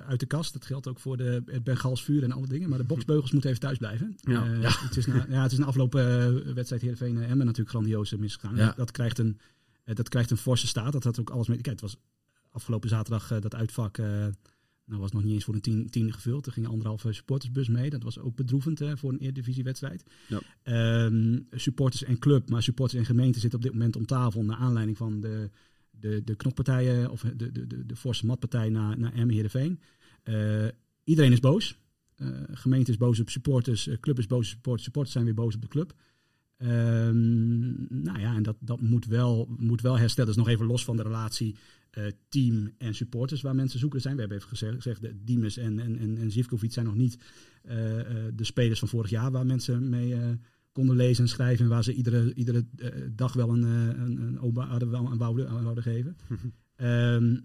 uit 0.07 0.20
de 0.20 0.27
kast. 0.27 0.53
Dat 0.53 0.64
geldt 0.66 0.88
ook 0.88 0.98
voor 0.98 1.16
de, 1.16 1.42
het 1.46 1.64
Bengals 1.64 2.05
vuur 2.05 2.22
en 2.22 2.33
alle 2.33 2.46
dingen. 2.46 2.68
Maar 2.68 2.79
de 2.79 2.85
boksbeugels 2.85 3.33
moeten 3.33 3.51
even 3.51 3.62
thuis 3.62 3.79
blijven. 3.79 4.16
Ja. 4.20 4.46
Eh, 4.53 4.83
Het, 4.83 4.96
is 4.96 5.07
na, 5.07 5.27
ja, 5.29 5.42
het 5.42 5.53
is 5.53 5.59
een 5.59 5.64
afgelopen 5.64 6.03
eh, 6.46 6.53
wedstrijd 6.53 6.83
Heerenveen 6.83 7.16
en 7.16 7.29
Emmen 7.29 7.46
natuurlijk 7.46 7.70
grandioos 7.70 8.12
eh, 8.12 8.18
misgegaan. 8.18 8.57
Ja. 8.57 8.72
Dat, 8.77 8.90
krijgt 8.90 9.18
een, 9.18 9.38
eh, 9.85 9.94
dat 9.94 10.09
krijgt 10.09 10.31
een 10.31 10.37
forse 10.37 10.66
staat. 10.66 10.92
Dat 10.92 11.05
had 11.05 11.20
ook 11.20 11.31
alles 11.31 11.48
mee... 11.48 11.57
Kijk, 11.61 11.81
het 11.81 11.90
was 11.90 11.96
afgelopen 12.51 12.88
zaterdag 12.88 13.31
eh, 13.31 13.40
dat 13.40 13.55
uitvak... 13.55 13.98
eh, 13.98 14.27
nou 14.85 15.01
was 15.01 15.12
nog 15.12 15.24
niet 15.24 15.33
eens 15.33 15.44
voor 15.44 15.55
een 15.55 15.61
tien, 15.61 15.90
tien 15.90 16.12
gevuld. 16.12 16.46
Er 16.46 16.53
ging 16.53 16.66
anderhalve 16.68 17.12
supportersbus 17.12 17.68
mee. 17.68 17.90
Dat 17.90 18.03
was 18.03 18.18
ook 18.18 18.37
bedroevend 18.37 18.81
eh, 18.81 18.92
voor 18.94 19.12
een 19.12 19.18
Eerdivisiewedstrijd. 19.18 20.03
Ja. 20.29 20.40
Ehm, 20.62 21.38
supporters 21.51 22.05
en 22.05 22.18
club, 22.18 22.51
maar 22.51 22.62
supporters 22.62 23.01
en 23.01 23.07
gemeente 23.07 23.40
zitten 23.40 23.59
op 23.59 23.64
dit 23.64 23.72
moment 23.74 23.96
om 23.96 24.07
tafel... 24.07 24.44
naar 24.44 24.57
aanleiding 24.57 24.96
van 24.96 25.20
de, 25.20 25.51
de, 26.00 26.22
de 26.24 26.34
knokpartijen... 26.34 27.11
of 27.11 27.20
de, 27.20 27.52
de, 27.52 27.66
de, 27.66 27.87
de 27.87 27.96
forse 27.96 28.26
matpartij 28.26 28.68
naar, 28.68 28.98
naar 28.98 29.12
Emmen 29.12 29.34
Heerenveen. 29.34 29.80
Eh, 30.22 30.66
iedereen 31.04 31.32
is 31.32 31.40
boos. 31.40 31.78
Eh, 32.14 32.28
gemeente 32.50 32.90
is 32.90 32.96
boos 32.96 33.20
op 33.20 33.30
supporters, 33.30 33.87
eh, 33.87 33.96
club 34.00 34.18
is 34.18 34.26
boos 34.26 34.46
op 34.46 34.52
supporters, 34.52 34.84
supporters 34.84 35.12
zijn 35.12 35.24
weer 35.24 35.34
boos 35.34 35.54
op 35.54 35.62
de 35.62 35.68
club. 35.68 35.94
Ehm, 36.56 38.02
nou 38.02 38.20
ja, 38.20 38.34
en 38.34 38.42
dat, 38.42 38.56
dat 38.61 38.80
moet, 38.80 39.06
wel, 39.06 39.54
moet 39.58 39.80
wel 39.80 39.98
herstellen. 39.98 40.30
Dat 40.30 40.38
is 40.38 40.44
nog 40.44 40.54
even 40.54 40.66
los 40.66 40.84
van 40.84 40.96
de 40.96 41.02
relatie 41.02 41.56
team 42.28 42.72
en 42.78 42.94
supporters 42.94 43.40
waar 43.40 43.54
mensen 43.54 43.78
zoeken 43.78 44.00
zijn. 44.00 44.14
We 44.14 44.20
hebben 44.20 44.38
even 44.38 44.50
gezegd, 44.50 44.74
gezegd 44.74 45.00
Diemers 45.26 45.56
en, 45.56 45.78
en, 45.78 45.98
en, 45.98 46.18
en 46.18 46.30
Zivkovic 46.30 46.72
zijn 46.72 46.87
nog 46.87 46.94
niet 46.94 47.18
de 48.34 48.44
spelers 48.44 48.78
van 48.78 48.88
vorig 48.88 49.11
jaar 49.11 49.30
waar 49.30 49.46
mensen 49.46 49.88
mee 49.88 50.38
konden 50.79 50.97
lezen 50.97 51.25
en 51.25 51.31
schrijven. 51.31 51.64
En 51.64 51.71
waar 51.71 51.85
ze 51.85 51.93
iedere, 51.93 52.35
iedere 52.35 52.67
eh, 52.77 52.88
dag 53.11 53.33
wel 53.33 53.49
een, 53.51 53.64
eh, 53.64 54.01
een, 54.05 54.38
een 54.43 54.91
wel 54.91 55.11
een 55.11 55.19
wouden, 55.19 55.49
aan 55.49 55.62
wouden 55.62 55.83
geven. 55.83 56.17
Ehm, 56.77 57.37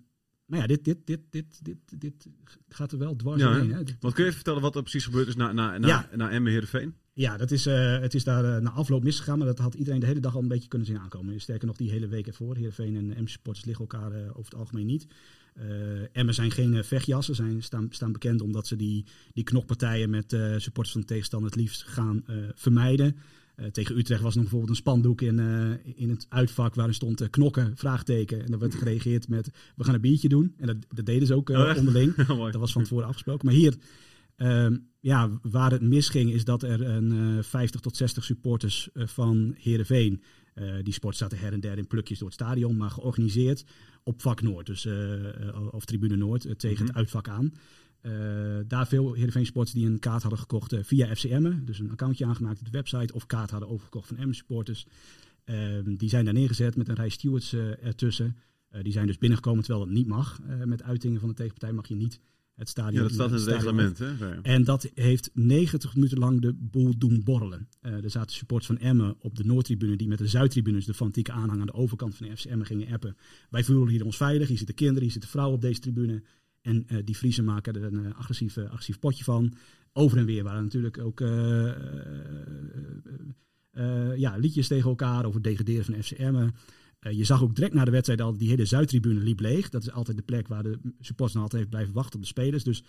maar 0.46 0.60
ja, 0.60 0.68
dit, 0.68 0.86
dit, 0.86 0.98
dit, 1.06 1.20
dit, 1.30 1.60
dit, 1.64 1.78
dit 2.02 2.28
gaat 2.68 2.92
er 2.92 2.98
wel 2.98 3.16
dwars 3.16 3.42
Ja, 3.42 3.48
doorheen. 3.54 3.72
hè? 3.72 3.84
Wat 4.00 4.14
kun 4.14 4.24
je 4.24 4.30
even 4.30 4.34
vertellen 4.34 4.62
wat 4.62 4.76
er 4.76 4.82
precies 4.82 5.06
gebeurd 5.06 5.28
is 5.28 5.36
na, 5.36 5.52
na, 5.52 5.78
na, 5.78 5.88
Ja. 5.88 6.10
na 6.16 6.30
Emmen 6.30 6.52
Heerenveen? 6.52 6.96
Ja, 7.16 7.38
dat 7.38 7.52
is, 7.52 7.66
eh, 7.66 8.00
het 8.00 8.14
is 8.14 8.24
daar 8.24 8.56
eh, 8.56 8.62
na 8.62 8.70
afloop 8.70 9.04
misgegaan, 9.04 9.38
maar 9.38 9.48
dat 9.48 9.58
had 9.58 9.74
iedereen 9.74 10.00
de 10.00 10.06
hele 10.06 10.20
dag 10.20 10.36
al 10.36 10.42
een 10.42 10.48
beetje 10.48 10.68
kunnen 10.68 10.88
zien 10.88 11.00
aankomen. 11.00 11.42
Sterker 11.42 11.68
nog, 11.68 11.78
die 11.78 11.92
hele 11.92 12.08
week 12.08 12.28
ervoor. 12.28 12.56
Heerenveen 12.56 12.96
en 12.96 13.24
M 13.24 13.28
supporters 13.28 13.66
liggen 13.66 13.88
elkaar 13.90 14.12
eh, 14.12 14.30
over 14.30 14.52
het 14.52 14.56
algemeen 14.56 14.86
niet. 14.86 15.08
Emmen 16.12 16.34
zijn 16.34 16.52
geen 16.52 16.84
vechtjassen, 16.84 17.36
zijn, 17.36 17.64
staan, 17.64 17.88
staan 17.90 18.12
bekend 18.12 18.42
omdat 18.42 18.68
ze 18.68 18.76
die, 18.76 19.06
die 19.34 19.44
knokpartijen 19.44 20.10
met 20.10 20.38
supporters 20.58 20.92
van 20.92 21.02
de 21.02 21.08
tegenstander 21.08 21.50
het 21.50 21.60
liefst 21.60 21.84
gaan 21.84 22.24
vermijden. 22.56 23.16
Tegen 23.72 23.98
Utrecht 23.98 24.22
was 24.22 24.32
er 24.32 24.42
nog 24.42 24.50
bijvoorbeeld 24.50 24.70
een 24.70 24.84
spandoek 24.84 25.22
in, 25.22 25.40
in 25.96 26.10
het 26.10 26.26
uitvak 26.30 26.76
waarin 26.76 26.94
stond 26.94 27.30
knokken, 27.30 27.72
vraagteken. 27.78 28.44
En 28.44 28.52
dan 28.52 28.60
werd 28.60 28.76
gereageerd 28.76 29.28
met, 29.28 29.50
we 29.76 29.84
gaan 29.84 29.94
een 29.94 30.02
biertje 30.02 30.30
doen. 30.30 30.54
En 30.58 30.68
dat, 30.68 30.78
dat 30.94 31.06
deden 31.06 31.28
ze 31.28 31.36
ook 31.36 31.50
Oh, 31.50 31.78
onderling. 31.78 32.16
Dat 32.52 32.56
was 32.56 32.72
van 32.72 32.84
tevoren 32.84 33.08
afgesproken. 33.08 33.46
Maar 33.46 33.56
hier, 33.56 33.76
ehm, 34.44 34.78
ja, 35.00 35.30
waar 35.42 35.72
het 35.72 35.82
misging 35.82 36.32
is 36.32 36.44
dat 36.44 36.64
er 36.64 36.82
een 36.82 37.38
eh 37.38 37.44
50 37.44 37.82
tot 37.82 37.96
60 37.98 38.24
supporters 38.24 38.90
eh, 38.94 39.08
van 39.08 39.56
Heerenveen... 39.58 40.22
eh 40.54 40.74
die 40.84 40.94
sport 40.94 41.16
zaten 41.18 41.38
her 41.38 41.54
en 41.54 41.60
der 41.60 41.78
in 41.78 41.88
plukjes 41.88 42.20
door 42.20 42.28
het 42.28 42.38
stadion, 42.42 42.78
maar 42.78 42.90
georganiseerd 42.92 43.64
op 44.04 44.22
vak 44.22 44.42
Noord. 44.42 44.66
Dus, 44.66 44.86
eh, 44.86 45.48
eh, 45.48 45.74
of 45.74 45.86
tribune 45.86 46.16
Noord, 46.16 46.46
eh, 46.46 46.52
tegen 46.52 46.78
Mhm. 46.78 46.88
het 46.88 46.96
uitvak 46.96 47.28
aan. 47.28 47.54
Eh, 48.02 48.12
daar 48.68 48.88
veel 48.88 49.14
Heerenveen 49.14 49.46
sporters 49.46 49.76
die 49.76 49.86
een 49.88 50.00
kaart 50.00 50.22
hadden 50.22 50.40
gekocht 50.40 50.74
eh, 50.74 50.80
via 50.84 51.16
FCM. 51.16 51.66
Dus 51.66 51.80
een 51.80 51.92
accountje 51.92 52.26
aangemaakt 52.26 52.60
op 52.60 52.66
de 52.66 52.72
website 52.72 53.14
of 53.14 53.26
kaart 53.26 53.52
hadden 53.52 53.70
overgekocht 53.70 54.08
van 54.08 54.30
M 54.30 54.34
supporters. 54.34 54.86
Ehm, 55.44 55.96
die 55.96 56.10
zijn 56.10 56.26
daar 56.26 56.34
neergezet 56.34 56.76
met 56.76 56.88
een 56.88 56.96
rij 56.96 57.10
stewards 57.10 57.54
eh, 57.54 57.86
ertussen. 57.86 58.38
Eh, 58.70 58.84
die 58.84 58.92
zijn 58.92 59.08
dus 59.08 59.18
binnengekomen 59.18 59.64
terwijl 59.64 59.86
het 59.86 59.94
niet 59.94 60.08
mag. 60.08 60.40
Eh, 60.48 60.64
met 60.64 60.84
uitingen 60.84 61.20
van 61.20 61.30
de 61.30 61.36
tegenpartij 61.36 61.72
mag 61.74 61.88
je 61.88 61.96
niet 61.96 62.20
het 62.56 62.70
stadion. 62.70 62.96
Ja, 62.96 63.02
dat 63.02 63.12
staat 63.12 63.30
in 63.30 63.36
het 63.36 63.46
reglement. 63.46 63.98
Hè? 63.98 64.08
Ja. 64.08 64.40
en 64.42 64.64
dat 64.64 64.90
heeft 64.94 65.30
90 65.34 65.96
minuten 65.96 66.18
lang 66.18 66.42
de 66.42 66.54
boel 66.54 66.98
doen 66.98 67.22
borrelen. 67.24 67.68
Eh, 67.82 68.04
er 68.04 68.10
zaten 68.10 68.36
supporters 68.36 68.68
van 68.68 68.88
Emmen 68.88 69.16
op 69.20 69.36
de 69.36 69.46
Noordtribune 69.46 69.96
die 69.96 70.08
met 70.08 70.18
de 70.18 70.28
Zuidtribune, 70.28 70.76
dus 70.76 70.86
de 70.86 70.94
fanatieke 70.94 71.32
aanhang 71.32 71.60
aan 71.60 71.66
de 71.66 71.74
overkant 71.74 72.16
van 72.16 72.28
de 72.28 72.38
FC 72.38 72.46
Emmen 72.46 72.66
gingen 72.66 72.94
appen. 72.94 73.18
Wij 73.50 73.64
voelen 73.64 73.88
hier 73.88 74.06
ons 74.06 74.18
veilig, 74.18 74.48
hier 74.48 74.58
zitten 74.58 74.76
kinderen, 74.76 75.04
hier 75.04 75.12
zitten 75.12 75.30
vrouwen 75.30 75.56
op 75.56 75.62
deze 75.62 75.80
tribune. 75.80 76.24
En 76.62 76.84
eh, 76.88 76.98
die 77.06 77.16
Friesen 77.16 77.44
maken 77.44 77.74
er 77.74 77.84
een 77.84 78.06
eh, 78.06 78.18
agressief, 78.18 78.58
agressief 78.58 79.00
potje 79.00 79.24
van. 79.24 79.54
Over 79.94 80.18
en 80.18 80.26
weer 80.26 80.44
waren 80.44 80.64
natuurlijk 80.64 80.98
ook 80.98 81.20
ja, 84.16 84.38
liedjes 84.38 84.68
tegen 84.68 84.90
elkaar 84.90 85.26
over 85.26 85.34
het 85.34 85.44
degraderen 85.44 85.86
van 85.86 86.04
FC 86.04 86.12
Emmen. 86.12 86.56
Eh, 87.04 87.18
je 87.18 87.24
zag 87.24 87.44
ook 87.44 87.56
direct 87.56 87.74
na 87.74 87.86
de 87.86 87.92
wedstrijd 87.92 88.22
al 88.22 88.38
die 88.38 88.50
hele 88.50 88.66
Zuidtribune 88.66 89.20
liep 89.20 89.40
leeg. 89.40 89.70
Dat 89.70 89.82
is 89.82 89.92
altijd 89.92 90.18
de 90.18 90.24
plek 90.24 90.48
waar 90.48 90.64
de 90.64 90.80
supporters 91.00 91.42
altijd 91.42 91.62
heeft 91.62 91.70
blijven 91.70 91.94
wachten 91.94 92.16
op 92.16 92.22
de 92.22 92.28
spelers. 92.28 92.64
Dus 92.64 92.84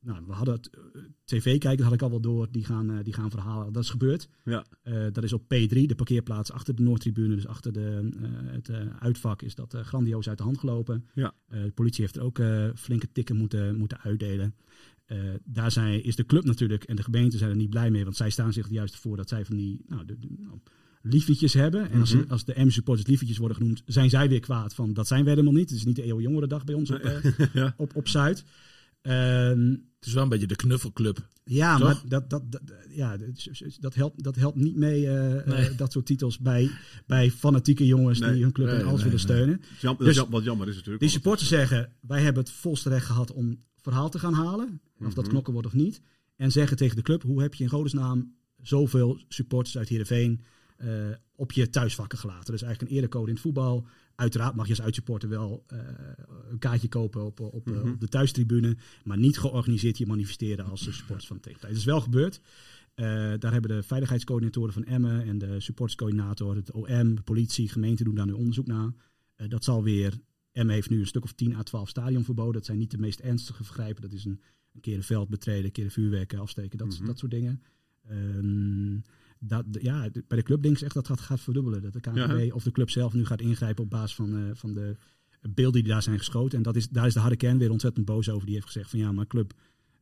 nou, 0.00 0.22
we 0.26 0.32
hadden 0.32 0.54
het, 0.54 0.70
eh, 0.70 1.02
tv-kijkers 1.24 1.82
had 1.82 1.92
ik 1.92 2.02
al 2.02 2.10
wel 2.10 2.20
door, 2.20 2.48
die 2.50 2.64
gaan, 2.64 2.90
eh, 2.90 3.04
die 3.04 3.12
gaan 3.12 3.30
verhalen. 3.30 3.72
Dat 3.72 3.82
is 3.82 3.90
gebeurd. 3.90 4.28
Ja. 4.44 4.64
Dat 5.12 5.24
is 5.24 5.32
op 5.32 5.42
P3, 5.42 5.86
de 5.86 5.94
parkeerplaats 5.94 6.52
achter 6.52 6.74
de 6.74 6.82
Noordtribune, 6.82 7.34
dus 7.34 7.46
achter 7.46 7.72
de, 7.72 8.08
het 8.46 8.70
uitvak, 8.98 9.42
is 9.42 9.54
dat 9.54 9.76
grandioos 9.82 10.28
uit 10.28 10.38
de 10.38 10.44
hand 10.44 10.58
gelopen. 10.58 11.06
Ja. 11.14 11.34
De 11.48 11.72
politie 11.74 12.00
heeft 12.00 12.16
er 12.16 12.22
ook 12.22 12.40
flinke 12.74 13.12
tikken 13.12 13.36
moeten, 13.36 13.76
moeten 13.76 14.00
uitdelen. 14.00 14.54
Daar 15.44 15.70
zijn, 15.70 16.04
is 16.04 16.16
de 16.16 16.26
club 16.26 16.44
natuurlijk 16.44 16.84
en 16.84 16.96
de 16.96 17.02
gemeente 17.02 17.36
zijn 17.38 17.50
er 17.50 17.56
niet 17.56 17.70
blij 17.70 17.90
mee, 17.90 18.04
want 18.04 18.16
zij 18.16 18.30
staan 18.30 18.52
zich 18.52 18.70
juist 18.70 18.96
voor 18.96 19.16
dat 19.16 19.28
zij 19.28 19.44
van 19.44 19.56
die 19.56 19.80
nou, 19.86 20.04
de, 20.04 20.18
de- 20.18 20.48
liefliedjes 21.02 21.52
hebben. 21.54 21.90
En 21.90 22.00
als, 22.00 22.10
ze- 22.10 22.16
Mhm. 22.16 22.30
als 22.30 22.44
de 22.44 22.64
M-supporters 22.64 23.08
liefliedjes 23.08 23.38
worden 23.38 23.56
genoemd, 23.56 23.82
zijn 23.86 24.10
zij 24.10 24.28
weer 24.28 24.40
kwaad 24.40 24.74
van 24.74 24.92
dat 24.92 25.06
zijn 25.06 25.24
wij 25.24 25.32
helemaal 25.32 25.54
niet. 25.54 25.68
Het 25.70 25.78
is 25.78 25.84
niet 25.84 25.96
de 25.96 26.02
Eeuwjongerendag 26.02 26.64
bij 26.64 26.74
ons 26.74 26.90
op, 26.90 26.98
eh, 26.98 27.14
Ja. 27.52 27.74
op, 27.76 27.96
op 27.96 28.08
Zuid. 28.08 28.44
Ehm, 29.02 29.70
Het 29.70 30.06
is 30.10 30.12
wel 30.12 30.22
een 30.22 30.28
beetje 30.28 30.46
de 30.46 30.56
knuffelclub. 30.56 31.28
ja, 31.44 31.76
Toch? 31.76 31.86
maar 31.86 32.02
dat, 32.08 32.30
dat, 32.30 32.52
dat, 32.52 32.60
ja, 32.88 33.16
dat- 33.80 33.94
helpt, 33.94 34.22
dat 34.22 34.36
helpt 34.36 34.56
niet 34.56 34.76
mee, 34.76 35.06
eh, 35.06 35.66
eh, 35.66 35.76
dat 35.76 35.92
soort 35.92 36.06
titels, 36.06 36.38
bij, 36.38 36.70
bij 37.06 37.30
fanatieke 37.30 37.86
jongens 37.86 38.18
Nee, 38.18 38.32
die 38.32 38.42
hun 38.42 38.52
club 38.52 38.66
nee, 38.66 38.76
en 38.76 38.84
alles 38.86 39.02
nee, 39.02 39.10
willen 39.10 39.26
nee. 39.26 39.36
steunen. 39.36 39.60
Jam, 39.80 39.96
Dus 39.98 40.14
jam- 40.16 40.30
wat 40.30 40.44
jammer 40.44 40.68
is 40.68 40.74
natuurlijk. 40.74 41.00
Die 41.02 41.10
supporters 41.12 41.48
zeggen, 41.48 41.92
wij 42.00 42.22
hebben 42.22 42.42
het 42.42 42.52
volste 42.52 42.88
recht 42.88 43.06
gehad 43.06 43.32
om 43.32 43.58
verhaal 43.76 44.10
te 44.10 44.18
gaan 44.18 44.34
halen. 44.34 44.80
Of 45.00 45.14
dat 45.14 45.22
Mhm. 45.24 45.28
knokken 45.30 45.52
wordt 45.52 45.68
of 45.68 45.74
niet. 45.74 46.00
En 46.36 46.52
zeggen 46.52 46.76
tegen 46.76 46.96
de 46.96 47.02
club, 47.02 47.22
hoe 47.22 47.42
heb 47.42 47.54
je 47.54 47.64
in 47.64 47.70
godesnaam 47.70 48.34
zoveel 48.62 49.20
supporters 49.28 49.78
uit 49.78 49.88
Heerenveen 49.88 50.40
eh, 50.82 51.16
op 51.36 51.52
je 51.52 51.70
thuisvakken 51.70 52.18
gelaten. 52.18 52.52
Dus 52.52 52.62
eigenlijk 52.62 52.92
een 52.92 52.98
erecode 52.98 53.26
in 53.26 53.32
het 53.32 53.42
voetbal. 53.42 53.86
Uiteraard 54.14 54.54
mag 54.54 54.64
je 54.66 54.70
als 54.72 54.82
uitsupporter 54.82 55.28
wel 55.28 55.64
eh, 55.66 55.78
een 56.50 56.58
kaartje 56.58 56.88
kopen 56.88 57.24
op, 57.24 57.40
op, 57.40 57.66
Mhm. 57.70 57.88
op 57.90 58.00
de 58.00 58.08
thuistribune. 58.08 58.76
Maar 59.04 59.18
niet 59.18 59.38
georganiseerd 59.38 59.98
je 59.98 60.06
manifesteren 60.06 60.64
als 60.64 60.84
de 60.84 60.92
supporters 60.92 61.26
van 61.26 61.36
de 61.36 61.42
tegenpartij. 61.42 61.70
Het 61.70 61.78
is 61.86 61.92
wel 61.92 62.00
gebeurd. 62.00 62.40
Eh, 62.94 63.04
daar 63.38 63.52
hebben 63.52 63.70
de 63.76 63.82
veiligheidscoördinatoren 63.82 64.72
van 64.72 64.84
Emmen 64.84 65.24
en 65.24 65.38
de 65.38 65.60
supporterscoördinator, 65.60 66.56
het 66.56 66.70
OM, 66.72 67.14
de 67.14 67.22
politie, 67.24 67.68
gemeente 67.68 68.04
doen 68.04 68.14
daar 68.14 68.26
nu 68.26 68.32
onderzoek 68.32 68.66
naar. 68.66 68.92
Dat 69.48 69.64
zal 69.64 69.82
weer. 69.82 70.18
Emmen 70.52 70.74
heeft 70.74 70.90
nu 70.90 71.00
een 71.00 71.06
stuk 71.06 71.22
of 71.24 71.32
10 71.32 71.54
à 71.54 71.62
12 71.62 71.88
stadionverboden. 71.88 72.52
Dat 72.52 72.64
zijn 72.64 72.78
niet 72.78 72.90
de 72.90 72.98
meest 72.98 73.20
ernstige 73.20 73.64
vergrijpen. 73.64 74.02
Dat 74.02 74.12
is 74.12 74.24
een, 74.24 74.40
een 74.74 74.80
keer 74.80 74.96
een 74.96 75.02
veld 75.02 75.28
betreden, 75.28 75.64
een 75.64 75.72
keer 75.72 75.84
een 75.84 75.90
vuurwerk 75.90 76.34
afsteken, 76.34 76.78
dat, 76.78 76.88
Mhm. 76.98 77.06
dat 77.06 77.18
soort 77.18 77.30
dingen. 77.30 77.62
Ehm, 78.08 78.96
dat, 79.42 79.64
ja, 79.70 80.08
de- 80.08 80.24
bij 80.28 80.38
de 80.38 80.44
club 80.44 80.62
denk 80.62 80.76
ik 80.76 80.82
echt 80.82 80.94
dat 80.94 81.06
dat 81.06 81.20
gaat 81.20 81.40
verdubbelen. 81.40 81.82
Dat 81.82 81.92
de 81.92 82.00
KNVB 82.00 82.46
Ja, 82.46 82.54
of 82.54 82.62
de 82.62 82.72
club 82.72 82.90
zelf 82.90 83.12
nu 83.12 83.24
gaat 83.24 83.40
ingrijpen 83.40 83.84
op 83.84 83.90
basis 83.90 84.14
van, 84.14 84.36
eh, 84.36 84.50
van 84.54 84.74
de 84.74 84.96
beelden 85.50 85.82
die 85.82 85.92
daar 85.92 86.02
zijn 86.02 86.18
geschoten. 86.18 86.56
En 86.56 86.62
dat 86.62 86.76
is, 86.76 86.88
daar 86.88 87.06
is 87.06 87.14
de 87.14 87.20
harde 87.20 87.36
kern 87.36 87.58
weer 87.58 87.70
ontzettend 87.70 88.06
boos 88.06 88.28
over. 88.28 88.46
Die 88.46 88.54
heeft 88.54 88.66
gezegd 88.66 88.90
van 88.90 88.98
ja, 88.98 89.12
maar 89.12 89.26
club, 89.26 89.52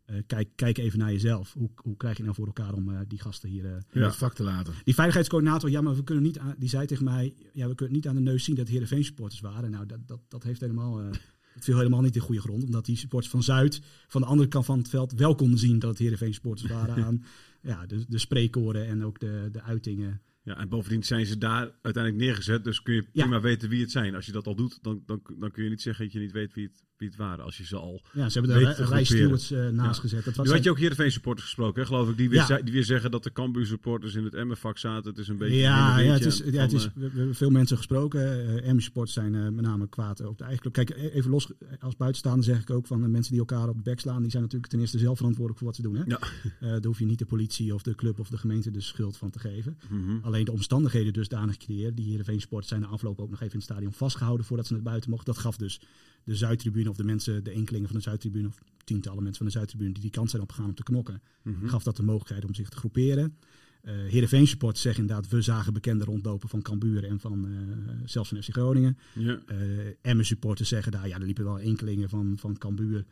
eh, 0.04 0.16
kijk, 0.26 0.48
kijk 0.54 0.78
even 0.78 0.98
naar 0.98 1.12
jezelf. 1.12 1.52
Hoe, 1.52 1.70
hoe 1.74 1.96
krijg 1.96 2.16
je 2.16 2.22
nou 2.22 2.34
voor 2.34 2.46
elkaar 2.46 2.74
om 2.74 2.90
eh, 2.90 3.00
die 3.08 3.20
gasten 3.20 3.48
hier... 3.48 3.64
in 3.92 4.02
het 4.02 4.16
vak 4.16 4.34
te 4.34 4.42
laten. 4.42 4.74
die 4.84 4.94
veiligheidscoördinator, 4.94 5.70
ja, 5.70 5.80
maar 5.80 5.96
we 5.96 6.04
kunnen 6.04 6.24
niet 6.24 6.38
aan, 6.38 6.54
die 6.58 6.68
zei 6.68 6.86
tegen 6.86 7.04
mij, 7.04 7.34
ja, 7.52 7.68
we 7.68 7.74
kunnen 7.74 7.94
niet 7.94 8.08
aan 8.08 8.14
de 8.14 8.20
neus 8.20 8.44
zien 8.44 8.54
dat 8.54 8.64
het 8.64 8.72
Heerenveen 8.72 9.04
supporters 9.04 9.40
waren. 9.40 9.70
Nou, 9.70 9.86
dat, 9.86 9.98
dat, 10.06 10.20
dat 10.28 10.42
heeft 10.42 10.60
helemaal, 10.60 11.00
eh, 11.00 11.10
dat 11.54 11.64
viel 11.64 11.76
helemaal 11.76 12.00
niet 12.00 12.14
in 12.14 12.20
goede 12.20 12.40
grond, 12.40 12.64
omdat 12.64 12.84
die 12.84 12.96
supporters 12.96 13.32
van 13.32 13.42
Zuid, 13.42 13.80
van 14.08 14.20
de 14.20 14.26
andere 14.26 14.48
kant 14.48 14.64
van 14.64 14.78
het 14.78 14.88
veld, 14.88 15.12
wel 15.12 15.34
konden 15.34 15.58
zien 15.58 15.78
dat 15.78 15.90
het 15.90 15.98
Heerenveen 15.98 16.34
supporters 16.34 16.70
waren 16.70 17.04
aan 17.04 17.24
ja, 17.60 17.86
de, 17.86 18.04
de 18.08 18.18
spreekkoren 18.18 18.86
en 18.86 19.04
ook 19.04 19.20
de, 19.20 19.48
de 19.52 19.62
uitingen. 19.62 20.22
Ja, 20.50 20.56
en 20.56 20.68
bovendien 20.68 21.02
zijn 21.04 21.26
ze 21.26 21.38
daar 21.38 21.70
uiteindelijk 21.82 22.24
neergezet. 22.24 22.64
Dus 22.64 22.82
kun 22.82 22.94
je 22.94 23.04
Ja. 23.12 23.22
prima 23.22 23.40
weten 23.40 23.68
wie 23.68 23.80
het 23.80 23.90
zijn. 23.90 24.14
Als 24.14 24.26
je 24.26 24.32
dat 24.32 24.46
al 24.46 24.54
doet, 24.54 24.78
dan, 24.82 25.02
dan, 25.06 25.20
dan 25.38 25.50
kun 25.50 25.64
je 25.64 25.70
niet 25.70 25.82
zeggen 25.82 26.04
dat 26.04 26.12
je 26.12 26.18
niet 26.20 26.32
weet 26.32 26.54
wie 26.54 26.64
het, 26.66 26.82
wie 26.96 27.08
het 27.08 27.16
waren. 27.16 27.44
Als 27.44 27.56
je 27.56 27.64
ze 27.66 27.76
al... 27.76 28.02
Ja, 28.12 28.28
ze 28.28 28.38
hebben 28.38 28.56
een 28.66 28.74
rij 28.86 29.04
stewards 29.04 29.50
eh, 29.50 29.68
naast 29.68 29.94
Ja. 29.96 30.00
gezet. 30.00 30.24
Dat 30.24 30.36
was 30.36 30.46
Nu 30.46 30.52
had 30.52 30.64
je 30.64 30.70
ook 30.70 30.78
Heerenveen 30.78 31.12
supporters 31.12 31.46
gesproken, 31.46 31.80
hè, 31.80 31.86
geloof 31.86 32.08
ik. 32.10 32.16
Die 32.16 32.28
weer, 32.28 32.38
Ja. 32.38 32.46
zei- 32.46 32.62
die 32.62 32.72
weer 32.72 32.84
zeggen 32.84 33.10
dat 33.10 33.22
de 33.22 33.32
Cambuur 33.32 33.66
supporters 33.66 34.14
in 34.14 34.24
het 34.24 34.34
Emmenvak 34.34 34.78
zaten. 34.78 35.10
Het 35.10 35.18
is 35.18 35.28
een 35.28 35.36
beetje... 35.36 35.56
ja, 35.56 35.98
een 35.98 36.04
ja, 36.04 36.12
het 36.12 36.24
is, 36.24 36.42
ja, 36.44 36.60
het 36.60 36.72
is, 36.72 36.84
eh, 36.84 36.90
we, 36.94 37.00
hebben 37.16 37.34
veel 37.34 37.50
mensen 37.50 37.76
gesproken. 37.76 38.64
Uh, 38.66 38.80
sports 38.80 39.12
zijn 39.12 39.34
eh, 39.34 39.42
met 39.42 39.60
name 39.64 39.88
kwaad 39.88 40.24
op 40.26 40.38
de 40.38 40.44
eigen 40.44 40.60
club. 40.62 40.72
Kijk, 40.72 40.90
e- 40.90 41.08
even 41.08 41.30
los, 41.30 41.50
als 41.80 41.96
buitenstaander 41.96 42.44
zeg 42.44 42.60
ik 42.60 42.70
ook 42.70 42.86
van 42.86 43.00
de 43.02 43.08
mensen 43.08 43.30
die 43.30 43.40
elkaar 43.40 43.68
op 43.68 43.76
de 43.76 43.82
bek 43.82 44.00
slaan, 44.00 44.22
die 44.22 44.30
zijn 44.30 44.42
natuurlijk 44.42 44.70
ten 44.70 44.80
eerste 44.80 44.98
zelf 44.98 45.16
verantwoordelijk 45.16 45.58
voor 45.58 45.68
wat 45.68 45.76
ze 45.76 45.82
doen. 45.82 45.96
Hè? 45.96 46.02
Ja. 46.06 46.18
Eh, 46.60 46.68
daar 46.70 46.84
hoef 46.84 46.98
je 46.98 47.04
niet 47.06 47.18
de 47.18 47.26
politie 47.26 47.74
of 47.74 47.82
de 47.82 47.94
club 47.94 48.18
of 48.18 48.28
de 48.28 48.38
gemeente 48.38 48.70
de 48.70 48.80
schuld 48.80 49.16
van 49.16 49.30
te 49.30 49.38
geven. 49.38 49.78
mhm. 49.90 50.18
Alleen 50.22 50.39
de 50.44 50.52
omstandigheden 50.52 51.12
dusdanig 51.12 51.56
creëren. 51.56 51.94
Die 51.94 52.08
Heerenveen 52.08 52.40
Sport 52.40 52.66
zijn 52.66 52.80
de 52.80 52.86
afloop 52.86 53.20
ook 53.20 53.30
nog 53.30 53.40
even 53.40 53.52
in 53.52 53.58
het 53.58 53.68
stadion 53.68 53.92
vastgehouden 53.92 54.46
voordat 54.46 54.66
ze 54.66 54.72
naar 54.72 54.82
buiten 54.82 55.10
mochten. 55.10 55.32
Dat 55.32 55.42
gaf 55.42 55.56
dus 55.56 55.80
de 56.24 56.36
Zuidtribune 56.36 56.90
of 56.90 56.96
de 56.96 57.04
mensen, 57.04 57.44
de 57.44 57.50
enkelingen 57.50 57.88
van 57.88 57.96
de 57.96 58.02
Zuidtribune 58.02 58.48
of 58.48 58.62
tientallen 58.84 59.22
mensen 59.22 59.38
van 59.38 59.46
de 59.46 59.52
Zuidtribune 59.52 59.92
die 59.92 60.02
die 60.02 60.10
kant 60.10 60.30
zijn 60.30 60.42
opgegaan 60.42 60.68
om 60.68 60.74
te 60.74 60.82
knokken. 60.82 61.22
Mhm. 61.42 61.66
Gaf 61.66 61.82
dat 61.82 61.96
de 61.96 62.02
mogelijkheid 62.02 62.44
om 62.44 62.54
zich 62.54 62.68
te 62.68 62.76
groeperen. 62.76 63.36
Eh 63.80 63.94
Heerenveen 63.94 64.46
Sport 64.46 64.78
zegt 64.78 64.98
inderdaad, 64.98 65.28
we 65.28 65.42
zagen 65.42 65.72
bekenden 65.72 66.06
rondlopen 66.06 66.48
van 66.48 66.62
Cambuur 66.62 67.04
en 67.04 67.20
van 67.20 67.46
eh, 67.46 67.94
zelfs 68.04 68.28
van 68.28 68.42
FC 68.42 68.52
Groningen. 68.52 68.98
Ja. 69.14 69.40
Eh 69.46 69.56
Emmen 70.00 70.26
supporters 70.26 70.68
zeggen 70.68 70.92
daar, 70.92 71.08
ja, 71.08 71.18
er 71.18 71.24
liepen 71.24 71.44
wel 71.44 71.60
enkelingen 71.60 72.08
van, 72.08 72.38
van 72.38 72.58
Cambuur. 72.58 73.04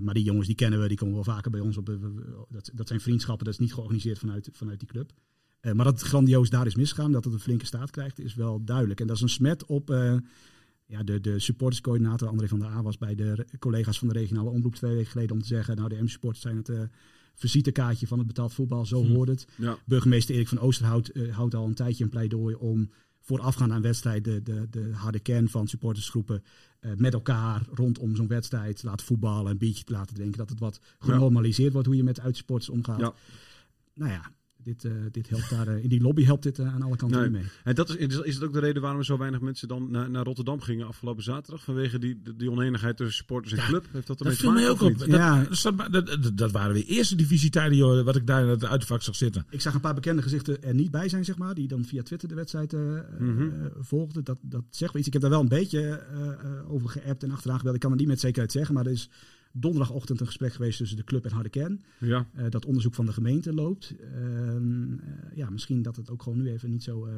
Maar 0.00 0.14
die 0.14 0.24
jongens 0.24 0.46
die 0.46 0.56
kennen 0.56 0.80
we, 0.80 0.88
die 0.88 0.96
komen 0.96 1.14
wel 1.14 1.24
vaker 1.24 1.50
bij 1.50 1.60
ons 1.60 1.76
op. 1.76 1.86
dat, 2.48 2.70
dat 2.74 2.88
zijn 2.88 3.00
vriendschappen, 3.00 3.44
dat 3.44 3.54
is 3.54 3.60
niet 3.60 3.74
georganiseerd 3.74 4.18
vanuit, 4.18 4.48
vanuit 4.52 4.78
die 4.78 4.88
club. 4.88 5.12
Eh, 5.64 5.72
maar 5.72 5.84
dat 5.84 6.00
het 6.00 6.08
grandioos 6.08 6.50
daar 6.50 6.66
is 6.66 6.74
misgegaan, 6.74 7.12
dat 7.12 7.24
het 7.24 7.32
een 7.32 7.40
flinke 7.40 7.66
staat 7.66 7.90
krijgt, 7.90 8.18
is 8.20 8.34
wel 8.34 8.64
duidelijk. 8.64 9.00
En 9.00 9.06
dat 9.06 9.16
is 9.16 9.22
een 9.22 9.28
smet 9.28 9.66
op 9.66 9.90
eh, 9.90 10.14
ja, 10.84 11.02
de, 11.02 11.20
de 11.20 11.38
supporterscoördinator 11.38 12.28
André 12.28 12.48
van 12.48 12.58
der 12.58 12.68
A 12.68 12.82
was 12.82 12.98
bij 12.98 13.14
de 13.14 13.46
collega's 13.58 13.98
van 13.98 14.08
de 14.08 14.14
regionale 14.14 14.50
omroep 14.50 14.74
twee 14.74 14.94
weken 14.94 15.10
geleden 15.10 15.36
om 15.36 15.42
te 15.42 15.48
zeggen, 15.48 15.76
nou 15.76 15.88
de 15.88 16.02
M-supporters 16.02 16.42
zijn 16.42 16.56
het 16.56 16.68
eh 16.68 16.80
visitekaartje 17.36 18.06
van 18.06 18.18
het 18.18 18.26
betaald 18.26 18.52
voetbal, 18.52 18.86
zo 18.86 19.04
Hm. 19.04 19.12
hoort 19.14 19.28
het. 19.28 19.46
Ja. 19.56 19.78
Burgemeester 19.86 20.34
Erik 20.34 20.48
van 20.48 20.58
Oosterhout 20.58 21.12
houdt 21.30 21.54
al 21.54 21.66
een 21.66 21.74
tijdje 21.74 22.04
een 22.04 22.10
pleidooi 22.10 22.54
om 22.54 22.90
voorafgaand 23.20 23.72
aan 23.72 23.82
wedstrijd 23.82 24.24
de, 24.24 24.42
de, 24.42 24.66
de 24.70 24.90
harde 24.92 25.18
kern 25.18 25.48
van 25.48 25.68
supportersgroepen 25.68 26.42
met 26.96 27.12
elkaar 27.12 27.66
rondom 27.72 28.16
zo'n 28.16 28.26
wedstrijd 28.28 28.76
te 28.76 28.86
laten 28.86 29.06
voetballen, 29.06 29.50
een 29.50 29.58
biertje 29.58 29.84
te 29.84 29.92
laten 29.92 30.14
drinken. 30.14 30.38
Dat 30.38 30.48
het 30.48 30.58
wat 30.58 30.80
genormaliseerd 30.98 31.72
wordt 31.72 31.86
hoe 31.86 31.96
je 31.96 32.04
met 32.04 32.20
uitsporters 32.20 32.70
omgaat. 32.70 33.00
Ja. 33.00 33.14
Nou 33.94 34.10
ja, 34.12 34.32
dit, 34.64 34.84
eh, 34.84 34.92
dit 35.10 35.28
helpt 35.28 35.50
daar, 35.50 35.68
eh, 35.68 35.82
in 35.82 35.88
die 35.88 36.00
lobby 36.00 36.24
helpt 36.24 36.42
dit 36.42 36.58
eh, 36.58 36.74
aan 36.74 36.82
alle 36.82 36.96
kanten 36.96 37.18
Nee. 37.20 37.28
niet 37.30 37.38
mee. 37.40 37.50
En 37.64 37.74
dat 37.74 37.88
is, 37.88 37.96
is 37.96 38.18
is 38.18 38.34
het 38.34 38.44
ook 38.44 38.52
de 38.52 38.58
reden 38.60 38.82
waarom 38.82 38.98
er 38.98 39.04
zo 39.04 39.18
weinig 39.18 39.40
mensen 39.40 39.68
dan 39.68 39.90
naar, 39.90 40.10
naar 40.10 40.24
Rotterdam 40.24 40.60
gingen 40.60 40.86
afgelopen 40.86 41.22
zaterdag? 41.22 41.64
Vanwege 41.64 41.98
die, 41.98 42.22
die 42.36 42.50
oneenigheid 42.50 42.96
tussen 42.96 43.16
supporters 43.16 43.52
en 43.52 43.58
Ja, 43.58 43.66
club? 43.66 43.86
Heeft 43.92 44.06
dat 44.06 44.18
Dat 44.18 44.26
ermee 44.26 44.34
te 44.34 44.42
viel 44.42 44.52
mij 44.52 44.68
ook 44.70 44.80
op. 44.80 44.98
Dat, 44.98 45.08
Ja. 45.08 45.44
dat, 45.44 45.56
zat- 45.56 45.92
dat, 45.92 46.06
dat- 46.06 46.36
dat 46.36 46.50
waren 46.52 46.72
weer 46.74 46.84
eerste 46.86 47.16
divisietijden, 47.16 48.04
wat 48.04 48.16
ik 48.16 48.26
daar 48.26 48.42
in 48.42 48.48
het 48.48 48.64
uitvak 48.64 49.02
zag 49.02 49.14
zitten. 49.16 49.46
Ik 49.50 49.60
zag 49.60 49.74
een 49.74 49.80
paar 49.80 49.94
bekende 49.94 50.22
gezichten 50.22 50.62
er 50.62 50.74
niet 50.74 50.90
bij 50.90 51.08
zijn, 51.08 51.24
zeg 51.24 51.36
maar, 51.38 51.54
die 51.54 51.68
dan 51.68 51.84
via 51.84 52.02
Twitter 52.02 52.28
de 52.28 52.34
wedstrijd 52.34 52.72
eh, 52.72 52.96
eh, 52.98 53.04
Mhm. 53.18 53.48
volgden. 53.80 54.24
Dat, 54.24 54.38
dat 54.42 54.64
zegt 54.70 54.92
wel 54.92 54.98
iets. 54.98 55.06
Ik 55.06 55.12
heb 55.12 55.22
daar 55.22 55.30
wel 55.30 55.40
een 55.40 55.48
beetje 55.48 55.80
eh, 55.80 56.28
eh, 56.28 56.72
over 56.72 56.88
geappt 56.88 57.22
en 57.22 57.30
achteraan 57.30 57.56
gebeld. 57.58 57.74
Ik 57.74 57.80
kan 57.80 57.90
het 57.90 58.00
niet 58.00 58.08
met 58.08 58.20
zekerheid 58.20 58.52
zeggen, 58.52 58.74
maar 58.74 58.86
er 58.86 58.92
is 58.92 59.08
donderdagochtend 59.56 60.20
een 60.20 60.26
gesprek 60.26 60.52
geweest 60.52 60.78
tussen 60.78 60.96
de 60.96 61.04
club 61.04 61.24
en 61.24 61.30
Harde 61.32 61.48
Kern. 61.48 61.84
Ja. 61.98 62.26
Eh, 62.34 62.44
dat 62.50 62.64
onderzoek 62.66 62.94
van 62.94 63.06
de 63.06 63.12
gemeente 63.12 63.52
loopt. 63.52 63.94
Ehm, 64.00 64.92
eh, 64.92 65.36
ja, 65.36 65.50
misschien 65.50 65.82
dat 65.82 65.96
het 65.96 66.10
ook 66.10 66.22
gewoon 66.22 66.38
nu 66.42 66.50
even 66.50 66.70
niet 66.70 66.82
zo... 66.82 67.06
eh, 67.06 67.12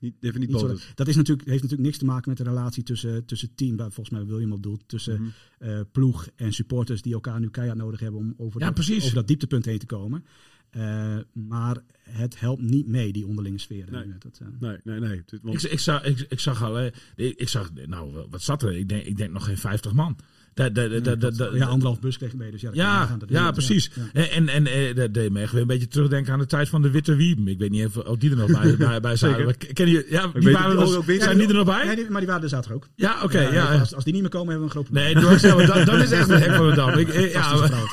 Niet, 0.00 0.14
even 0.20 0.40
niet 0.40 0.48
niet 0.48 0.58
zo 0.58 0.76
dat 0.94 1.08
is 1.08 1.16
natuurlijk, 1.16 1.48
heeft 1.48 1.62
natuurlijk 1.62 1.88
niks 1.88 1.98
te 1.98 2.04
maken 2.04 2.28
met 2.28 2.38
de 2.38 2.44
relatie 2.44 2.82
tussen, 2.82 3.24
tussen 3.24 3.54
team, 3.54 3.76
waar 3.76 3.92
volgens 3.92 4.18
mij 4.18 4.26
William 4.26 4.52
op 4.52 4.62
doelt, 4.62 4.82
tussen 4.86 5.32
eh, 5.58 5.80
ploeg 5.92 6.28
en 6.36 6.52
supporters 6.52 7.02
die 7.02 7.12
elkaar 7.12 7.40
nu 7.40 7.48
keihard 7.50 7.78
nodig 7.78 8.00
hebben 8.00 8.20
om 8.20 8.34
over, 8.36 8.60
Ja, 8.60 8.66
dat, 8.66 8.74
precies. 8.74 9.02
over 9.02 9.14
dat 9.14 9.26
dieptepunt 9.26 9.64
heen 9.64 9.78
te 9.78 9.86
komen. 9.86 10.24
Eh, 10.70 11.16
maar 11.32 11.76
het 12.02 12.40
helpt 12.40 12.62
niet 12.62 12.86
mee, 12.86 13.12
die 13.12 13.26
onderlinge 13.26 13.58
sfeer. 13.58 13.90
Nee. 13.90 14.12
Dat, 14.18 14.40
eh, 14.42 14.48
Nee, 14.60 14.78
nee, 14.84 15.00
nee. 15.00 15.22
Want- 15.42 15.64
Ik, 15.64 15.70
ik, 15.70 15.78
zag, 15.78 16.04
ik, 16.04 16.20
ik 16.28 16.40
zag 16.40 16.62
al, 16.62 16.78
eh, 16.78 16.86
ik, 17.16 17.38
ik 17.40 17.48
zag, 17.48 17.72
nou, 17.86 18.26
wat 18.30 18.42
zat 18.42 18.62
er? 18.62 18.76
Ik 18.76 18.88
denk, 18.88 19.04
ik 19.04 19.16
denk 19.16 19.32
nog 19.32 19.44
geen 19.44 19.58
50 19.58 19.92
man. 19.92 20.16
Da, 20.58 20.68
da, 21.14 21.30
da, 21.30 21.48
ja, 21.54 21.66
anderhalf 21.66 22.00
bus 22.00 22.16
kreeg 22.18 22.34
mee. 22.34 22.50
Dus 22.50 22.60
ja, 22.60 22.68
dat 22.68 22.76
Ja. 22.76 23.16
Dat- 23.18 23.28
ja, 23.28 23.50
precies. 23.50 23.90
ja. 24.12 24.26
En, 24.28 24.48
en 24.48 24.66
eh, 24.66 24.94
dat 24.94 25.14
deed 25.14 25.32
me 25.32 25.40
echt 25.40 25.52
weer 25.52 25.60
een 25.60 25.66
beetje 25.66 25.88
terugdenken 25.88 26.32
aan 26.32 26.38
de 26.38 26.46
tijd 26.46 26.68
van 26.68 26.82
de 26.82 26.90
Witte 26.90 27.14
Wieben. 27.14 27.48
Ik 27.48 27.58
weet 27.58 27.70
niet 27.70 27.86
of, 27.86 27.96
of 27.96 28.16
die 28.16 28.30
er 28.30 28.36
nog 28.36 28.50
bij, 28.60 28.76
bij. 29.00 29.00
Maar 29.00 29.54
Ken 29.72 29.88
je, 29.88 30.06
ja, 30.10 30.26
die 30.38 30.52
waren 30.52 30.78
er 30.78 31.04
weet 31.04 31.22
zijn 31.22 31.38
die 31.38 31.48
er 31.48 31.54
nog 31.54 31.64
bij? 31.64 31.84
Nee, 31.86 31.96
die- 31.96 32.10
maar 32.10 32.18
die 32.20 32.28
waren 32.28 32.42
er 32.42 32.48
zaterdag 32.48 32.76
ook. 32.82 32.88
Ja, 32.96 33.22
oké. 33.22 33.40
ja, 33.40 33.52
ja. 33.52 33.78
Als, 33.78 33.94
als 33.94 34.04
die 34.04 34.12
niet 34.12 34.22
meer 34.22 34.30
komen, 34.30 34.48
hebben 34.50 34.68
we 34.68 34.74
een 34.74 34.84
groot 34.84 34.92
Nee, 35.02 35.12
probleem. 35.12 35.66
dan, 35.66 35.84
dan 35.84 36.00
is 36.00 36.10
echt 36.10 36.28
een 36.28 36.40
hek 36.40 36.54
van 36.54 36.68
de 36.68 36.74
dam. 36.74 36.98
Ik, 36.98 37.08
eh, 37.14 37.32
ja. 37.32 37.54
Ja. 37.54 37.84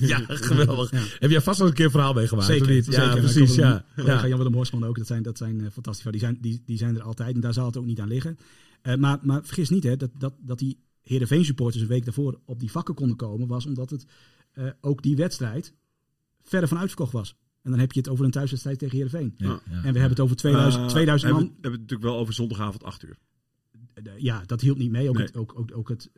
ja, 0.06 0.20
geweldig. 0.28 0.90
Heb 1.18 1.30
jij 1.30 1.40
vast 1.40 1.58
nog 1.58 1.68
een 1.68 1.74
keer 1.74 1.84
een 1.84 1.90
verhaal 1.90 2.12
meegemaakt? 2.12 2.46
Zeker, 2.46 2.70
niet? 2.70 2.86
Ja, 2.86 3.14
precies. 3.14 3.54
Ja. 3.54 3.84
Ja. 3.96 4.26
Jan 4.26 4.38
Willem 4.38 4.54
Horsman 4.54 4.84
ook. 4.84 4.96
Dat 4.98 5.06
zijn, 5.06 5.22
dat 5.22 5.38
zijn 5.38 5.60
eh, 5.60 5.66
fantastische. 5.72 6.10
Die 6.10 6.20
zijn, 6.20 6.38
die, 6.40 6.62
die 6.66 6.78
zijn 6.78 6.96
er 6.96 7.02
altijd. 7.02 7.34
En 7.34 7.40
daar 7.40 7.52
zal 7.52 7.66
het 7.66 7.76
ook 7.76 7.84
niet 7.86 8.00
aan 8.00 8.08
liggen. 8.08 8.38
Eh, 8.82 8.94
maar, 8.94 9.18
maar 9.22 9.40
vergis 9.44 9.68
niet 9.70 9.84
hè, 9.84 9.96
dat, 9.96 10.10
dat, 10.18 10.32
dat 10.46 10.58
die 10.58 10.78
Heerenveen 11.10 11.44
supporters 11.44 11.82
een 11.82 11.88
week 11.88 12.04
daarvoor 12.04 12.40
op 12.44 12.60
die 12.60 12.70
vakken 12.70 12.94
konden 12.94 13.16
komen. 13.16 13.46
Was 13.48 13.66
omdat 13.66 13.90
het 13.90 14.04
eh, 14.52 14.66
ook 14.80 15.02
die 15.02 15.16
wedstrijd 15.16 15.74
verder 16.42 16.68
van 16.68 16.78
uitverkocht 16.78 17.12
was. 17.12 17.36
En 17.62 17.70
dan 17.70 17.80
heb 17.80 17.92
je 17.92 17.98
het 18.00 18.08
over 18.08 18.24
een 18.24 18.30
thuiswedstrijd 18.30 18.78
tegen 18.78 18.94
Heerenveen. 18.96 19.34
Ja, 19.36 19.46
ja. 19.46 19.60
En 19.70 19.80
we 19.80 19.80
hebben 19.82 20.08
het 20.08 20.20
over 20.20 20.36
2000, 20.36 20.82
Eh, 20.84 20.88
2000 20.88 21.32
hebben, 21.32 21.48
man. 21.48 21.56
we- 21.56 21.68
hebben 21.68 21.80
het 21.80 21.90
natuurlijk 21.90 22.10
wel 22.10 22.20
over 22.20 22.34
zondagavond 22.34 22.84
8 22.84 23.02
uur. 23.02 23.18
Eh, 23.94 24.02
Ja, 24.18 24.42
dat 24.46 24.60
hield 24.60 24.78
niet 24.78 24.90
mee. 24.90 25.08
Ook, 25.08 25.16
Nee. 25.16 25.26
het, 25.26 25.36
ook, 25.36 25.58
ook, 25.58 25.76
ook 25.76 25.88
het, 25.88 26.10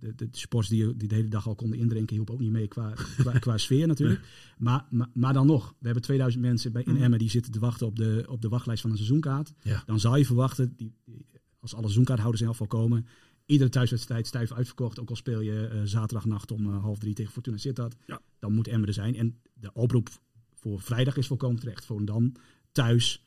de, 0.00 0.14
de 0.14 0.28
sports 0.30 0.68
die, 0.68 0.96
die 0.96 1.08
de 1.08 1.14
hele 1.14 1.28
dag 1.28 1.46
al 1.46 1.54
konden 1.54 1.78
indrinken, 1.78 2.14
hielp 2.14 2.30
ook 2.30 2.40
niet 2.40 2.50
mee 2.50 2.68
qua, 2.68 2.92
qua, 3.22 3.38
qua 3.38 3.58
sfeer 3.58 3.86
natuurlijk. 3.86 4.20
Maar, 4.58 4.86
maar, 4.90 5.08
maar 5.14 5.32
dan 5.32 5.46
nog, 5.46 5.68
we 5.78 5.84
hebben 5.84 6.02
2000 6.02 6.42
mensen 6.44 6.72
bij, 6.72 6.82
in 6.82 6.96
Emmen 6.96 7.18
die 7.18 7.30
zitten 7.30 7.52
te 7.52 7.58
wachten 7.58 7.86
op 7.86 7.96
de, 7.96 8.24
op 8.28 8.42
de 8.42 8.48
wachtlijst 8.48 8.80
van 8.82 8.90
een 8.90 8.96
seizoenkaart. 8.96 9.52
Ja. 9.62 9.82
Dan 9.86 10.00
zou 10.00 10.18
je 10.18 10.24
verwachten, 10.26 10.72
die, 10.76 10.92
die- 11.04 11.26
als 11.60 11.72
alle 11.72 11.82
seizoenkaarthouders 11.82 12.42
in 12.42 12.48
elk 12.48 12.56
geval 12.58 12.80
komen, 12.80 13.06
iedere 13.50 13.70
thuiswedstrijd 13.70 14.26
stijf 14.26 14.52
uitverkocht. 14.52 15.00
Ook 15.00 15.10
al 15.10 15.16
speel 15.16 15.40
je 15.40 15.66
eh, 15.66 15.80
zaterdagnacht 15.84 16.50
om 16.50 16.66
eh, 16.74 16.82
half 16.82 16.98
drie 16.98 17.14
tegen 17.14 17.32
Fortuna 17.32 17.56
Sittard. 17.56 17.96
Ja. 18.06 18.20
Dan 18.38 18.52
moet 18.52 18.68
Emmen 18.68 18.88
er 18.88 18.94
zijn. 18.94 19.16
En 19.16 19.38
de 19.54 19.72
oproep 19.72 20.08
voor 20.54 20.80
vrijdag 20.80 21.16
is 21.16 21.26
volkomen 21.26 21.60
terecht. 21.60 21.84
Voor 21.84 22.04
dan 22.04 22.34
thuis. 22.72 23.24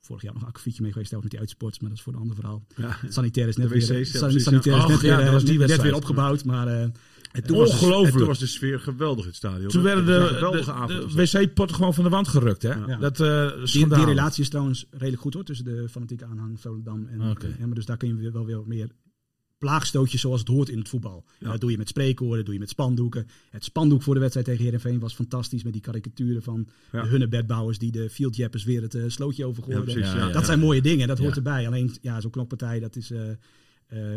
Vorig 0.00 0.22
jaar 0.22 0.32
nog 0.32 0.42
een 0.42 0.48
akkefietje 0.48 0.82
mee 0.82 0.92
geweest 0.92 1.12
met 1.12 1.30
die 1.30 1.38
uitsports, 1.38 1.78
maar 1.78 1.88
dat 1.88 1.98
is 1.98 2.04
voor 2.04 2.12
een 2.12 2.18
ander 2.20 2.36
verhaal. 2.36 2.66
Ja. 2.76 2.96
Het 3.00 3.12
sanitair 3.14 3.48
is 3.48 3.56
net 3.56 3.68
De 3.68 3.74
weer, 3.74 3.82
wc's, 3.88 4.12
het 4.12 4.20
sanitair 4.22 4.76
ja. 4.76 4.82
is 4.82 4.86
net 4.88 4.94
Och, 4.96 5.00
weer, 5.00 5.10
ja, 5.10 5.16
dat 5.16 5.26
eh, 5.26 5.32
was 5.32 5.42
die 5.42 5.50
net 5.50 5.58
wedstrijd. 5.58 5.88
weer 5.88 6.00
opgebouwd. 6.00 6.44
Maar 6.44 6.66
eh, 6.68 6.82
En 7.32 7.42
toen 7.46 7.56
was 7.56 7.70
Ongelooflijk. 7.70 8.16
toen 8.16 8.26
was 8.26 8.38
de 8.38 8.46
sfeer 8.46 8.80
geweldig 8.80 9.20
in 9.22 9.26
het 9.28 9.36
stadion. 9.36 9.68
Toen 9.68 9.82
werden 9.82 10.06
de, 10.06 10.12
een 10.12 10.28
geweldige 10.28 10.72
avond. 10.72 10.88
de, 11.16 11.16
de 11.16 11.38
wc-potten 11.38 11.76
gewoon 11.76 11.94
van 11.94 12.04
de 12.04 12.10
wand 12.10 12.28
gerukt. 12.28 12.62
Hè? 12.62 12.74
Ja. 12.74 12.96
Dat 12.96 13.20
uh, 13.20 13.64
die, 13.64 13.88
die 13.88 14.04
relatie 14.04 14.42
is 14.42 14.48
trouwens 14.48 14.86
redelijk 14.90 15.22
goed 15.22 15.34
hoor, 15.34 15.44
tussen 15.44 15.64
de 15.64 15.88
fanatieke 15.88 16.24
aanhang 16.24 16.60
Volendam 16.60 17.06
en 17.06 17.30
Oké. 17.30 17.46
en 17.46 17.56
Emmen. 17.58 17.74
Dus 17.74 17.86
daar 17.86 17.96
kun 17.96 18.22
je 18.22 18.30
wel 18.30 18.46
weer 18.46 18.60
meer 18.66 18.88
plaagstootjes 19.62 20.20
zoals 20.20 20.40
het 20.40 20.48
hoort 20.48 20.68
in 20.68 20.78
het 20.78 20.88
voetbal. 20.88 21.24
Ja. 21.38 21.50
Dat 21.50 21.60
doe 21.60 21.70
je 21.70 21.78
met 21.78 21.88
spreekwoorden, 21.88 22.36
dat 22.36 22.44
doe 22.44 22.54
je 22.54 22.60
met 22.60 22.68
spandoeken. 22.68 23.26
Het 23.50 23.64
spandoek 23.64 24.02
voor 24.02 24.14
de 24.14 24.20
wedstrijd 24.20 24.46
tegen 24.46 24.62
Heerenveen 24.64 24.98
was 24.98 25.14
fantastisch 25.14 25.62
met 25.62 25.72
die 25.72 25.82
karikaturen 25.82 26.42
van 26.42 26.68
Ja. 26.92 27.02
de 27.02 27.08
hunnebedbouwers 27.08 27.78
die 27.78 27.90
de 27.92 28.10
fieldjappers 28.10 28.64
weer 28.64 28.82
het 28.82 28.94
eh, 28.94 29.02
slootje 29.06 29.44
overgooiden. 29.44 29.84
precies. 29.94 30.12
Ja, 30.12 30.18
ja, 30.18 30.26
ja. 30.26 30.32
Dat 30.32 30.44
zijn 30.46 30.58
mooie 30.58 30.82
dingen, 30.82 31.08
dat 31.08 31.18
hoort 31.18 31.30
Ja. 31.30 31.36
erbij. 31.36 31.66
Alleen, 31.66 31.90
ja, 32.00 32.20
zo'n 32.20 32.30
knokpartij, 32.30 32.80
dat 32.80 32.96
is... 32.96 33.10
eh, 33.10 33.30
eh, 33.30 33.36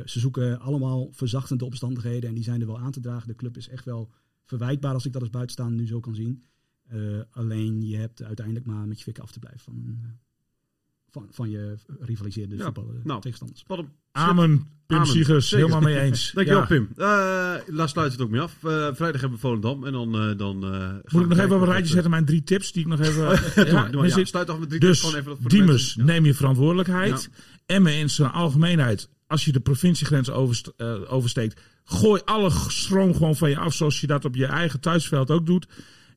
ze 0.06 0.20
zoeken 0.20 0.60
allemaal 0.60 1.10
verzachtende 1.12 1.66
omstandigheden 1.66 2.30
en 2.30 2.36
die 2.36 2.44
zijn 2.44 2.62
er 2.62 2.68
wel 2.68 2.80
aan 2.80 2.92
te 2.92 3.00
dragen. 3.00 3.28
De 3.28 3.36
club 3.36 3.58
is 3.58 3.68
echt 3.70 3.86
wel 3.86 4.12
verwijtbaar 4.46 4.94
als 4.94 5.06
ik 5.06 5.12
dat 5.14 5.22
als 5.22 5.32
buitenstaander 5.32 5.78
nu 5.80 5.88
zo 5.88 6.00
kan 6.00 6.16
zien. 6.16 6.44
Eh, 6.88 7.00
alleen 7.32 7.82
je 7.88 7.98
hebt 7.98 8.24
uiteindelijk 8.24 8.66
maar 8.66 8.88
met 8.88 8.98
je 8.98 9.04
fikken 9.04 9.24
af 9.24 9.32
te 9.32 9.40
blijven 9.40 9.62
van, 9.62 10.00
van, 11.16 11.28
van 11.32 11.50
je 11.50 11.76
rivaliserende 12.00 12.56
Ja, 12.58 12.64
voetballen 12.64 13.02
nou. 13.04 13.22
tegenstanders. 13.22 13.64
Wat 13.68 13.78
een 13.78 13.90
Amen, 14.12 14.68
Pim 14.86 14.98
Amen. 14.98 15.10
Siegers, 15.10 15.48
Zeker. 15.50 15.66
helemaal 15.66 15.90
mee 15.92 16.00
eens. 16.00 16.32
Dankjewel, 16.36 16.62
Ja. 16.62 16.68
Pim. 16.68 16.90
Eh 16.98 17.54
laat 17.68 17.90
sluiten 17.90 18.18
het 18.18 18.26
ook 18.28 18.30
mee 18.32 18.42
af. 18.42 18.52
Eh, 18.64 18.70
vrijdag 18.94 19.22
hebben 19.22 19.32
we 19.32 19.38
Volendam. 19.38 19.84
En 19.86 19.92
dan... 19.92 20.16
eh 20.16 20.38
dan 20.38 20.64
eh, 20.64 20.90
Moet 21.14 21.22
ik 21.24 21.28
nog 21.28 21.38
even 21.38 21.44
op 21.46 21.52
een 21.52 21.60
wat, 21.60 21.68
rijtje 21.68 21.92
zetten, 21.94 22.12
mijn 22.12 22.26
drie 22.26 22.44
tips 22.44 22.72
die 22.72 22.82
ik 22.82 22.88
nog 22.88 23.00
even... 23.00 23.26
doe 23.26 23.34
maar, 23.56 23.66
doe 23.66 23.74
maar. 23.74 23.92
maar 23.92 24.08
Ja, 24.08 24.14
zit- 24.14 24.28
sluit 24.28 24.50
af 24.50 24.60
met 24.60 24.68
drie 24.70 24.80
Dus 24.80 24.90
tips, 24.90 25.00
gewoon 25.02 25.16
even 25.16 25.30
dat 25.30 25.40
voor 25.42 25.50
de 25.50 25.56
Diemers, 25.56 25.82
mensen. 25.96 26.06
Ja. 26.06 26.06
neem 26.14 26.26
je 26.26 26.34
verantwoordelijkheid. 26.34 27.30
Emmen 27.66 27.94
in 27.98 28.10
zijn 28.10 28.32
algemeenheid, 28.32 29.10
als 29.28 29.46
je 29.46 29.52
de 29.52 29.60
provinciegrens 29.60 30.30
overst- 30.32 30.74
eh, 30.78 31.14
oversteekt, 31.14 31.62
gooi 31.84 32.22
alle 32.26 32.50
stroom 32.68 33.14
gewoon 33.14 33.36
van 33.36 33.50
je 33.50 33.58
af, 33.58 33.74
zoals 33.74 34.02
je 34.02 34.08
dat 34.08 34.26
op 34.26 34.36
je 34.36 34.46
eigen 34.46 34.80
thuisveld 34.80 35.32
ook 35.32 35.46
doet. 35.46 35.68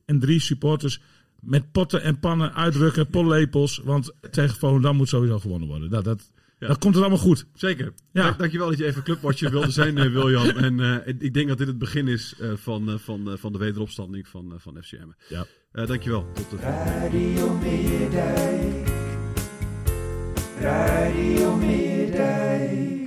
En 0.05 0.19
drie 0.19 0.39
supporters 0.39 1.01
met 1.41 1.71
potten 1.71 2.01
en 2.01 2.19
pannen 2.19 2.53
uitrukken, 2.55 3.07
pollepels, 3.09 3.81
want 3.83 4.13
tegen 4.31 4.55
Volendam 4.55 4.95
moet 4.95 5.09
sowieso 5.09 5.39
gewonnen 5.39 5.67
worden. 5.67 5.89
Dat, 5.89 6.03
dat, 6.03 6.31
Ja. 6.59 6.67
dat 6.67 6.77
komt 6.77 6.95
er 6.95 7.01
allemaal 7.01 7.17
goed. 7.19 7.45
Zeker. 7.53 7.93
Ja. 8.11 8.23
Dank, 8.23 8.37
dankjewel 8.39 8.67
dat 8.69 8.77
je 8.77 8.85
even 8.85 9.03
clubwatcher 9.03 9.51
wilde 9.51 9.71
zijn, 9.71 9.97
eh, 9.97 10.11
Wiljan. 10.11 10.51
En 10.65 10.79
eh, 10.79 11.13
ik 11.19 11.33
denk 11.33 11.47
dat 11.47 11.57
dit 11.57 11.67
het 11.67 11.77
begin 11.77 12.07
is 12.07 12.35
eh, 12.39 12.49
van, 12.55 12.89
eh, 12.89 12.95
van, 12.97 13.31
eh, 13.31 13.37
van 13.37 13.51
de 13.51 13.57
wederopstanding 13.57 14.27
van, 14.27 14.53
eh, 14.53 14.59
van 14.59 14.77
FCM. 14.83 15.07
Ja. 15.29 15.45
Eh, 15.71 15.87
dankjewel. 15.87 16.25
Tot 16.33 16.49
de 16.49 16.57
volgende. 16.57 16.89
Radio 16.99 17.53
Meerdijk. 17.57 18.87
Radio 20.59 21.55
Meerdijk. 21.55 22.98